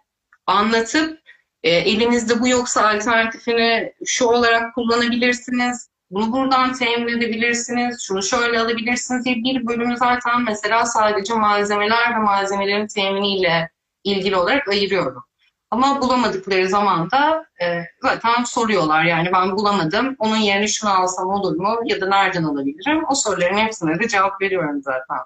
anlatıp 0.47 1.19
e, 1.63 1.69
elinizde 1.69 2.39
bu 2.39 2.47
yoksa 2.47 2.89
alternatifini 2.89 3.93
şu 4.05 4.25
olarak 4.25 4.75
kullanabilirsiniz. 4.75 5.88
Bunu 6.11 6.31
buradan 6.31 6.73
temin 6.73 7.17
edebilirsiniz. 7.17 8.01
Şunu 8.01 8.23
şöyle 8.23 8.59
alabilirsiniz 8.59 9.25
diye 9.25 9.35
bir 9.35 9.67
bölümü 9.67 9.97
zaten 9.97 10.41
mesela 10.41 10.85
sadece 10.85 11.33
malzemeler 11.33 12.15
ve 12.15 12.17
malzemelerin 12.17 12.87
teminiyle 12.87 13.69
ilgili 14.03 14.35
olarak 14.35 14.67
ayırıyorum. 14.67 15.23
Ama 15.71 16.01
bulamadıkları 16.01 16.67
zaman 16.67 17.11
da 17.11 17.45
e, 17.61 17.83
zaten 18.01 18.43
soruyorlar 18.43 19.03
yani 19.03 19.29
ben 19.33 19.51
bulamadım. 19.51 20.15
Onun 20.19 20.37
yerine 20.37 20.67
şunu 20.67 20.91
alsam 20.91 21.29
olur 21.29 21.55
mu 21.55 21.79
ya 21.85 22.01
da 22.01 22.07
nereden 22.07 22.43
alabilirim? 22.43 23.03
O 23.09 23.15
soruların 23.15 23.57
hepsine 23.57 23.99
de 23.99 24.07
cevap 24.07 24.41
veriyorum 24.41 24.81
zaten. 24.81 25.17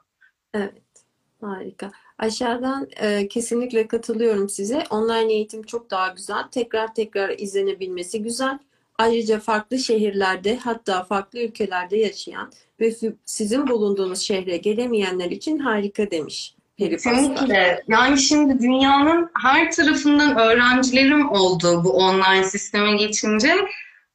Evet, 0.53 0.83
harika. 1.41 1.91
Aşağıdan 2.17 2.87
e, 2.95 3.27
kesinlikle 3.27 3.87
katılıyorum 3.87 4.49
size. 4.49 4.83
Online 4.89 5.33
eğitim 5.33 5.63
çok 5.63 5.91
daha 5.91 6.07
güzel. 6.07 6.43
Tekrar 6.51 6.93
tekrar 6.93 7.29
izlenebilmesi 7.29 8.23
güzel. 8.23 8.59
Ayrıca 8.97 9.39
farklı 9.39 9.79
şehirlerde 9.79 10.57
hatta 10.57 11.03
farklı 11.03 11.39
ülkelerde 11.39 11.97
yaşayan 11.97 12.51
ve 12.79 12.91
sizin 13.25 13.67
bulunduğunuz 13.67 14.21
şehre 14.21 14.57
gelemeyenler 14.57 15.31
için 15.31 15.57
harika 15.59 16.11
demiş. 16.11 16.55
Kesinlikle. 16.77 17.83
Yani 17.87 18.17
şimdi 18.17 18.59
dünyanın 18.59 19.29
her 19.41 19.71
tarafından 19.71 20.37
öğrencilerim 20.37 21.29
oldu 21.29 21.83
bu 21.83 21.91
online 21.91 22.43
sisteme 22.43 22.97
geçince. 22.97 23.55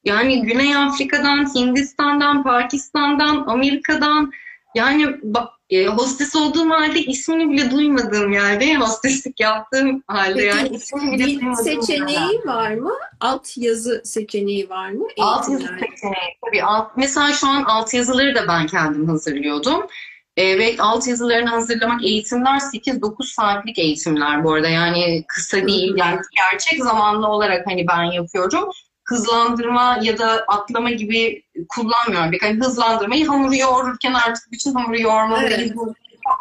Yani 0.05 0.41
Güney 0.41 0.75
Afrika'dan, 0.75 1.55
Hindistan'dan, 1.55 2.43
Pakistan'dan, 2.43 3.43
Amerika'dan 3.47 4.31
yani 4.75 5.07
e, 5.69 5.85
hostes 5.85 6.35
olduğum 6.35 6.69
halde 6.69 6.99
ismini 6.99 7.51
bile 7.51 7.71
duymadığım 7.71 8.31
yerde 8.31 8.75
hosteslik 8.75 9.39
yaptığım 9.39 10.03
halde 10.07 10.33
Peki, 10.33 10.47
yani 10.47 10.69
ismini 10.69 11.11
bile 11.13 11.25
duymadığım 11.25 11.63
seçeneği 11.63 12.17
yerde. 12.19 12.47
var 12.47 12.73
mı? 12.73 12.93
Alt 13.19 13.57
yazı 13.57 14.01
seçeneği 14.05 14.69
var 14.69 14.89
mı? 14.89 15.07
Alt 15.19 15.49
yazı 15.49 15.63
seçeneği 15.67 16.37
tabii. 16.45 16.63
Alt, 16.63 16.91
mesela 16.97 17.33
şu 17.33 17.47
an 17.47 17.63
alt 17.63 17.93
yazıları 17.93 18.35
da 18.35 18.47
ben 18.47 18.67
kendim 18.67 19.07
hazırlıyordum. 19.09 19.87
E, 20.37 20.59
ve 20.59 20.75
alt 20.79 21.07
yazılarını 21.07 21.49
hazırlamak 21.49 22.03
eğitimler 22.03 22.59
8-9 22.59 23.33
saatlik 23.33 23.79
eğitimler 23.79 24.43
bu 24.43 24.53
arada. 24.53 24.67
Yani 24.67 25.23
kısa 25.27 25.67
değil. 25.67 25.93
Yani 25.97 26.19
gerçek 26.51 26.83
zamanlı 26.83 27.27
olarak 27.27 27.67
hani 27.67 27.87
ben 27.87 28.03
yapıyorum. 28.03 28.69
Hızlandırma 29.09 29.99
ya 30.01 30.17
da 30.17 30.45
atlama 30.47 30.91
gibi 30.91 31.43
kullanmıyorum. 31.69 32.31
Yani 32.41 32.63
hızlandırmayı 32.63 33.27
hamuru 33.27 33.55
yoğururken 33.55 34.13
artık 34.13 34.51
bütün 34.51 34.73
hamuru 34.73 35.01
yoğurmamı 35.01 35.47
evet. 35.47 35.73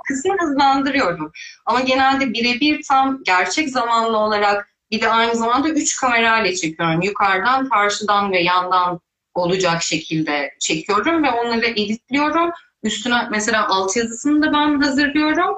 kısmı 0.08 0.36
hızlandırıyorum. 0.40 1.32
Ama 1.66 1.80
genelde 1.80 2.32
birebir 2.32 2.82
tam 2.88 3.18
gerçek 3.24 3.68
zamanlı 3.68 4.18
olarak 4.18 4.68
bir 4.90 5.00
de 5.00 5.08
aynı 5.08 5.34
zamanda 5.34 5.68
üç 5.68 5.96
kamerayla 5.96 6.54
çekiyorum. 6.54 7.02
Yukarıdan, 7.02 7.68
karşıdan 7.68 8.32
ve 8.32 8.42
yandan 8.42 9.00
olacak 9.34 9.82
şekilde 9.82 10.54
çekiyorum 10.60 11.24
ve 11.24 11.30
onları 11.30 11.66
editliyorum 11.66 12.50
Üstüne 12.82 13.28
mesela 13.30 13.68
altyazısını 13.68 14.42
da 14.42 14.52
ben 14.52 14.80
hazırlıyorum. 14.80 15.56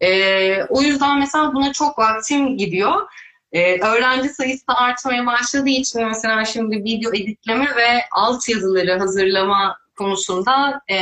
E, 0.00 0.62
o 0.64 0.82
yüzden 0.82 1.18
mesela 1.18 1.54
buna 1.54 1.72
çok 1.72 1.98
vaktim 1.98 2.56
gidiyor. 2.58 3.08
Ee, 3.52 3.80
öğrenci 3.80 4.28
sayısı 4.28 4.66
da 4.66 4.76
artmaya 4.76 5.26
başladığı 5.26 5.68
için 5.68 6.06
mesela 6.06 6.44
şimdi 6.44 6.84
video 6.84 7.12
editleme 7.12 7.76
ve 7.76 8.04
altyazıları 8.12 8.98
hazırlama 8.98 9.78
konusunda 9.96 10.80
e, 10.90 10.96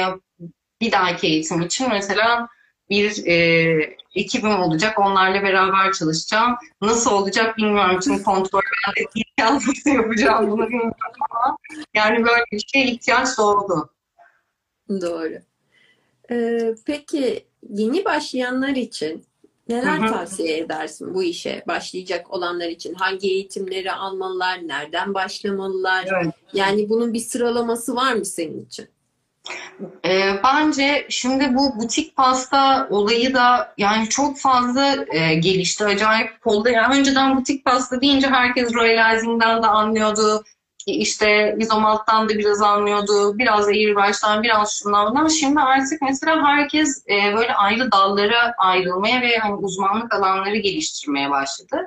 bir 0.80 0.92
dahaki 0.92 1.26
eğitim 1.26 1.62
için 1.62 1.88
mesela 1.88 2.48
bir 2.90 3.26
e, 3.26 3.96
ekibim 4.14 4.60
olacak. 4.60 4.98
Onlarla 4.98 5.42
beraber 5.42 5.92
çalışacağım. 5.92 6.56
Nasıl 6.82 7.10
olacak 7.10 7.56
bilmiyorum. 7.56 8.00
Çünkü 8.04 8.22
kontrol 8.22 8.60
ben 8.86 9.04
de 9.46 9.54
nasıl 9.54 9.90
yapacağım 9.94 10.50
bunu 10.50 10.68
bilmiyorum 10.68 10.92
ama 11.30 11.56
yani 11.94 12.24
böyle 12.24 12.44
bir 12.52 12.64
şey 12.72 12.90
ihtiyaç 12.90 13.38
doğdu. 13.38 13.90
Doğru. 14.88 15.34
Ee, 16.30 16.74
peki 16.86 17.46
yeni 17.68 18.04
başlayanlar 18.04 18.68
için 18.68 19.24
neler 19.70 19.98
Hı-hı. 19.98 20.12
tavsiye 20.12 20.58
edersin 20.58 21.14
bu 21.14 21.22
işe 21.22 21.62
başlayacak 21.68 22.30
olanlar 22.30 22.68
için? 22.68 22.94
Hangi 22.94 23.30
eğitimleri 23.30 23.92
almalılar? 23.92 24.68
Nereden 24.68 25.14
başlamalılar? 25.14 26.08
Evet. 26.22 26.34
Yani 26.52 26.88
bunun 26.88 27.12
bir 27.12 27.18
sıralaması 27.18 27.96
var 27.96 28.12
mı 28.12 28.24
senin 28.24 28.64
için? 28.64 28.88
E, 30.04 30.42
bence 30.44 31.06
şimdi 31.08 31.54
bu 31.54 31.80
butik 31.80 32.16
pasta 32.16 32.88
olayı 32.90 33.34
da 33.34 33.74
yani 33.78 34.08
çok 34.08 34.38
fazla 34.38 34.96
e, 35.08 35.34
gelişti. 35.34 35.84
Acayip 35.84 36.30
oldu. 36.44 36.68
Yani 36.68 36.98
önceden 36.98 37.36
butik 37.36 37.64
pasta 37.64 38.00
deyince 38.00 38.26
herkes 38.26 38.74
royalizing'den 38.74 39.62
de 39.62 39.66
anlıyordu 39.66 40.44
işte 40.90 41.56
izomalttan 41.58 42.28
da 42.28 42.38
biraz 42.38 42.62
anlıyordu, 42.62 43.38
biraz 43.38 43.68
Airbrush'tan, 43.68 44.42
biraz 44.42 44.78
şundan 44.78 45.10
bundan. 45.10 45.28
Şimdi 45.28 45.60
artık 45.60 46.02
mesela 46.02 46.46
herkes 46.46 47.04
e, 47.08 47.36
böyle 47.36 47.54
ayrı 47.54 47.92
dallara 47.92 48.54
ayrılmaya 48.58 49.22
ve 49.22 49.38
hani 49.38 49.54
uzmanlık 49.54 50.14
alanları 50.14 50.56
geliştirmeye 50.56 51.30
başladı. 51.30 51.86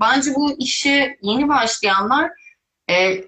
Bence 0.00 0.30
bu 0.34 0.58
işe 0.58 1.18
yeni 1.22 1.48
başlayanlar 1.48 2.30
e, 2.90 3.24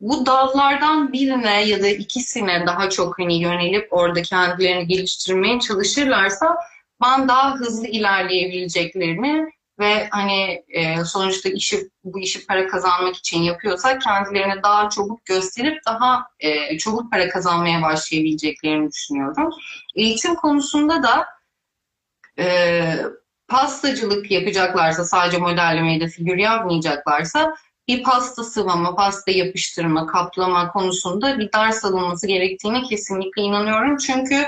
bu 0.00 0.26
dallardan 0.26 1.12
birine 1.12 1.66
ya 1.66 1.82
da 1.82 1.88
ikisine 1.88 2.66
daha 2.66 2.90
çok 2.90 3.18
hani 3.18 3.40
yönelip 3.40 3.88
orada 3.90 4.22
kendilerini 4.22 4.86
geliştirmeye 4.86 5.60
çalışırlarsa 5.60 6.56
ben 7.02 7.28
daha 7.28 7.54
hızlı 7.54 7.86
ilerleyebileceklerini 7.86 9.50
ve 9.80 10.08
hani 10.10 10.64
e, 10.68 11.04
sonuçta 11.04 11.48
işi 11.48 11.90
bu 12.04 12.20
işi 12.20 12.46
para 12.46 12.68
kazanmak 12.68 13.16
için 13.16 13.42
yapıyorsa 13.42 13.98
kendilerini 13.98 14.62
daha 14.62 14.90
çabuk 14.90 15.24
gösterip 15.24 15.78
daha 15.86 16.26
e, 16.40 16.78
çabuk 16.78 17.12
para 17.12 17.28
kazanmaya 17.28 17.82
başlayabileceklerini 17.82 18.92
düşünüyorum. 18.92 19.50
Eğitim 19.96 20.34
konusunda 20.34 21.02
da 21.02 21.26
e, 22.38 22.96
pastacılık 23.48 24.30
yapacaklarsa 24.30 25.04
sadece 25.04 25.38
modellemeyi 25.38 26.00
de 26.00 26.08
figür 26.08 26.36
yapmayacaklarsa 26.36 27.54
bir 27.88 28.02
pasta 28.02 28.44
sıvama, 28.44 28.94
pasta 28.94 29.30
yapıştırma, 29.30 30.06
kaplama 30.06 30.72
konusunda 30.72 31.38
bir 31.38 31.52
ders 31.52 31.84
alınması 31.84 32.26
gerektiğine 32.26 32.82
kesinlikle 32.82 33.42
inanıyorum. 33.42 33.96
Çünkü 33.96 34.44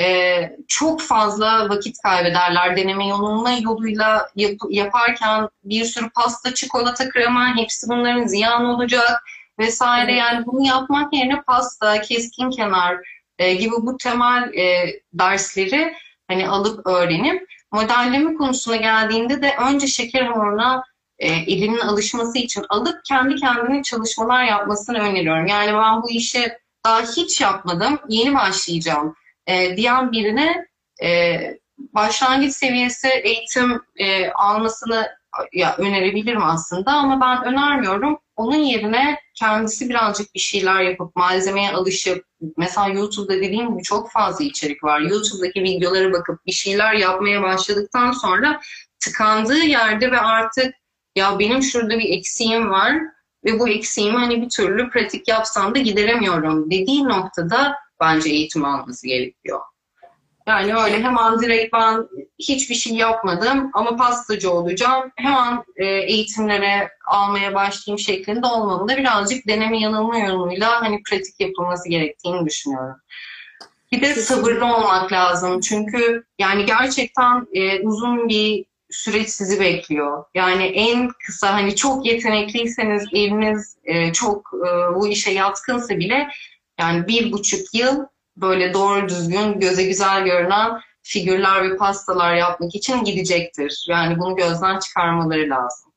e, 0.00 0.56
çok 0.68 1.00
fazla 1.00 1.68
vakit 1.68 1.98
kaybederler 2.02 2.76
deneme 2.76 3.06
yanılma 3.06 3.52
yoluyla 3.52 4.28
yap, 4.36 4.52
yaparken 4.70 5.48
bir 5.64 5.84
sürü 5.84 6.10
pasta, 6.10 6.54
çikolata, 6.54 7.08
krema 7.08 7.56
hepsi 7.56 7.88
bunların 7.88 8.26
ziyan 8.26 8.64
olacak 8.64 9.22
vesaire. 9.58 10.14
Yani 10.14 10.46
bunu 10.46 10.66
yapmak 10.66 11.14
yerine 11.14 11.42
pasta, 11.42 12.00
keskin 12.00 12.50
kenar 12.50 12.96
e, 13.38 13.54
gibi 13.54 13.74
bu 13.78 13.96
temel 13.96 14.54
e, 14.54 14.86
dersleri 15.12 15.94
hani 16.28 16.48
alıp 16.48 16.86
öğrenip 16.86 17.48
modelleme 17.72 18.34
konusuna 18.34 18.76
geldiğinde 18.76 19.42
de 19.42 19.56
önce 19.68 19.86
şeker 19.86 20.22
hamuruna 20.22 20.84
e, 21.18 21.28
elinin 21.28 21.78
alışması 21.78 22.38
için 22.38 22.64
alıp 22.68 23.04
kendi 23.04 23.36
kendine 23.36 23.82
çalışmalar 23.82 24.44
yapmasını 24.44 24.98
öneriyorum. 24.98 25.46
Yani 25.46 25.72
ben 25.74 26.02
bu 26.02 26.10
işi 26.10 26.52
daha 26.84 27.02
hiç 27.02 27.40
yapmadım, 27.40 27.98
yeni 28.08 28.34
başlayacağım 28.34 29.14
e, 29.50 29.76
diyen 29.76 30.12
birine 30.12 30.66
e, 31.02 31.40
başlangıç 31.78 32.52
seviyesi 32.52 33.08
eğitim 33.08 33.82
e, 33.96 34.30
almasını 34.30 35.08
ya 35.52 35.76
önerebilirim 35.76 36.42
aslında 36.42 36.92
ama 36.92 37.20
ben 37.20 37.52
önermiyorum. 37.52 38.18
Onun 38.36 38.56
yerine 38.56 39.18
kendisi 39.34 39.88
birazcık 39.88 40.34
bir 40.34 40.40
şeyler 40.40 40.82
yapıp 40.82 41.16
malzemeye 41.16 41.70
alışıp 41.70 42.24
mesela 42.56 42.88
YouTube'da 42.88 43.36
dediğim 43.36 43.72
gibi 43.72 43.82
çok 43.82 44.10
fazla 44.10 44.44
içerik 44.44 44.84
var. 44.84 45.00
YouTube'daki 45.00 45.62
videolara 45.62 46.12
bakıp 46.12 46.46
bir 46.46 46.52
şeyler 46.52 46.94
yapmaya 46.94 47.42
başladıktan 47.42 48.12
sonra 48.12 48.60
tıkandığı 49.00 49.64
yerde 49.64 50.10
ve 50.10 50.20
artık 50.20 50.74
ya 51.16 51.38
benim 51.38 51.62
şurada 51.62 51.98
bir 51.98 52.18
eksiğim 52.18 52.70
var 52.70 52.92
ve 53.44 53.58
bu 53.58 53.68
eksiğimi 53.68 54.18
hani 54.18 54.42
bir 54.42 54.48
türlü 54.48 54.90
pratik 54.90 55.28
yapsam 55.28 55.74
da 55.74 55.78
gideremiyorum 55.78 56.70
dediği 56.70 57.04
noktada 57.04 57.76
bence 58.00 58.30
eğitim 58.30 58.64
alması 58.64 59.06
gerekiyor. 59.06 59.60
Yani 60.46 60.74
öyle 60.74 61.02
hemen 61.02 61.40
direkt 61.40 61.72
ben 61.72 62.08
hiçbir 62.38 62.74
şey 62.74 62.92
yapmadım 62.92 63.70
ama 63.74 63.96
pastacı 63.96 64.50
olacağım. 64.50 65.10
Hemen 65.16 65.64
e, 65.76 65.84
eğitimlere 65.86 66.90
almaya 67.06 67.54
başlayayım 67.54 67.98
şeklinde 67.98 68.46
olmamalı. 68.46 68.96
Birazcık 68.96 69.46
deneme 69.48 69.80
yanılma 69.80 70.18
yoluyla 70.18 70.80
hani 70.82 71.02
pratik 71.02 71.40
yapılması 71.40 71.88
gerektiğini 71.88 72.46
düşünüyorum. 72.46 72.96
Bir 73.92 74.00
de 74.00 74.14
sabırlı 74.14 74.64
olmak 74.64 75.12
lazım. 75.12 75.60
Çünkü 75.60 76.24
yani 76.38 76.66
gerçekten 76.66 77.46
e, 77.52 77.80
uzun 77.80 78.28
bir 78.28 78.64
süreç 78.90 79.28
sizi 79.28 79.60
bekliyor. 79.60 80.24
Yani 80.34 80.64
en 80.64 81.10
kısa 81.26 81.54
hani 81.54 81.76
çok 81.76 82.06
yetenekliyseniz 82.06 83.04
eliniz 83.12 83.76
e, 83.84 84.12
çok 84.12 84.50
e, 84.54 84.94
bu 84.94 85.08
işe 85.08 85.30
yatkınsa 85.30 85.98
bile 85.98 86.28
yani 86.80 87.06
bir 87.06 87.32
buçuk 87.32 87.74
yıl 87.74 88.06
böyle 88.36 88.74
doğru 88.74 89.08
düzgün 89.08 89.60
göze 89.60 89.84
güzel 89.84 90.24
görünen 90.24 90.80
figürler 91.02 91.70
ve 91.70 91.76
pastalar 91.76 92.34
yapmak 92.34 92.74
için 92.74 93.04
gidecektir. 93.04 93.86
Yani 93.88 94.18
bunu 94.18 94.36
gözden 94.36 94.78
çıkarmaları 94.78 95.50
lazım. 95.50 95.92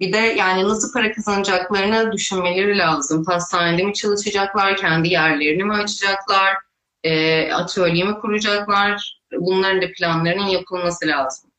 Bir 0.00 0.12
de 0.12 0.18
yani 0.18 0.64
nasıl 0.64 0.92
para 0.92 1.12
kazanacaklarını 1.12 2.12
düşünmeleri 2.12 2.78
lazım. 2.78 3.24
Pastanede 3.24 3.82
mi 3.82 3.94
çalışacaklar, 3.94 4.76
kendi 4.76 5.08
yerlerini 5.08 5.64
mi 5.64 5.72
açacaklar, 5.72 6.56
e, 7.02 7.52
atölye 7.52 8.04
mi 8.04 8.14
kuracaklar? 8.20 9.20
Bunların 9.32 9.82
da 9.82 9.86
planlarının 9.98 10.46
yapılması 10.46 11.06
lazım. 11.06 11.50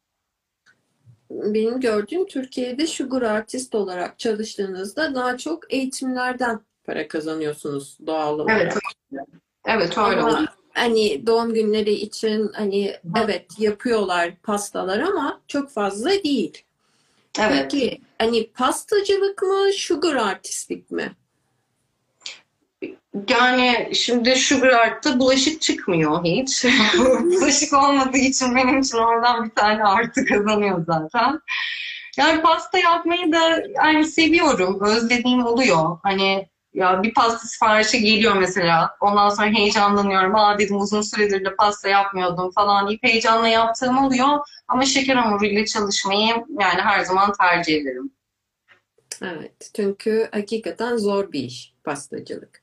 Benim 1.30 1.80
gördüğüm 1.80 2.28
Türkiye'de 2.28 2.88
sugar 2.88 3.22
artist 3.22 3.76
olarak 3.76 4.20
çalıştığınızda 4.20 5.16
daha 5.16 5.38
çok 5.38 5.74
eğitimlerden 5.74 6.60
para 6.88 7.08
kazanıyorsunuz 7.08 7.98
doğal 8.08 8.40
olarak. 8.40 8.62
Evet, 8.62 9.26
evet 9.66 9.98
öyle 9.98 10.22
Ama 10.22 10.46
hani 10.74 11.28
doğum 11.28 11.54
günleri 11.54 11.94
için 11.94 12.52
hani 12.54 12.96
evet 13.22 13.46
yapıyorlar 13.58 14.36
pastalar 14.44 15.00
ama 15.00 15.42
çok 15.48 15.70
fazla 15.70 16.10
değil. 16.10 16.64
Evet. 17.40 17.72
Peki 17.72 18.02
hani 18.20 18.48
pastacılık 18.48 19.42
mı, 19.42 19.72
sugar 19.74 20.16
artistlik 20.16 20.92
mi? 20.92 21.12
Yani 23.30 23.92
şimdi 23.94 24.36
Sugar 24.36 24.70
Art'ta 24.70 25.20
bulaşık 25.20 25.62
çıkmıyor 25.62 26.24
hiç. 26.24 26.66
bulaşık 27.24 27.74
olmadığı 27.74 28.18
için 28.18 28.56
benim 28.56 28.80
için 28.80 28.98
oradan 28.98 29.46
bir 29.46 29.50
tane 29.50 29.84
artı 29.84 30.26
kazanıyor 30.26 30.86
zaten. 30.88 31.40
Yani 32.18 32.42
pasta 32.42 32.78
yapmayı 32.78 33.32
da 33.32 33.64
yani 33.84 34.06
seviyorum. 34.06 34.80
Özlediğim 34.82 35.46
oluyor. 35.46 35.98
Hani 36.04 36.48
ya 36.78 37.03
bir 37.03 37.13
pasta 37.13 37.47
siparişi 37.47 38.01
geliyor 38.01 38.36
mesela. 38.36 38.97
Ondan 38.99 39.30
sonra 39.30 39.47
heyecanlanıyorum. 39.47 40.36
Aa 40.36 40.59
dedim 40.59 40.75
uzun 40.75 41.01
süredir 41.01 41.45
de 41.45 41.55
pasta 41.55 41.89
yapmıyordum 41.89 42.51
falan 42.51 42.88
deyip 42.88 43.03
heyecanla 43.03 43.47
yaptığım 43.47 43.97
oluyor. 43.97 44.39
Ama 44.67 44.86
şeker 44.86 45.15
hamuruyla 45.15 45.65
çalışmayı 45.65 46.30
yani 46.59 46.82
her 46.82 46.99
zaman 46.99 47.34
tercih 47.41 47.82
ederim. 47.82 48.11
Evet. 49.21 49.71
Çünkü 49.75 50.30
hakikaten 50.32 50.97
zor 50.97 51.32
bir 51.32 51.43
iş 51.43 51.73
pastacılık. 51.84 52.61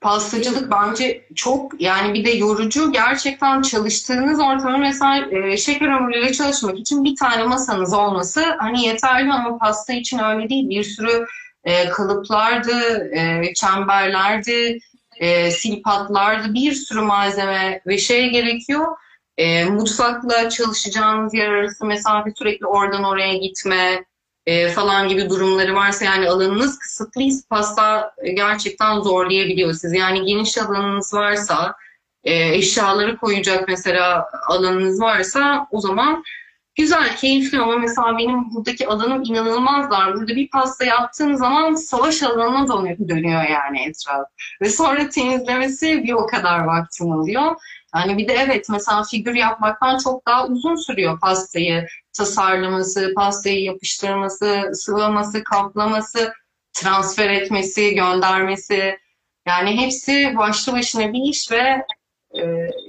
Pastacılık 0.00 0.70
bence 0.70 1.28
çok 1.34 1.80
yani 1.80 2.14
bir 2.14 2.24
de 2.24 2.30
yorucu. 2.30 2.92
Gerçekten 2.92 3.62
çalıştığınız 3.62 4.40
ortamı 4.40 4.78
mesela 4.78 5.30
e, 5.30 5.56
şeker 5.56 5.88
hamuruyla 5.88 6.32
çalışmak 6.32 6.78
için 6.78 7.04
bir 7.04 7.16
tane 7.16 7.44
masanız 7.44 7.94
olması 7.94 8.44
hani 8.58 8.86
yeterli 8.86 9.32
ama 9.32 9.58
pasta 9.58 9.92
için 9.92 10.18
öyle 10.18 10.48
değil. 10.48 10.68
Bir 10.68 10.84
sürü 10.84 11.26
e, 11.64 11.88
kalıplardı, 11.88 13.08
e, 13.14 13.54
çemberlerdi, 13.54 14.78
e, 15.16 15.50
silpatlardı, 15.50 16.54
bir 16.54 16.72
sürü 16.72 17.00
malzeme 17.00 17.80
ve 17.86 17.98
şey 17.98 18.30
gerekiyor. 18.30 18.86
E, 19.36 19.64
mutfakla 19.64 20.48
çalışacağınız 20.48 21.34
yer 21.34 21.48
arası 21.48 21.84
mesafe 21.84 22.30
sürekli 22.38 22.66
oradan 22.66 23.04
oraya 23.04 23.34
gitme 23.34 24.04
e, 24.46 24.68
falan 24.68 25.08
gibi 25.08 25.30
durumları 25.30 25.74
varsa 25.74 26.04
yani 26.04 26.28
alanınız 26.28 26.78
kısıtlıysa 26.78 27.42
pasta 27.50 28.14
gerçekten 28.34 29.00
zorlayabiliyor 29.00 29.72
sizi. 29.72 29.96
Yani 29.96 30.24
geniş 30.24 30.58
alanınız 30.58 31.14
varsa 31.14 31.74
e, 32.24 32.54
eşyaları 32.54 33.16
koyacak 33.16 33.68
mesela 33.68 34.26
alanınız 34.48 35.00
varsa 35.00 35.66
o 35.70 35.80
zaman 35.80 36.24
güzel, 36.76 37.16
keyifli 37.16 37.60
ama 37.60 37.76
mesela 37.76 38.18
benim 38.18 38.54
buradaki 38.54 38.88
alanım 38.88 39.22
inanılmaz 39.22 39.90
dar. 39.90 40.14
Burada 40.14 40.36
bir 40.36 40.50
pasta 40.50 40.84
yaptığım 40.84 41.36
zaman 41.36 41.74
savaş 41.74 42.22
alanına 42.22 42.68
dönüyor, 42.68 42.98
dönüyor 43.08 43.42
yani 43.42 43.82
etraf. 43.88 44.26
Ve 44.62 44.68
sonra 44.68 45.08
temizlemesi 45.08 46.04
bir 46.04 46.12
o 46.12 46.26
kadar 46.26 46.58
vaktim 46.58 47.12
alıyor. 47.12 47.56
Yani 47.96 48.18
bir 48.18 48.28
de 48.28 48.32
evet 48.32 48.66
mesela 48.70 49.02
figür 49.04 49.34
yapmaktan 49.34 49.98
çok 49.98 50.26
daha 50.26 50.46
uzun 50.46 50.76
sürüyor 50.76 51.20
pastayı 51.20 51.86
tasarlaması, 52.12 53.14
pastayı 53.16 53.62
yapıştırması, 53.62 54.70
sıvaması, 54.74 55.44
kaplaması, 55.44 56.32
transfer 56.72 57.30
etmesi, 57.30 57.94
göndermesi. 57.94 58.98
Yani 59.46 59.80
hepsi 59.80 60.34
başlı 60.36 60.72
başına 60.72 61.12
bir 61.12 61.22
iş 61.30 61.50
ve 61.50 61.84
e, 62.38 62.42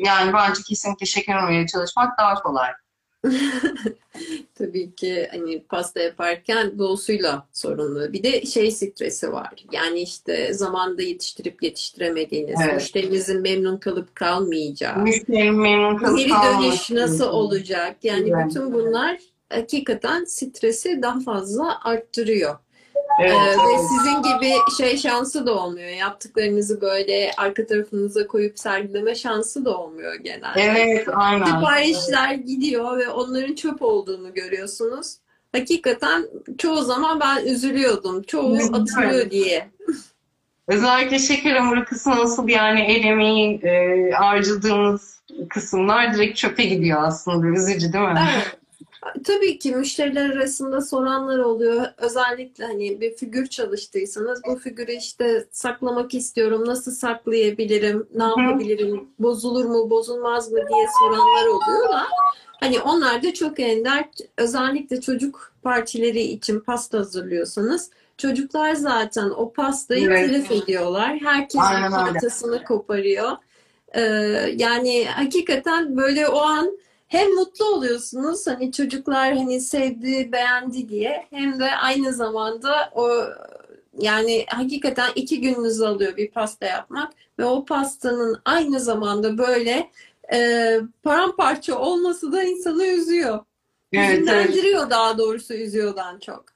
yani 0.06 0.34
bence 0.34 0.62
kesinlikle 0.68 1.06
şeker 1.06 1.34
hamuruyla 1.36 1.68
çalışmak 1.68 2.18
daha 2.18 2.34
kolay. 2.36 2.72
Tabii 4.56 4.96
ki 4.96 5.28
hani 5.32 5.64
pasta 5.64 6.02
yaparken 6.02 6.80
doğusuyla 6.80 7.48
sorunlu. 7.54 8.14
Bir 8.14 8.24
de 8.24 8.46
şey 8.46 8.72
stresi 8.72 9.32
var. 9.32 9.66
Yani 9.72 10.00
işte 10.02 10.54
zamanda 10.54 11.02
yetiştirip 11.02 11.64
yetiştiremediğiniz, 11.64 12.60
Evet. 12.64 12.76
müşterinizin 12.76 13.42
memnun 13.42 13.78
kalıp 13.78 14.16
kalmayacağı, 14.16 14.98
Müşterinin 15.04 15.56
memnun 15.56 15.98
kalıp 15.98 16.18
geri 16.18 16.30
dönüş 16.30 16.92
nasıl 16.92 17.28
olacak? 17.28 17.98
Yani 18.04 18.30
Evet. 18.36 18.46
bütün 18.50 18.74
bunlar 18.74 19.18
hakikaten 19.50 20.24
stresi 20.24 21.02
daha 21.02 21.20
fazla 21.20 21.80
arttırıyor. 21.84 22.56
Evet, 23.22 23.32
Ee, 23.32 23.58
ve 23.58 23.72
evet. 23.74 23.86
sizin 23.90 24.22
gibi 24.22 24.54
şey 24.78 24.98
şansı 24.98 25.46
da 25.46 25.54
olmuyor. 25.54 25.90
Yaptıklarınızı 25.90 26.82
böyle 26.82 27.32
arka 27.38 27.66
tarafınıza 27.66 28.28
koyup 28.28 28.60
sergileme 28.60 29.16
şansı 29.16 29.66
da 29.66 29.78
olmuyor 29.78 30.16
genelde. 30.16 30.62
Evet, 30.62 31.08
aynen. 31.14 31.46
Siparişler 31.46 32.34
gidiyor 32.34 32.98
ve 32.98 33.10
onların 33.10 33.56
çöp 33.56 33.82
olduğunu 33.82 34.34
görüyorsunuz. 34.34 35.16
Hakikaten 35.52 36.26
çoğu 36.58 36.82
zaman 36.84 37.20
ben 37.20 37.46
üzülüyordum. 37.46 38.24
Çoğu 38.24 38.56
Üzülüyorum. 38.56 38.76
atılıyor 38.82 39.30
diye. 39.32 39.70
Özellikle 40.68 41.20
şeker 41.20 41.56
hamuru 41.56 41.86
kısmı 41.86 42.16
nasıl 42.16 42.48
yani 42.48 42.82
el 42.82 43.04
emeği 43.04 43.60
e, 43.64 44.12
harcadığımız 44.12 45.22
kısımlar 45.50 46.14
direkt 46.14 46.38
çöpe 46.38 46.64
gidiyor 46.64 47.04
aslında. 47.04 47.48
Üzücü 47.48 47.94
değil 47.94 48.06
mi? 48.06 48.28
Evet. 48.36 48.58
Tabii 49.24 49.60
ki 49.60 49.76
müşteriler 49.76 50.30
arasında 50.30 50.82
soranlar 50.82 51.40
oluyor. 51.40 51.86
Özellikle 51.98 52.66
hani 52.66 53.02
bir 53.02 53.16
figür 53.16 53.48
çalıştıysanız 53.48 54.42
bu 54.48 54.56
figürü 54.56 54.92
işte 54.92 55.46
saklamak 55.52 56.14
istiyorum. 56.14 56.64
Nasıl 56.66 56.92
saklayabilirim? 56.92 58.08
Ne 58.16 58.24
yapabilirim? 58.24 59.10
Bozulur 59.20 59.66
mu, 59.66 59.90
bozulmaz 59.90 60.52
mı 60.52 60.58
diye 60.58 60.88
soranlar 61.00 61.48
oluyor 61.48 61.90
da 61.90 62.04
hani 62.60 62.80
onlar 62.80 63.24
da 63.24 63.34
çok 63.34 63.60
ender. 63.60 64.06
Özellikle 64.38 65.02
çocuk 65.02 65.52
partileri 65.64 66.22
için 66.22 66.60
pasta 66.60 66.98
hazırlıyorsanız 66.98 67.90
çocuklar 68.18 68.74
zaten 68.74 69.30
o 69.30 69.54
pastayı 69.54 70.06
Evet. 70.08 70.28
telef 70.30 70.52
ediyorlar. 70.52 71.14
Öyle. 71.14 71.90
parçasını 71.90 72.64
koparıyor. 72.64 73.32
Ee, 73.96 74.02
yani 74.56 75.06
hakikaten 75.06 75.98
böyle 75.98 76.28
o 76.28 76.42
an 76.42 76.78
hem 77.08 77.34
mutlu 77.34 77.66
oluyorsunuz 77.66 78.48
hani 78.48 78.72
çocuklar 78.72 79.36
hani 79.38 79.62
sevdi, 79.62 80.32
beğendi 80.32 80.90
diye 80.90 81.28
hem 81.30 81.60
de 81.60 81.76
aynı 81.76 82.14
zamanda 82.14 82.92
o 82.96 83.10
yani 84.00 84.46
hakikaten 84.50 85.10
iki 85.16 85.42
gününüzü 85.42 85.86
alıyor 85.86 86.18
bir 86.18 86.32
pasta 86.32 86.66
yapmak 86.66 87.14
ve 87.40 87.46
o 87.46 87.66
pastanın 87.66 88.42
aynı 88.46 88.80
zamanda 88.80 89.38
böyle 89.38 89.90
e, 90.34 90.80
paramparça 91.04 91.78
olması 91.80 92.32
da 92.32 92.44
insanı 92.44 92.86
üzüyor. 92.86 93.46
Evet, 93.94 94.10
evet. 94.10 94.20
Hüzünlendiriyor 94.20 94.90
daha 94.90 95.18
doğrusu 95.18 95.54
üzüyordan 95.54 96.20
çok. 96.20 96.55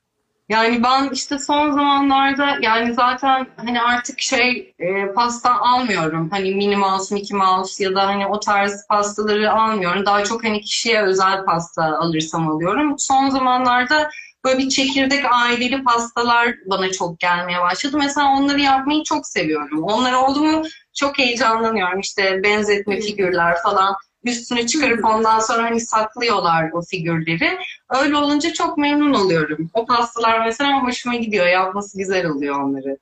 Yani 0.50 0.84
ben 0.84 1.10
işte 1.14 1.39
son 1.39 1.72
zamanlarda 1.72 2.58
yani 2.62 2.93
zaten 2.93 3.47
hani 3.58 3.82
artık 3.82 4.22
şey 4.22 4.74
e, 4.80 5.14
pasta 5.14 5.60
almıyorum. 5.60 6.30
Hani 6.30 6.56
Minnie 6.56 6.76
Mouse, 6.76 7.16
Mickey 7.16 7.38
Mouse 7.38 7.84
ya 7.84 7.95
da 7.95 8.08
hani 8.08 8.28
o 8.28 8.39
tarz 8.39 8.88
pastaları 8.88 9.52
almıyorum. 9.52 10.06
Daha 10.06 10.24
çok 10.24 10.43
hani 10.43 10.62
kişiye 10.62 11.02
özel 11.02 11.45
pasta 11.45 11.84
alırsam 11.84 12.50
alıyorum. 12.50 12.95
Son 12.97 13.30
zamanlarda 13.30 14.10
böyle 14.45 14.58
bir 14.58 14.70
çekirdek 14.70 15.26
aileli 15.32 15.84
pastalar 15.84 16.56
bana 16.66 16.91
çok 16.91 17.20
gelmeye 17.20 17.62
başladı. 17.62 17.97
Mesela 17.97 18.28
onları 18.28 18.62
yapmayı 18.62 19.04
çok 19.04 19.28
seviyorum. 19.28 19.84
Onlar 19.84 20.14
oldu 20.14 20.43
mu 20.43 20.64
çok 20.95 21.20
heyecanlanıyorum. 21.20 22.00
İşte 22.00 22.43
benzetme 22.43 23.00
figürler 23.00 23.58
falan. 23.64 23.95
Üstünü 24.24 24.68
çıkarıp 24.68 25.06
ondan 25.06 25.40
sonra 25.40 25.64
hani 25.64 25.82
saklıyorlar 25.82 26.72
o 26.74 26.82
figürleri. 26.82 27.58
Öyle 27.90 28.16
olunca 28.16 28.54
çok 28.54 28.78
memnun 28.78 29.14
oluyorum. 29.14 29.70
O 29.74 29.86
pastalar 29.86 30.46
mesela 30.46 30.84
hoşuma 30.84 31.16
gidiyor. 31.16 31.48
Yapması 31.48 31.98
güzel 31.98 32.26
oluyor 32.26 32.62
onları. 32.62 32.98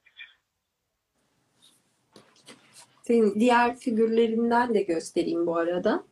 Senin 3.07 3.39
diğer 3.39 3.77
figürlerinden 3.77 4.73
de 4.73 4.81
göstereyim 4.81 5.47
bu 5.47 5.57
arada. 5.57 6.03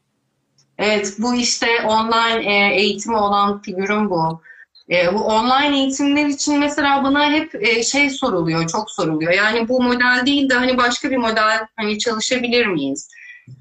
Evet, 0.78 1.16
bu 1.20 1.36
işte 1.36 1.68
online 1.86 2.53
e, 2.53 2.76
eğitimi 2.76 3.18
olan 3.18 3.62
figürüm 3.62 4.10
bu. 4.10 4.41
E, 4.89 5.14
bu 5.14 5.20
online 5.20 5.78
eğitimler 5.78 6.26
için 6.26 6.60
mesela 6.60 7.03
bana 7.03 7.32
hep 7.32 7.56
e, 7.56 7.84
şey 7.84 8.10
soruluyor, 8.10 8.68
çok 8.68 8.91
soruluyor. 8.91 9.32
Yani 9.32 9.70
bu 9.70 9.84
model 9.84 10.24
değil 10.26 10.49
de 10.49 10.53
hani 10.53 10.78
başka 10.78 11.12
bir 11.12 11.18
model 11.18 11.68
hani 11.76 11.99
çalışabilir 11.99 12.68
miyiz? 12.68 13.10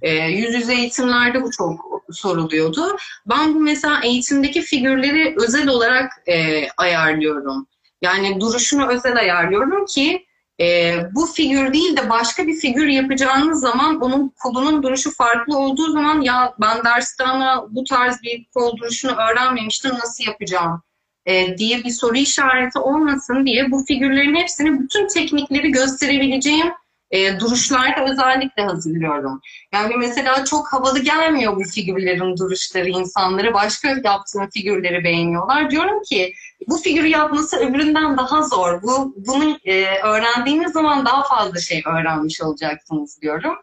E, 0.02 0.14
yüz 0.14 0.54
yüze 0.54 0.74
eğitimlerde 0.74 1.42
bu 1.42 1.50
çok 1.50 2.02
soruluyordu. 2.12 2.96
Ben 3.26 3.54
bu 3.54 3.60
mesela 3.60 4.00
eğitimdeki 4.04 4.62
figürleri 4.62 5.34
özel 5.38 5.68
olarak 5.68 6.12
e, 6.28 6.68
ayarlıyorum. 6.70 7.66
Yani 8.02 8.40
duruşunu 8.40 8.88
özel 8.88 9.16
ayarlıyorum 9.16 9.86
ki 9.86 10.26
e, 10.60 10.96
bu 11.14 11.26
figür 11.26 11.72
değil 11.72 11.96
de 11.96 12.10
başka 12.10 12.46
bir 12.46 12.54
figür 12.54 12.86
yapacağınız 12.86 13.60
zaman 13.60 14.00
onun 14.00 14.32
kolunun 14.42 14.82
duruşu 14.82 15.14
farklı 15.14 15.58
olduğu 15.58 15.92
zaman 15.92 16.20
ya 16.20 16.54
ben 16.60 16.84
derste 16.84 17.24
ama 17.24 17.66
bu 17.70 17.84
tarz 17.84 18.22
bir 18.22 18.46
kol 18.54 18.76
duruşunu 18.76 19.12
öğrenmemiştim 19.12 19.94
nasıl 19.94 20.24
yapacağım 20.24 20.82
e, 21.26 21.58
diye 21.58 21.84
bir 21.84 21.90
soru 21.90 22.16
işareti 22.16 22.78
olmasın 22.78 23.46
diye 23.46 23.70
bu 23.70 23.84
figürlerin 23.84 24.34
hepsini 24.34 24.80
bütün 24.80 25.08
teknikleri 25.08 25.70
gösterebileceğim 25.70 26.72
e, 27.14 27.40
duruşlarda 27.40 28.04
özellikle 28.10 28.62
hazırlıyorum. 28.62 29.40
Yani 29.72 29.96
mesela 29.96 30.44
çok 30.44 30.72
havalı 30.72 30.98
gelmiyor 30.98 31.56
bu 31.56 31.64
figürlerin 31.64 32.36
duruşları 32.36 32.88
insanlara. 32.88 33.54
Başka 33.54 33.88
yaptığım 34.04 34.50
figürleri 34.50 35.04
beğeniyorlar. 35.04 35.70
Diyorum 35.70 36.02
ki 36.02 36.32
bu 36.68 36.76
figürü 36.76 37.06
yapması 37.06 37.56
öbüründen 37.56 38.16
daha 38.16 38.42
zor. 38.42 38.82
Bu 38.82 39.14
bunu 39.16 39.58
e, 39.64 39.84
öğrendiğiniz 39.98 40.72
zaman 40.72 41.06
daha 41.06 41.22
fazla 41.22 41.60
şey 41.60 41.82
öğrenmiş 41.86 42.42
olacaksınız 42.42 43.22
diyorum. 43.22 43.54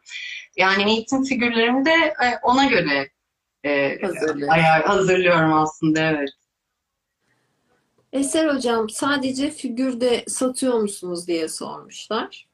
Yani 0.57 0.91
eğitim 0.91 1.23
figürlerimi 1.23 1.85
de 1.85 1.93
e, 1.93 2.37
ona 2.43 2.65
göre 2.65 3.09
e, 3.63 3.97
ayar, 4.49 4.83
hazırlıyorum 4.83 5.53
aslında 5.53 6.01
evet. 6.01 6.29
Eser 8.13 8.55
hocam 8.55 8.89
sadece 8.89 9.51
figürde 9.51 10.23
satıyor 10.27 10.79
musunuz 10.79 11.27
diye 11.27 11.47
sormuşlar. 11.47 12.50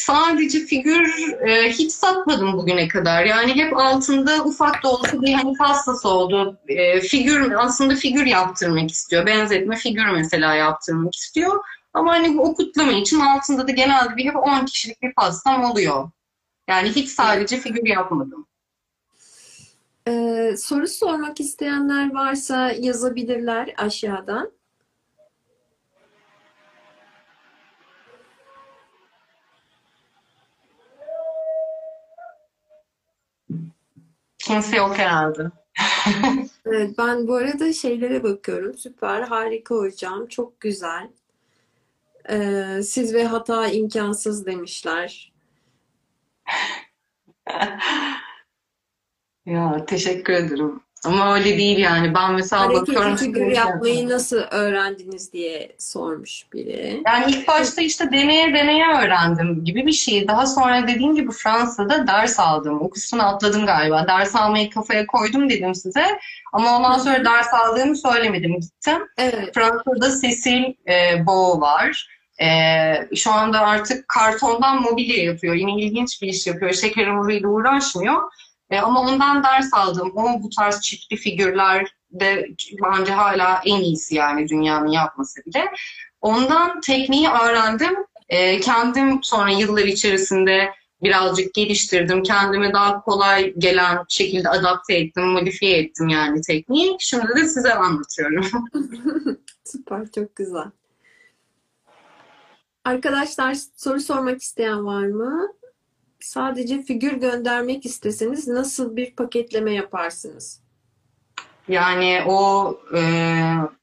Sadece 0.00 0.58
figür 0.58 1.32
e, 1.48 1.70
hiç 1.70 1.92
satmadım 1.92 2.52
bugüne 2.52 2.88
kadar. 2.88 3.24
Yani 3.24 3.54
hep 3.54 3.76
altında 3.76 4.44
ufak 4.44 4.84
da 4.84 4.90
olsa 4.90 5.22
bir 5.22 5.32
hani 5.32 5.56
hassas 5.58 6.06
oldu. 6.06 6.58
E, 6.68 7.00
figür 7.00 7.52
aslında 7.52 7.94
figür 7.94 8.26
yaptırmak 8.26 8.90
istiyor. 8.90 9.26
Benzetme 9.26 9.76
figür 9.76 10.06
mesela 10.06 10.54
yaptırmak 10.54 11.14
istiyor. 11.14 11.64
Ama 11.94 12.12
hani 12.12 12.36
bu 12.36 12.42
okutlama 12.42 12.92
için 12.92 13.20
altında 13.20 13.68
da 13.68 13.72
genelde 13.72 14.16
bir 14.16 14.24
hep 14.24 14.36
10 14.36 14.64
kişilik 14.64 15.02
bir 15.02 15.14
pastam 15.14 15.64
oluyor. 15.64 16.10
Yani 16.68 16.88
hiç 16.88 17.08
sadece 17.08 17.56
figür 17.56 17.86
yapmadım. 17.86 18.46
Ee, 20.08 20.54
soru 20.58 20.88
sormak 20.88 21.40
isteyenler 21.40 22.14
varsa 22.14 22.72
yazabilirler 22.72 23.74
aşağıdan. 23.76 24.52
Kimse 34.50 34.76
yok 34.76 34.98
herhalde. 34.98 35.50
evet, 36.66 36.98
ben 36.98 37.28
bu 37.28 37.34
arada 37.34 37.72
şeylere 37.72 38.22
bakıyorum. 38.22 38.74
Süper, 38.74 39.22
harika 39.22 39.74
hocam. 39.74 40.26
Çok 40.26 40.60
güzel. 40.60 41.10
Ee, 42.30 42.80
siz 42.84 43.14
ve 43.14 43.24
hata 43.24 43.66
imkansız 43.66 44.46
demişler. 44.46 45.32
ya 49.46 49.84
teşekkür 49.86 50.32
ederim. 50.32 50.80
Ama 51.04 51.34
öyle 51.34 51.58
değil 51.58 51.78
yani. 51.78 52.14
Ben 52.14 52.32
mesela 52.32 52.62
Hareketli 52.62 52.80
bakıyorum. 52.80 53.16
figür 53.16 53.46
yapmayı 53.46 54.08
nasıl 54.08 54.36
öğrendiniz 54.36 55.32
diye 55.32 55.72
sormuş 55.78 56.44
biri. 56.52 57.02
Yani 57.06 57.32
ilk 57.32 57.48
başta 57.48 57.82
işte 57.82 58.12
deneye 58.12 58.54
deneye 58.54 58.86
öğrendim 58.88 59.64
gibi 59.64 59.86
bir 59.86 59.92
şey. 59.92 60.28
Daha 60.28 60.46
sonra 60.46 60.88
dediğim 60.88 61.14
gibi 61.14 61.32
Fransa'da 61.32 62.06
ders 62.06 62.40
aldım. 62.40 62.80
O 62.80 62.90
kısmını 62.90 63.26
atladım 63.26 63.66
galiba. 63.66 64.06
Ders 64.08 64.36
almayı 64.36 64.70
kafaya 64.70 65.06
koydum 65.06 65.50
dedim 65.50 65.74
size. 65.74 66.04
Ama 66.52 66.76
ondan 66.76 66.98
sonra 66.98 67.24
ders 67.24 67.54
aldığımı 67.54 67.96
söylemedim. 67.96 68.60
Gittim. 68.60 68.98
Evet. 69.18 69.54
Fransa'da 69.54 70.20
Cecil 70.20 70.64
e, 70.88 71.26
Beau 71.26 71.60
var. 71.60 72.08
E, 72.42 72.46
şu 73.16 73.32
anda 73.32 73.60
artık 73.60 74.08
kartondan 74.08 74.82
mobilya 74.82 75.24
yapıyor. 75.24 75.54
Yine 75.54 75.80
ilginç 75.80 76.22
bir 76.22 76.28
iş 76.28 76.46
yapıyor. 76.46 76.72
Şeker 76.72 77.06
hamuruyla 77.06 77.48
uğraşmıyor. 77.48 78.22
E, 78.70 78.78
ama 78.78 79.00
ondan 79.00 79.44
ders 79.44 79.74
aldım. 79.74 80.12
O 80.16 80.42
bu 80.42 80.50
tarz 80.50 80.80
çiftli 80.80 81.16
figürler 81.16 81.94
de 82.12 82.48
bence 82.84 83.12
hala 83.12 83.60
en 83.64 83.80
iyisi 83.80 84.14
yani 84.14 84.48
dünyanın 84.48 84.88
yapması 84.88 85.40
bile. 85.46 85.64
Ondan 86.20 86.80
tekniği 86.80 87.28
öğrendim. 87.28 87.96
E, 88.28 88.60
kendim 88.60 89.22
sonra 89.22 89.50
yıllar 89.50 89.84
içerisinde 89.84 90.70
birazcık 91.02 91.54
geliştirdim. 91.54 92.22
Kendime 92.22 92.72
daha 92.72 93.00
kolay 93.00 93.54
gelen 93.58 94.04
şekilde 94.08 94.48
adapte 94.48 94.94
ettim, 94.94 95.26
modifiye 95.26 95.78
ettim 95.78 96.08
yani 96.08 96.40
tekniği. 96.40 96.96
Şimdi 97.00 97.28
de 97.36 97.48
size 97.48 97.74
anlatıyorum. 97.74 98.46
Süper, 99.64 100.10
çok 100.14 100.36
güzel. 100.36 100.70
Arkadaşlar 102.84 103.56
soru 103.76 104.00
sormak 104.00 104.42
isteyen 104.42 104.86
var 104.86 105.06
mı? 105.06 105.48
Sadece 106.20 106.82
figür 106.82 107.12
göndermek 107.12 107.86
isteseniz 107.86 108.48
nasıl 108.48 108.96
bir 108.96 109.16
paketleme 109.16 109.74
yaparsınız? 109.74 110.60
Yani 111.68 112.22
o 112.26 112.74
e, 112.96 113.02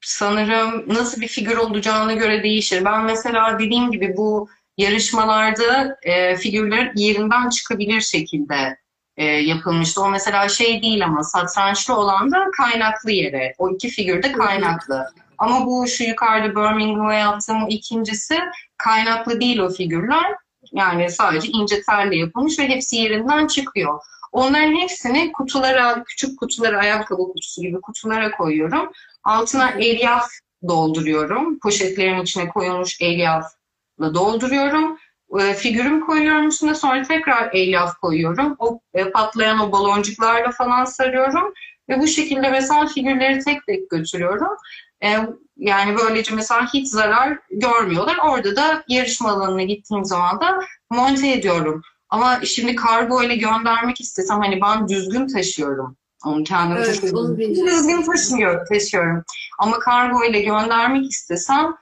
sanırım 0.02 0.84
nasıl 0.88 1.22
bir 1.22 1.28
figür 1.28 1.58
olacağına 1.58 2.14
göre 2.14 2.44
değişir. 2.44 2.86
Ben 2.86 3.04
mesela 3.04 3.60
dediğim 3.60 3.92
gibi 3.92 4.14
bu 4.18 4.50
yarışmalarda 4.78 5.98
e, 6.02 6.36
figürler 6.36 6.92
yerinden 6.96 7.50
çıkabilir 7.50 8.02
şekilde 8.02 8.78
e, 9.18 9.26
yapılmıştı. 9.26 10.02
O 10.02 10.10
mesela 10.10 10.50
şey 10.50 10.82
değil 10.82 11.06
ama 11.06 11.24
satrançlı 11.24 11.98
olan 11.98 12.32
da 12.32 12.52
kaynaklı 12.58 13.12
yere. 13.12 13.56
O 13.58 13.70
iki 13.70 13.90
figür 13.90 14.24
de 14.24 14.32
kaynaklı. 14.32 15.08
Ama 15.38 15.66
bu 15.66 15.88
şu 15.88 16.04
yukarıda 16.04 16.50
Birmingham'a 16.50 17.14
yaptığım 17.14 17.68
ikincisi 17.70 18.40
kaynaklı 18.78 19.42
değil 19.42 19.60
o 19.60 19.70
figürler. 19.70 20.36
Yani 20.78 21.09
sadece 21.11 21.47
ince 21.47 21.82
terle 21.82 22.15
yapılmış 22.15 22.59
ve 22.59 22.69
hepsi 22.69 22.95
yerinden 22.95 23.47
çıkıyor. 23.47 23.99
Onların 24.32 24.75
hepsini 24.75 25.32
kutulara, 25.32 26.03
küçük 26.03 26.39
kutulara, 26.39 26.80
ayakkabı 26.80 27.23
kutusu 27.23 27.61
gibi 27.61 27.82
kutulara 27.82 28.32
koyuyorum. 28.32 28.91
Altına 29.23 29.69
elyaf 29.69 30.30
dolduruyorum. 30.67 31.59
Poşetlerin 31.59 32.21
içine 32.21 32.49
koyulmuş 32.49 33.01
elyafla 33.01 34.13
dolduruyorum. 34.13 34.97
E, 35.39 35.53
figürüm 35.53 36.05
koyuyorum 36.05 36.47
üstüne 36.47 36.75
sonra 36.75 37.03
tekrar 37.03 37.49
elyaf 37.53 37.95
koyuyorum. 37.95 38.55
O 38.59 38.80
e, 38.93 39.11
patlayan 39.11 39.59
o 39.59 39.71
baloncuklarla 39.71 40.51
falan 40.51 40.86
sarıyorum. 40.86 41.53
Ve 41.89 41.99
bu 41.99 42.07
şekilde 42.07 42.49
mesela 42.49 42.88
figürleri 42.88 43.39
tek 43.39 43.65
tek 43.67 43.89
götürüyorum. 43.89 44.57
E, 45.04 45.18
yani 45.58 45.98
böylece 45.98 46.36
mesela 46.36 46.74
hiç 46.74 46.88
zarar 46.88 47.39
görmüyorlar. 47.52 48.18
Orada 48.26 48.56
da 48.56 48.84
yarışma 48.88 49.32
alanına 49.32 49.64
gittiğim 49.64 50.06
zaman 50.06 50.41
da 50.41 50.60
monte 50.89 51.32
ediyorum. 51.32 51.82
Ama 52.10 52.39
şimdi 52.45 52.76
kargo 52.76 53.24
ile 53.24 53.36
göndermek 53.36 54.02
istesem 54.02 54.39
hani 54.39 54.62
ben 54.62 54.88
düzgün 54.88 55.28
taşıyorum. 55.28 55.98
Onu 56.26 56.43
kendim 56.43 56.78
evet, 56.78 56.88
taşıyorum. 56.88 57.39
Düzgün 57.39 58.02
taşımıyor, 58.02 58.68
taşıyorum. 58.68 59.24
Ama 59.60 59.80
kargo 59.80 60.24
ile 60.24 60.41
göndermek 60.41 61.12
istesem 61.12 61.76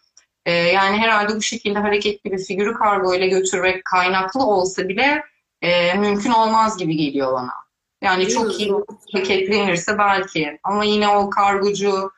e, 0.46 0.52
yani 0.52 0.98
herhalde 0.98 1.36
bu 1.36 1.42
şekilde 1.42 1.80
hareketli 1.80 2.32
bir 2.32 2.44
figürü 2.46 2.74
kargo 2.74 3.16
ile 3.16 3.28
götürmek 3.28 3.86
kaynaklı 3.86 4.44
olsa 4.46 4.88
bile 4.88 5.24
e, 5.62 5.94
mümkün 5.94 6.32
olmaz 6.32 6.78
gibi 6.78 6.96
geliyor 6.96 7.34
bana. 7.34 7.54
Yani 8.04 8.28
çok 8.28 8.60
iyi 8.60 8.72
paketlenirse 9.14 9.98
belki. 9.98 10.60
Ama 10.64 10.84
yine 10.84 11.08
o 11.10 11.30
kargocu 11.30 12.12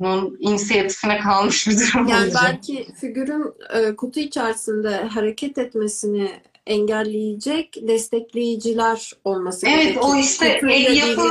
bunun 0.00 0.36
inisiyatifine 0.40 1.18
kalmış 1.18 1.68
bir 1.68 1.72
durum 1.76 2.08
Yani 2.08 2.24
olacak. 2.24 2.42
belki 2.44 2.86
figürün 3.00 3.44
e, 3.74 3.96
kutu 3.96 4.20
içerisinde 4.20 4.96
hareket 4.96 5.58
etmesini 5.58 6.30
engelleyecek 6.66 7.76
destekleyiciler 7.88 9.12
olması 9.24 9.66
Evet 9.66 9.82
gerekir. 9.84 10.00
o 10.02 10.16
işte 10.16 10.60
el 10.70 10.96
yapı 10.96 11.22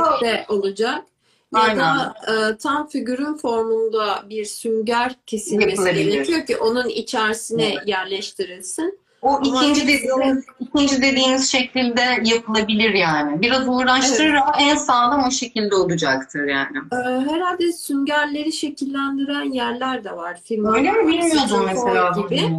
olacak. 0.48 1.04
Ya 1.54 1.60
Aynen. 1.60 1.78
da 1.78 2.14
e, 2.28 2.56
tam 2.56 2.88
figürün 2.88 3.34
formunda 3.36 4.24
bir 4.30 4.44
sünger 4.44 5.14
kesilmesi 5.26 5.84
gerekiyor 5.94 6.46
ki 6.46 6.56
onun 6.56 6.88
içerisine 6.88 7.64
Evet. 7.72 7.88
yerleştirilsin. 7.88 8.99
O 9.22 9.40
ikinci 9.44 9.86
dediğiniz, 9.88 10.44
ikinci 10.60 11.02
dediğiniz 11.02 11.52
şekilde 11.52 12.02
yapılabilir 12.24 12.94
yani. 12.94 13.42
Biraz 13.42 13.68
uğraştırır 13.68 14.34
ama 14.34 14.56
en 14.60 14.76
sağlam 14.76 15.24
o 15.28 15.30
şekilde 15.30 15.74
olacaktır 15.74 16.44
yani. 16.48 16.78
E, 16.92 16.96
herhalde 17.30 17.72
süngerleri 17.72 18.52
şekillendiren 18.52 19.52
yerler 19.52 20.04
de 20.04 20.16
var. 20.16 20.40
Firmalar 20.44 20.78
Öyle 20.78 20.92
mi 20.92 21.08
bilmiyordum 21.08 21.66
mesela. 21.66 22.10
Gibi. 22.10 22.50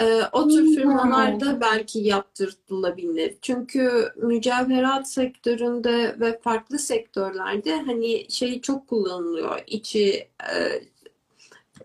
Ee, 0.00 0.22
o 0.32 0.48
tür 0.48 0.76
firmalarda 0.76 1.60
belki 1.60 1.98
yaptırılabilir. 1.98 3.34
Çünkü 3.42 4.12
mücevherat 4.16 5.10
sektöründe 5.10 6.16
ve 6.20 6.38
farklı 6.38 6.78
sektörlerde 6.78 7.82
hani 7.82 8.30
şey 8.30 8.60
çok 8.60 8.88
kullanılıyor. 8.88 9.60
İçi 9.66 10.28
e, 10.52 10.58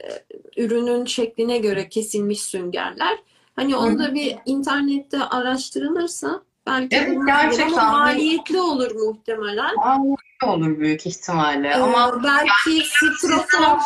e, 0.04 0.24
ürünün 0.58 1.06
şekline 1.06 1.58
göre 1.58 1.90
kesilmiş 1.90 2.42
süngerler. 2.42 3.18
Hani 3.58 3.76
onu 3.76 4.00
da 4.00 4.14
bir 4.16 4.36
internette 4.46 5.20
araştırılırsa 5.24 6.42
Belki 6.68 6.96
Evet, 6.96 7.18
gerçekten. 7.28 7.74
ama 7.78 7.92
maliyetli 7.92 8.60
olur 8.62 8.92
muhtemelen. 8.96 9.76
Maliyetli 9.76 10.48
olur 10.48 10.80
büyük 10.80 11.06
ihtimalle. 11.08 11.68
Ee, 11.68 11.74
Ama 11.74 12.24
belki 12.24 12.88
strafor 12.88 13.44
sistem- 13.44 13.80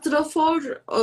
strafor 0.00 0.62
e, 0.98 1.00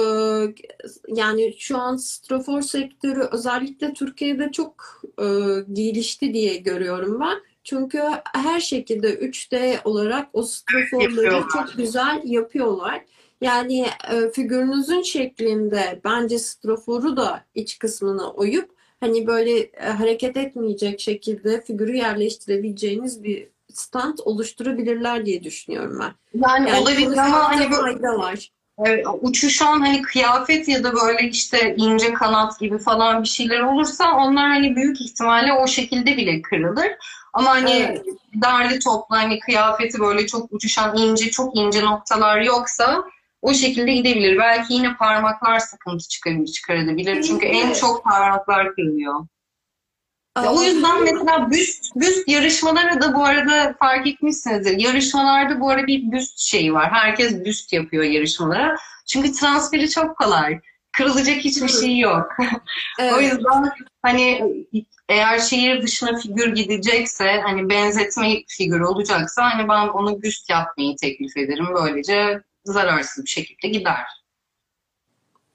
yani 1.08 1.56
şu 1.60 1.78
an 1.78 1.96
strafor 1.96 2.62
sektörü 2.62 3.22
özellikle 3.32 3.94
Türkiye'de 3.94 4.52
çok 4.52 5.02
e, 5.20 5.26
gelişti 5.74 6.34
diye 6.34 6.56
görüyorum 6.58 7.20
ben. 7.20 7.38
Çünkü 7.64 8.02
her 8.36 8.60
şekilde 8.60 9.14
3D 9.20 9.80
olarak 9.84 10.28
o 10.34 10.44
straforları 10.44 11.04
Yapıyorlar. 11.04 11.50
çok 11.54 11.78
güzel 11.78 12.22
yapıyorlar. 12.24 13.02
Yani 13.42 13.86
e, 14.12 14.32
figürünüzün 14.32 15.02
şeklinde 15.02 16.02
bence 16.04 16.40
straforu 16.40 17.18
da 17.18 17.44
iç 17.56 17.80
kısmına 17.80 18.32
oyup 18.32 18.70
hani 19.00 19.28
böyle 19.28 19.60
e, 19.60 19.90
hareket 19.90 20.38
etmeyecek 20.38 21.00
şekilde 21.00 21.62
figürü 21.62 21.96
yerleştirebileceğiniz 21.96 23.24
bir 23.24 23.48
stand 23.74 24.18
oluşturabilirler 24.26 25.26
diye 25.26 25.44
düşünüyorum 25.44 26.00
ben. 26.00 26.40
yani, 26.48 26.70
Yani 26.70 26.82
olabilir 26.82 27.18
ama 27.18 27.50
hani 27.50 27.70
fayda 27.70 28.18
var. 28.18 28.52
Evet, 28.86 29.06
uçuşan 29.22 29.80
hani 29.80 30.02
kıyafet 30.02 30.68
ya 30.68 30.84
da 30.84 30.94
böyle 30.94 31.30
işte 31.30 31.76
ince 31.78 32.14
kanat 32.14 32.60
gibi 32.60 32.78
falan 32.78 33.24
bir 33.24 33.28
şeyler 33.28 33.60
olursa 33.60 34.16
onlar 34.16 34.50
hani 34.50 34.76
büyük 34.76 35.02
ihtimalle 35.02 35.54
o 35.54 35.68
şekilde 35.68 36.18
bile 36.18 36.42
kırılır. 36.42 36.88
Ama 37.34 37.50
hani 37.50 37.72
Evet. 37.72 38.06
derli 38.34 38.80
toplu 38.80 39.16
hani 39.16 39.40
kıyafeti 39.40 40.00
böyle 40.00 40.28
çok 40.28 40.54
uçuşan 40.54 40.98
ince 40.98 41.30
çok 41.30 41.58
ince 41.58 41.82
noktalar 41.82 42.42
yoksa 42.42 43.04
o 43.42 43.54
şekilde 43.54 43.94
gidebilir. 43.94 44.38
Belki 44.38 44.74
yine 44.74 44.96
parmaklar 44.96 45.60
sıkıntı 45.60 46.08
çıkar, 46.08 46.46
çıkarabilir. 46.46 47.24
Çünkü 47.24 47.48
en 47.48 47.74
çok 47.74 48.04
parmaklar 48.04 48.76
kırılıyor. 48.76 49.26
Aa, 50.36 50.54
o 50.54 50.62
yüzden 50.62 51.04
mesela 51.04 51.52
büst, 51.52 51.96
büst 51.96 52.28
yarışmaları 52.28 53.02
da 53.02 53.14
bu 53.14 53.26
arada 53.26 53.76
fark 53.80 54.08
etmişsinizdir. 54.08 54.80
Yarışmalarda 54.80 55.60
bu 55.60 55.70
arada 55.70 55.88
bir 55.88 56.12
büst 56.12 56.40
şeyi 56.40 56.74
var. 56.74 56.92
Herkes 56.92 57.46
büst 57.46 57.74
yapıyor 57.74 58.04
yarışmalara. 58.04 58.76
Çünkü 59.08 59.32
transferi 59.32 59.90
çok 59.90 60.18
kolay. 60.18 60.60
Kırılacak 60.92 61.36
hiçbir 61.36 61.68
şey 61.68 61.98
yok. 61.98 62.32
evet. 63.00 63.14
O 63.14 63.22
yüzden 63.22 63.70
hani 64.02 64.54
eğer 65.10 65.40
şehir 65.40 65.82
dışına 65.82 66.18
figür 66.18 66.56
gidecekse 66.56 67.42
hani 67.44 67.70
benzetme 67.70 68.44
figür 68.48 68.80
olacaksa 68.80 69.44
hani 69.54 69.70
ben 69.70 69.88
onu 69.88 70.22
büst 70.22 70.50
yapmayı 70.50 70.96
teklif 70.96 71.38
ederim. 71.38 71.68
Böylece 71.76 72.42
zararsız 72.74 73.24
bir 73.24 73.30
şekilde 73.30 73.68
gider. 73.68 74.06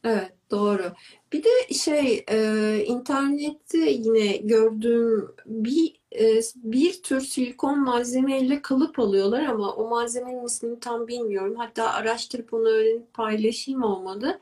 Evet, 0.05 0.33
doğru. 0.51 0.93
Bir 1.33 1.45
de 1.45 1.75
şey, 1.75 2.25
e, 2.29 2.39
internette 2.87 3.79
yine 3.79 4.37
gördüğüm 4.37 5.35
bir 5.47 6.01
e, 6.19 6.41
bir 6.55 7.03
tür 7.03 7.21
silikon 7.21 7.81
malzemeyle 7.85 8.62
kalıp 8.62 8.99
alıyorlar 8.99 9.43
ama 9.45 9.73
o 9.73 9.89
malzemenin 9.89 10.47
ismini 10.47 10.81
tam 10.81 11.09
bilmiyorum. 11.09 11.55
Hatta 11.59 11.93
araştırıp 11.93 12.55
onu 12.55 12.69
öğrenip 12.69 13.15
paylaşayım 13.15 13.83
olmadı. 13.83 14.41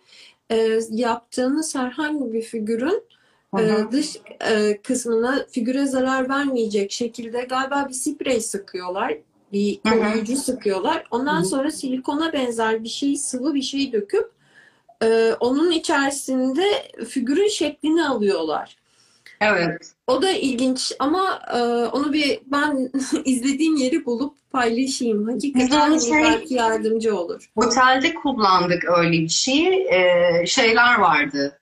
E, 0.51 0.81
yaptığınız 0.91 1.75
herhangi 1.75 2.33
bir 2.33 2.43
figürün 2.43 3.03
e, 3.59 3.93
dış 3.93 4.16
e, 4.51 4.83
kısmına 4.83 5.47
figüre 5.51 5.87
zarar 5.87 6.29
vermeyecek 6.29 6.93
şekilde 6.93 7.43
galiba 7.43 7.87
bir 7.89 7.95
sprey 7.95 8.41
sıkıyorlar. 8.41 9.18
Bir 9.53 9.81
koruyucu 9.81 10.37
sıkıyorlar. 10.37 11.05
Ondan 11.11 11.43
sonra 11.43 11.71
silikona 11.71 12.33
benzer 12.33 12.85
bir 12.85 12.89
şey, 12.89 13.17
sıvı 13.17 13.55
bir 13.55 13.63
şey 13.63 13.93
döküp 13.93 14.33
ee, 15.03 15.37
onun 15.41 15.71
içerisinde 15.71 16.65
figürün 17.09 17.49
şeklini 17.49 18.07
alıyorlar. 18.07 18.77
Evet. 19.41 19.93
O 20.07 20.23
da 20.23 20.31
ilginç 20.31 20.93
ama 20.99 21.43
e, 21.55 21.59
onu 21.87 22.13
bir 22.13 22.41
ben 22.47 22.91
izlediğim 23.25 23.77
yeri 23.77 24.07
bulup 24.07 24.37
paylaşayım. 24.53 25.29
Hakikaten 25.29 25.99
şey- 25.99 26.23
belki 26.23 26.55
yardımcı 26.55 27.17
olur. 27.17 27.51
Otelde 27.57 28.15
kullandık 28.15 28.85
öyle 28.99 29.13
bir 29.13 29.29
şey. 29.29 29.87
Ee, 29.87 30.47
şeyler 30.47 30.99
vardı. 30.99 31.59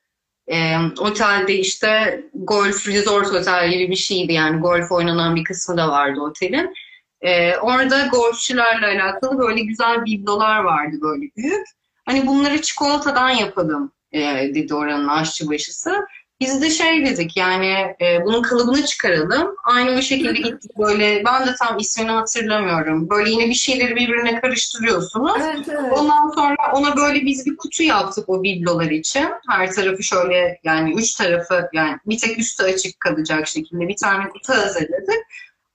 Ee, 0.49 0.77
otelde 1.01 1.55
işte 1.55 2.23
golf 2.35 2.89
resort 2.89 3.35
otel 3.35 3.71
gibi 3.71 3.91
bir 3.91 3.97
şeydi 3.97 4.33
yani 4.33 4.61
golf 4.61 4.93
oynanan 4.93 5.37
bir 5.37 5.45
kısmı 5.45 5.77
da 5.77 5.89
vardı 5.89 6.21
otelin. 6.21 6.75
Ee, 7.23 7.57
orada 7.57 8.07
golfçülerle 8.07 8.87
alakalı 8.87 9.39
böyle 9.39 9.61
güzel 9.61 10.05
biblolar 10.05 10.59
vardı 10.59 10.97
böyle 11.03 11.31
büyük. 11.37 11.67
Hani 12.07 12.27
bunları 12.27 12.63
çikolatadan 12.63 13.31
yapalım 13.31 13.93
e, 14.13 14.21
dedi 14.55 14.75
oranın 14.75 15.09
aşçıbaşısı. 15.09 16.07
Biz 16.41 16.63
de 16.63 16.71
şey 16.71 17.07
dedik 17.07 17.37
yani 17.37 17.97
e, 18.01 18.25
bunun 18.25 18.43
kalıbını 18.43 18.85
çıkaralım. 18.85 19.55
Aynı 19.65 19.99
o 19.99 20.03
şekilde 20.03 20.33
gittik 20.33 20.79
böyle 20.79 21.23
ben 21.25 21.47
de 21.47 21.55
tam 21.59 21.79
ismini 21.79 22.11
hatırlamıyorum. 22.11 23.11
Böyle 23.11 23.31
yine 23.31 23.47
bir 23.47 23.55
şeyleri 23.55 23.97
birbirine 23.97 24.41
karıştırıyorsunuz. 24.41 25.33
Evet, 25.45 25.69
evet. 25.69 25.93
Ondan 25.99 26.29
sonra 26.29 26.73
ona 26.75 26.97
böyle 26.97 27.27
biz 27.27 27.47
bir 27.47 27.57
kutu 27.57 27.83
yaptık 27.83 28.29
o 28.29 28.43
biblolar 28.43 28.91
için. 28.91 29.29
Her 29.49 29.73
tarafı 29.73 30.03
şöyle 30.03 30.61
yani 30.65 30.95
üç 30.95 31.15
tarafı 31.15 31.69
yani 31.73 31.99
bir 32.07 32.19
tek 32.19 32.39
üstü 32.39 32.63
açık 32.63 33.01
kalacak 33.01 33.49
şekilde 33.49 33.89
bir 33.89 33.97
tane 33.97 34.29
kutu 34.29 34.53
hazırladık. 34.53 35.21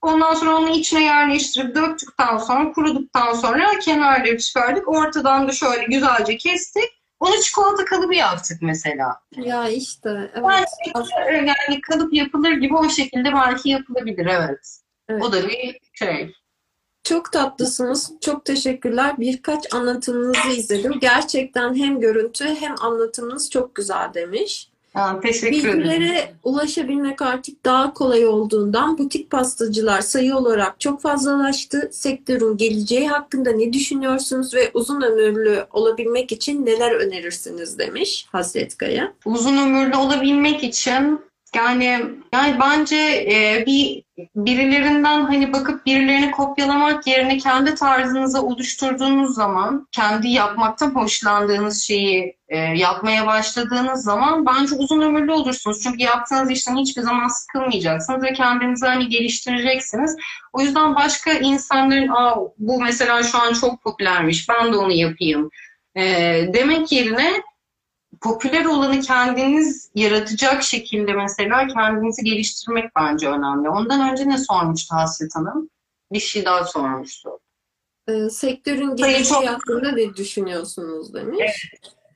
Ondan 0.05 0.33
sonra 0.33 0.57
onu 0.57 0.69
içine 0.69 1.03
yerleştirip 1.03 1.75
döktükten 1.75 2.37
sonra 2.37 2.71
kuruduktan 2.71 3.33
sonra 3.33 3.79
kenarları 3.79 4.37
çıkardık. 4.37 4.87
Ortadan 4.87 5.47
da 5.47 5.51
şöyle 5.51 5.83
güzelce 5.83 6.37
kestik. 6.37 6.83
Onu 7.19 7.41
çikolata 7.41 7.85
kalıbı 7.85 8.15
yaptık 8.15 8.57
mesela. 8.61 9.19
Ya 9.37 9.69
işte 9.69 10.31
evet. 10.35 10.67
Bence 10.95 11.09
yani 11.31 11.81
kalıp 11.81 12.13
yapılır 12.13 12.51
gibi 12.51 12.75
o 12.75 12.89
şekilde 12.89 13.33
belki 13.33 13.69
yapılabilir 13.69 14.25
evet. 14.25 14.79
Evet. 15.09 15.23
O 15.23 15.31
da 15.31 15.49
bir 15.49 15.79
şey. 15.93 16.33
Çok 17.03 17.31
tatlısınız. 17.31 18.11
Çok 18.21 18.45
teşekkürler. 18.45 19.15
Birkaç 19.17 19.73
anlatımınızı 19.73 20.49
izledim. 20.49 20.99
Gerçekten 20.99 21.75
hem 21.75 21.99
görüntü 21.99 22.45
hem 22.45 22.75
anlatımınız 22.81 23.49
çok 23.49 23.75
güzel 23.75 24.13
demiş. 24.13 24.69
Ha, 24.95 25.19
teşekkür 25.19 25.57
ederim. 25.57 25.79
Bilgilere 25.79 26.33
ulaşabilmek 26.43 27.21
artık 27.21 27.65
daha 27.65 27.93
kolay 27.93 28.27
olduğundan 28.27 28.97
butik 28.97 29.31
pastacılar 29.31 30.01
sayı 30.01 30.35
olarak 30.35 30.79
çok 30.79 31.01
fazlalaştı. 31.01 31.89
Sektörün 31.91 32.57
geleceği 32.57 33.07
hakkında 33.07 33.51
ne 33.51 33.73
düşünüyorsunuz 33.73 34.53
ve 34.53 34.71
uzun 34.73 35.01
ömürlü 35.01 35.65
olabilmek 35.71 36.31
için 36.31 36.65
neler 36.65 36.91
önerirsiniz 36.91 37.79
demiş 37.79 38.27
Hasret 38.31 38.77
Kaya. 38.77 39.13
uzun 39.25 39.57
ömürlü 39.57 39.97
olabilmek 39.97 40.63
için 40.63 41.19
yani 41.55 42.01
yani 42.33 42.59
bence 42.59 42.95
e, 43.31 43.65
bir 43.65 44.05
birilerinden 44.35 45.21
hani 45.21 45.53
bakıp 45.53 45.85
birilerini 45.85 46.31
kopyalamak 46.31 47.07
yerine 47.07 47.37
kendi 47.37 47.75
tarzınızı 47.75 48.41
oluşturduğunuz 48.41 49.35
zaman 49.35 49.87
kendi 49.91 50.27
yapmaktan 50.27 50.95
hoşlandığınız 50.95 51.83
şeyi 51.83 52.37
e, 52.49 52.57
yapmaya 52.57 53.27
başladığınız 53.27 54.03
zaman 54.03 54.45
bence 54.45 54.75
uzun 54.75 55.01
ömürlü 55.01 55.31
olursunuz. 55.31 55.79
Çünkü 55.83 56.03
yaptığınız 56.03 56.51
işten 56.51 56.77
hiçbir 56.77 57.01
zaman 57.01 57.27
sıkılmayacaksınız 57.27 58.23
ve 58.23 58.33
kendinizi 58.33 58.85
hani 58.85 59.09
geliştireceksiniz. 59.09 60.15
O 60.53 60.61
yüzden 60.61 60.95
başka 60.95 61.31
insanların 61.31 62.07
Aa, 62.07 62.35
bu 62.57 62.81
mesela 62.81 63.23
şu 63.23 63.37
an 63.37 63.53
çok 63.53 63.83
popülermiş 63.83 64.49
ben 64.49 64.73
de 64.73 64.77
onu 64.77 64.91
yapayım 64.91 65.49
e, 65.95 66.03
demek 66.53 66.91
yerine 66.91 67.33
popüler 68.25 68.65
olanı 68.65 69.01
kendiniz 69.01 69.89
yaratacak 69.95 70.63
şekilde 70.63 71.13
mesela 71.13 71.67
kendinizi 71.67 72.23
geliştirmek 72.23 72.95
bence 72.95 73.27
önemli. 73.29 73.69
Ondan 73.69 74.11
önce 74.11 74.29
ne 74.29 74.37
sormuştu 74.37 74.95
Hasret 74.95 75.35
Hanım? 75.35 75.69
Bir 76.13 76.19
şey 76.19 76.45
daha 76.45 76.63
sormuştu. 76.63 77.29
Ee, 78.07 78.29
sektörün 78.29 78.95
geleceği 78.95 79.25
çok- 79.25 79.47
hakkında 79.47 79.91
ne 79.91 80.15
düşünüyorsunuz 80.15 81.13
demiş. 81.13 81.69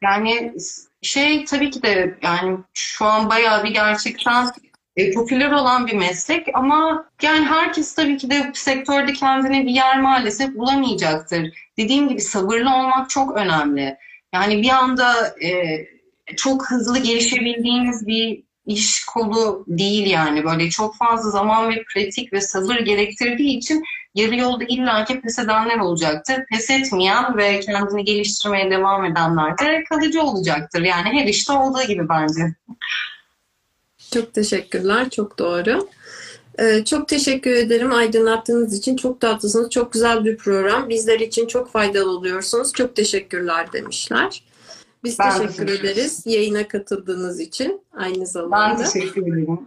Yani 0.03 0.53
şey 1.01 1.45
tabii 1.45 1.69
ki 1.69 1.81
de 1.81 2.17
yani 2.21 2.57
şu 2.73 3.05
an 3.05 3.29
bayağı 3.29 3.63
bir 3.63 3.73
gerçekten 3.73 4.51
e, 4.95 5.13
popüler 5.13 5.51
olan 5.51 5.87
bir 5.87 5.95
meslek 5.95 6.47
ama 6.53 7.05
yani 7.21 7.45
herkes 7.45 7.95
tabii 7.95 8.17
ki 8.17 8.29
de 8.29 8.51
sektörde 8.53 9.13
kendine 9.13 9.65
bir 9.65 9.71
yer 9.71 10.01
maalesef 10.01 10.55
bulamayacaktır. 10.55 11.53
Dediğim 11.77 12.09
gibi 12.09 12.21
sabırlı 12.21 12.69
olmak 12.75 13.09
çok 13.09 13.37
önemli. 13.37 13.97
Yani 14.33 14.61
bir 14.61 14.69
anda 14.69 15.35
e, 15.43 15.79
çok 16.37 16.71
hızlı 16.71 16.99
gelişebildiğiniz 16.99 18.07
bir 18.07 18.43
iş 18.65 19.05
kolu 19.05 19.65
değil 19.67 20.07
yani 20.07 20.43
böyle 20.45 20.69
çok 20.69 20.97
fazla 20.97 21.29
zaman 21.29 21.69
ve 21.69 21.83
pratik 21.93 22.33
ve 22.33 22.41
sabır 22.41 22.75
gerektirdiği 22.75 23.57
için 23.57 23.83
yarı 24.15 24.35
yolda 24.35 24.63
illaki 24.63 25.21
pes 25.21 25.39
edenler 25.39 25.77
olacaktır. 25.79 26.35
Pes 26.51 26.69
etmeyen 26.69 27.37
ve 27.37 27.59
kendini 27.59 28.03
geliştirmeye 28.03 28.71
devam 28.71 29.05
edenler 29.05 29.57
de 29.57 29.83
kalıcı 29.89 30.21
olacaktır. 30.21 30.81
Yani 30.81 31.19
her 31.19 31.27
işte 31.27 31.53
olduğu 31.53 31.83
gibi 31.83 32.09
bence. 32.09 32.41
Çok 34.13 34.33
teşekkürler. 34.33 35.09
Çok 35.09 35.39
doğru. 35.39 35.89
Ee, 36.59 36.85
çok 36.85 37.07
teşekkür 37.07 37.51
ederim 37.51 37.93
aydınlattığınız 37.93 38.77
için. 38.77 38.95
Çok 38.95 39.21
tatlısınız. 39.21 39.69
Çok 39.69 39.93
güzel 39.93 40.25
bir 40.25 40.37
program. 40.37 40.89
Bizler 40.89 41.19
için 41.19 41.47
çok 41.47 41.71
faydalı 41.71 42.11
oluyorsunuz. 42.11 42.73
Çok 42.73 42.95
teşekkürler 42.95 43.73
demişler. 43.73 44.43
Biz 45.03 45.19
Ben 45.19 45.37
teşekkür 45.39 45.67
ederiz 45.67 46.23
yayına 46.25 46.67
katıldığınız 46.67 47.39
için 47.39 47.81
aynı 47.93 48.19
Ben 48.19 48.23
zamanda. 48.25 48.83
teşekkür 48.83 49.21
ederim. 49.27 49.59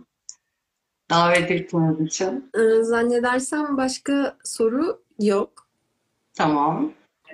davet 1.10 1.50
ettiğiniz 1.50 2.00
için. 2.00 2.50
Ee, 2.54 2.82
Zannedersem 2.82 3.76
başka 3.76 4.36
soru 4.44 5.02
yok. 5.18 5.66
Tamam. 6.34 6.92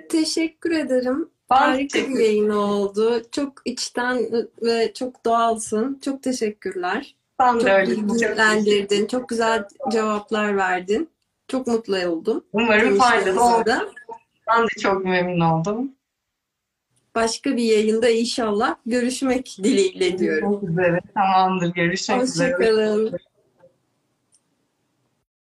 Teşekkür 0.09 0.71
ederim. 0.71 1.29
Ben 1.49 1.55
Harika 1.55 1.99
bir 1.99 2.19
yayın 2.19 2.49
oldu. 2.49 3.21
Çok 3.31 3.53
içten 3.65 4.19
ve 4.61 4.93
çok 4.93 5.25
doğalsın. 5.25 5.99
Çok 6.05 6.23
teşekkürler. 6.23 7.15
Ben 7.39 7.53
Çok 7.53 7.65
de 7.65 7.73
öyle. 7.73 7.95
Çok 7.95 8.03
bilgilendirdin. 8.09 9.05
Çok 9.07 9.29
güzel 9.29 9.67
cevaplar 9.91 10.57
verdin. 10.57 11.09
Çok 11.47 11.67
mutlu 11.67 12.07
oldum. 12.07 12.43
Umarım 12.53 12.97
faydalı 12.97 13.43
oldu. 13.43 13.71
Ben 14.47 14.63
de 14.63 14.67
çok 14.81 15.05
memnun 15.05 15.39
oldum. 15.39 15.91
Başka 17.15 17.57
bir 17.57 17.63
yayında 17.63 18.09
inşallah 18.09 18.75
görüşmek 18.85 19.57
dileğiyle 19.63 20.17
diyorum. 20.19 20.51
Görüşmek 20.51 20.71
üzere. 20.71 20.99
Tamamdır. 21.13 21.73
Görüşmek 21.73 22.23
üzere. 22.23 22.53
Hoşçakalın. 22.53 23.17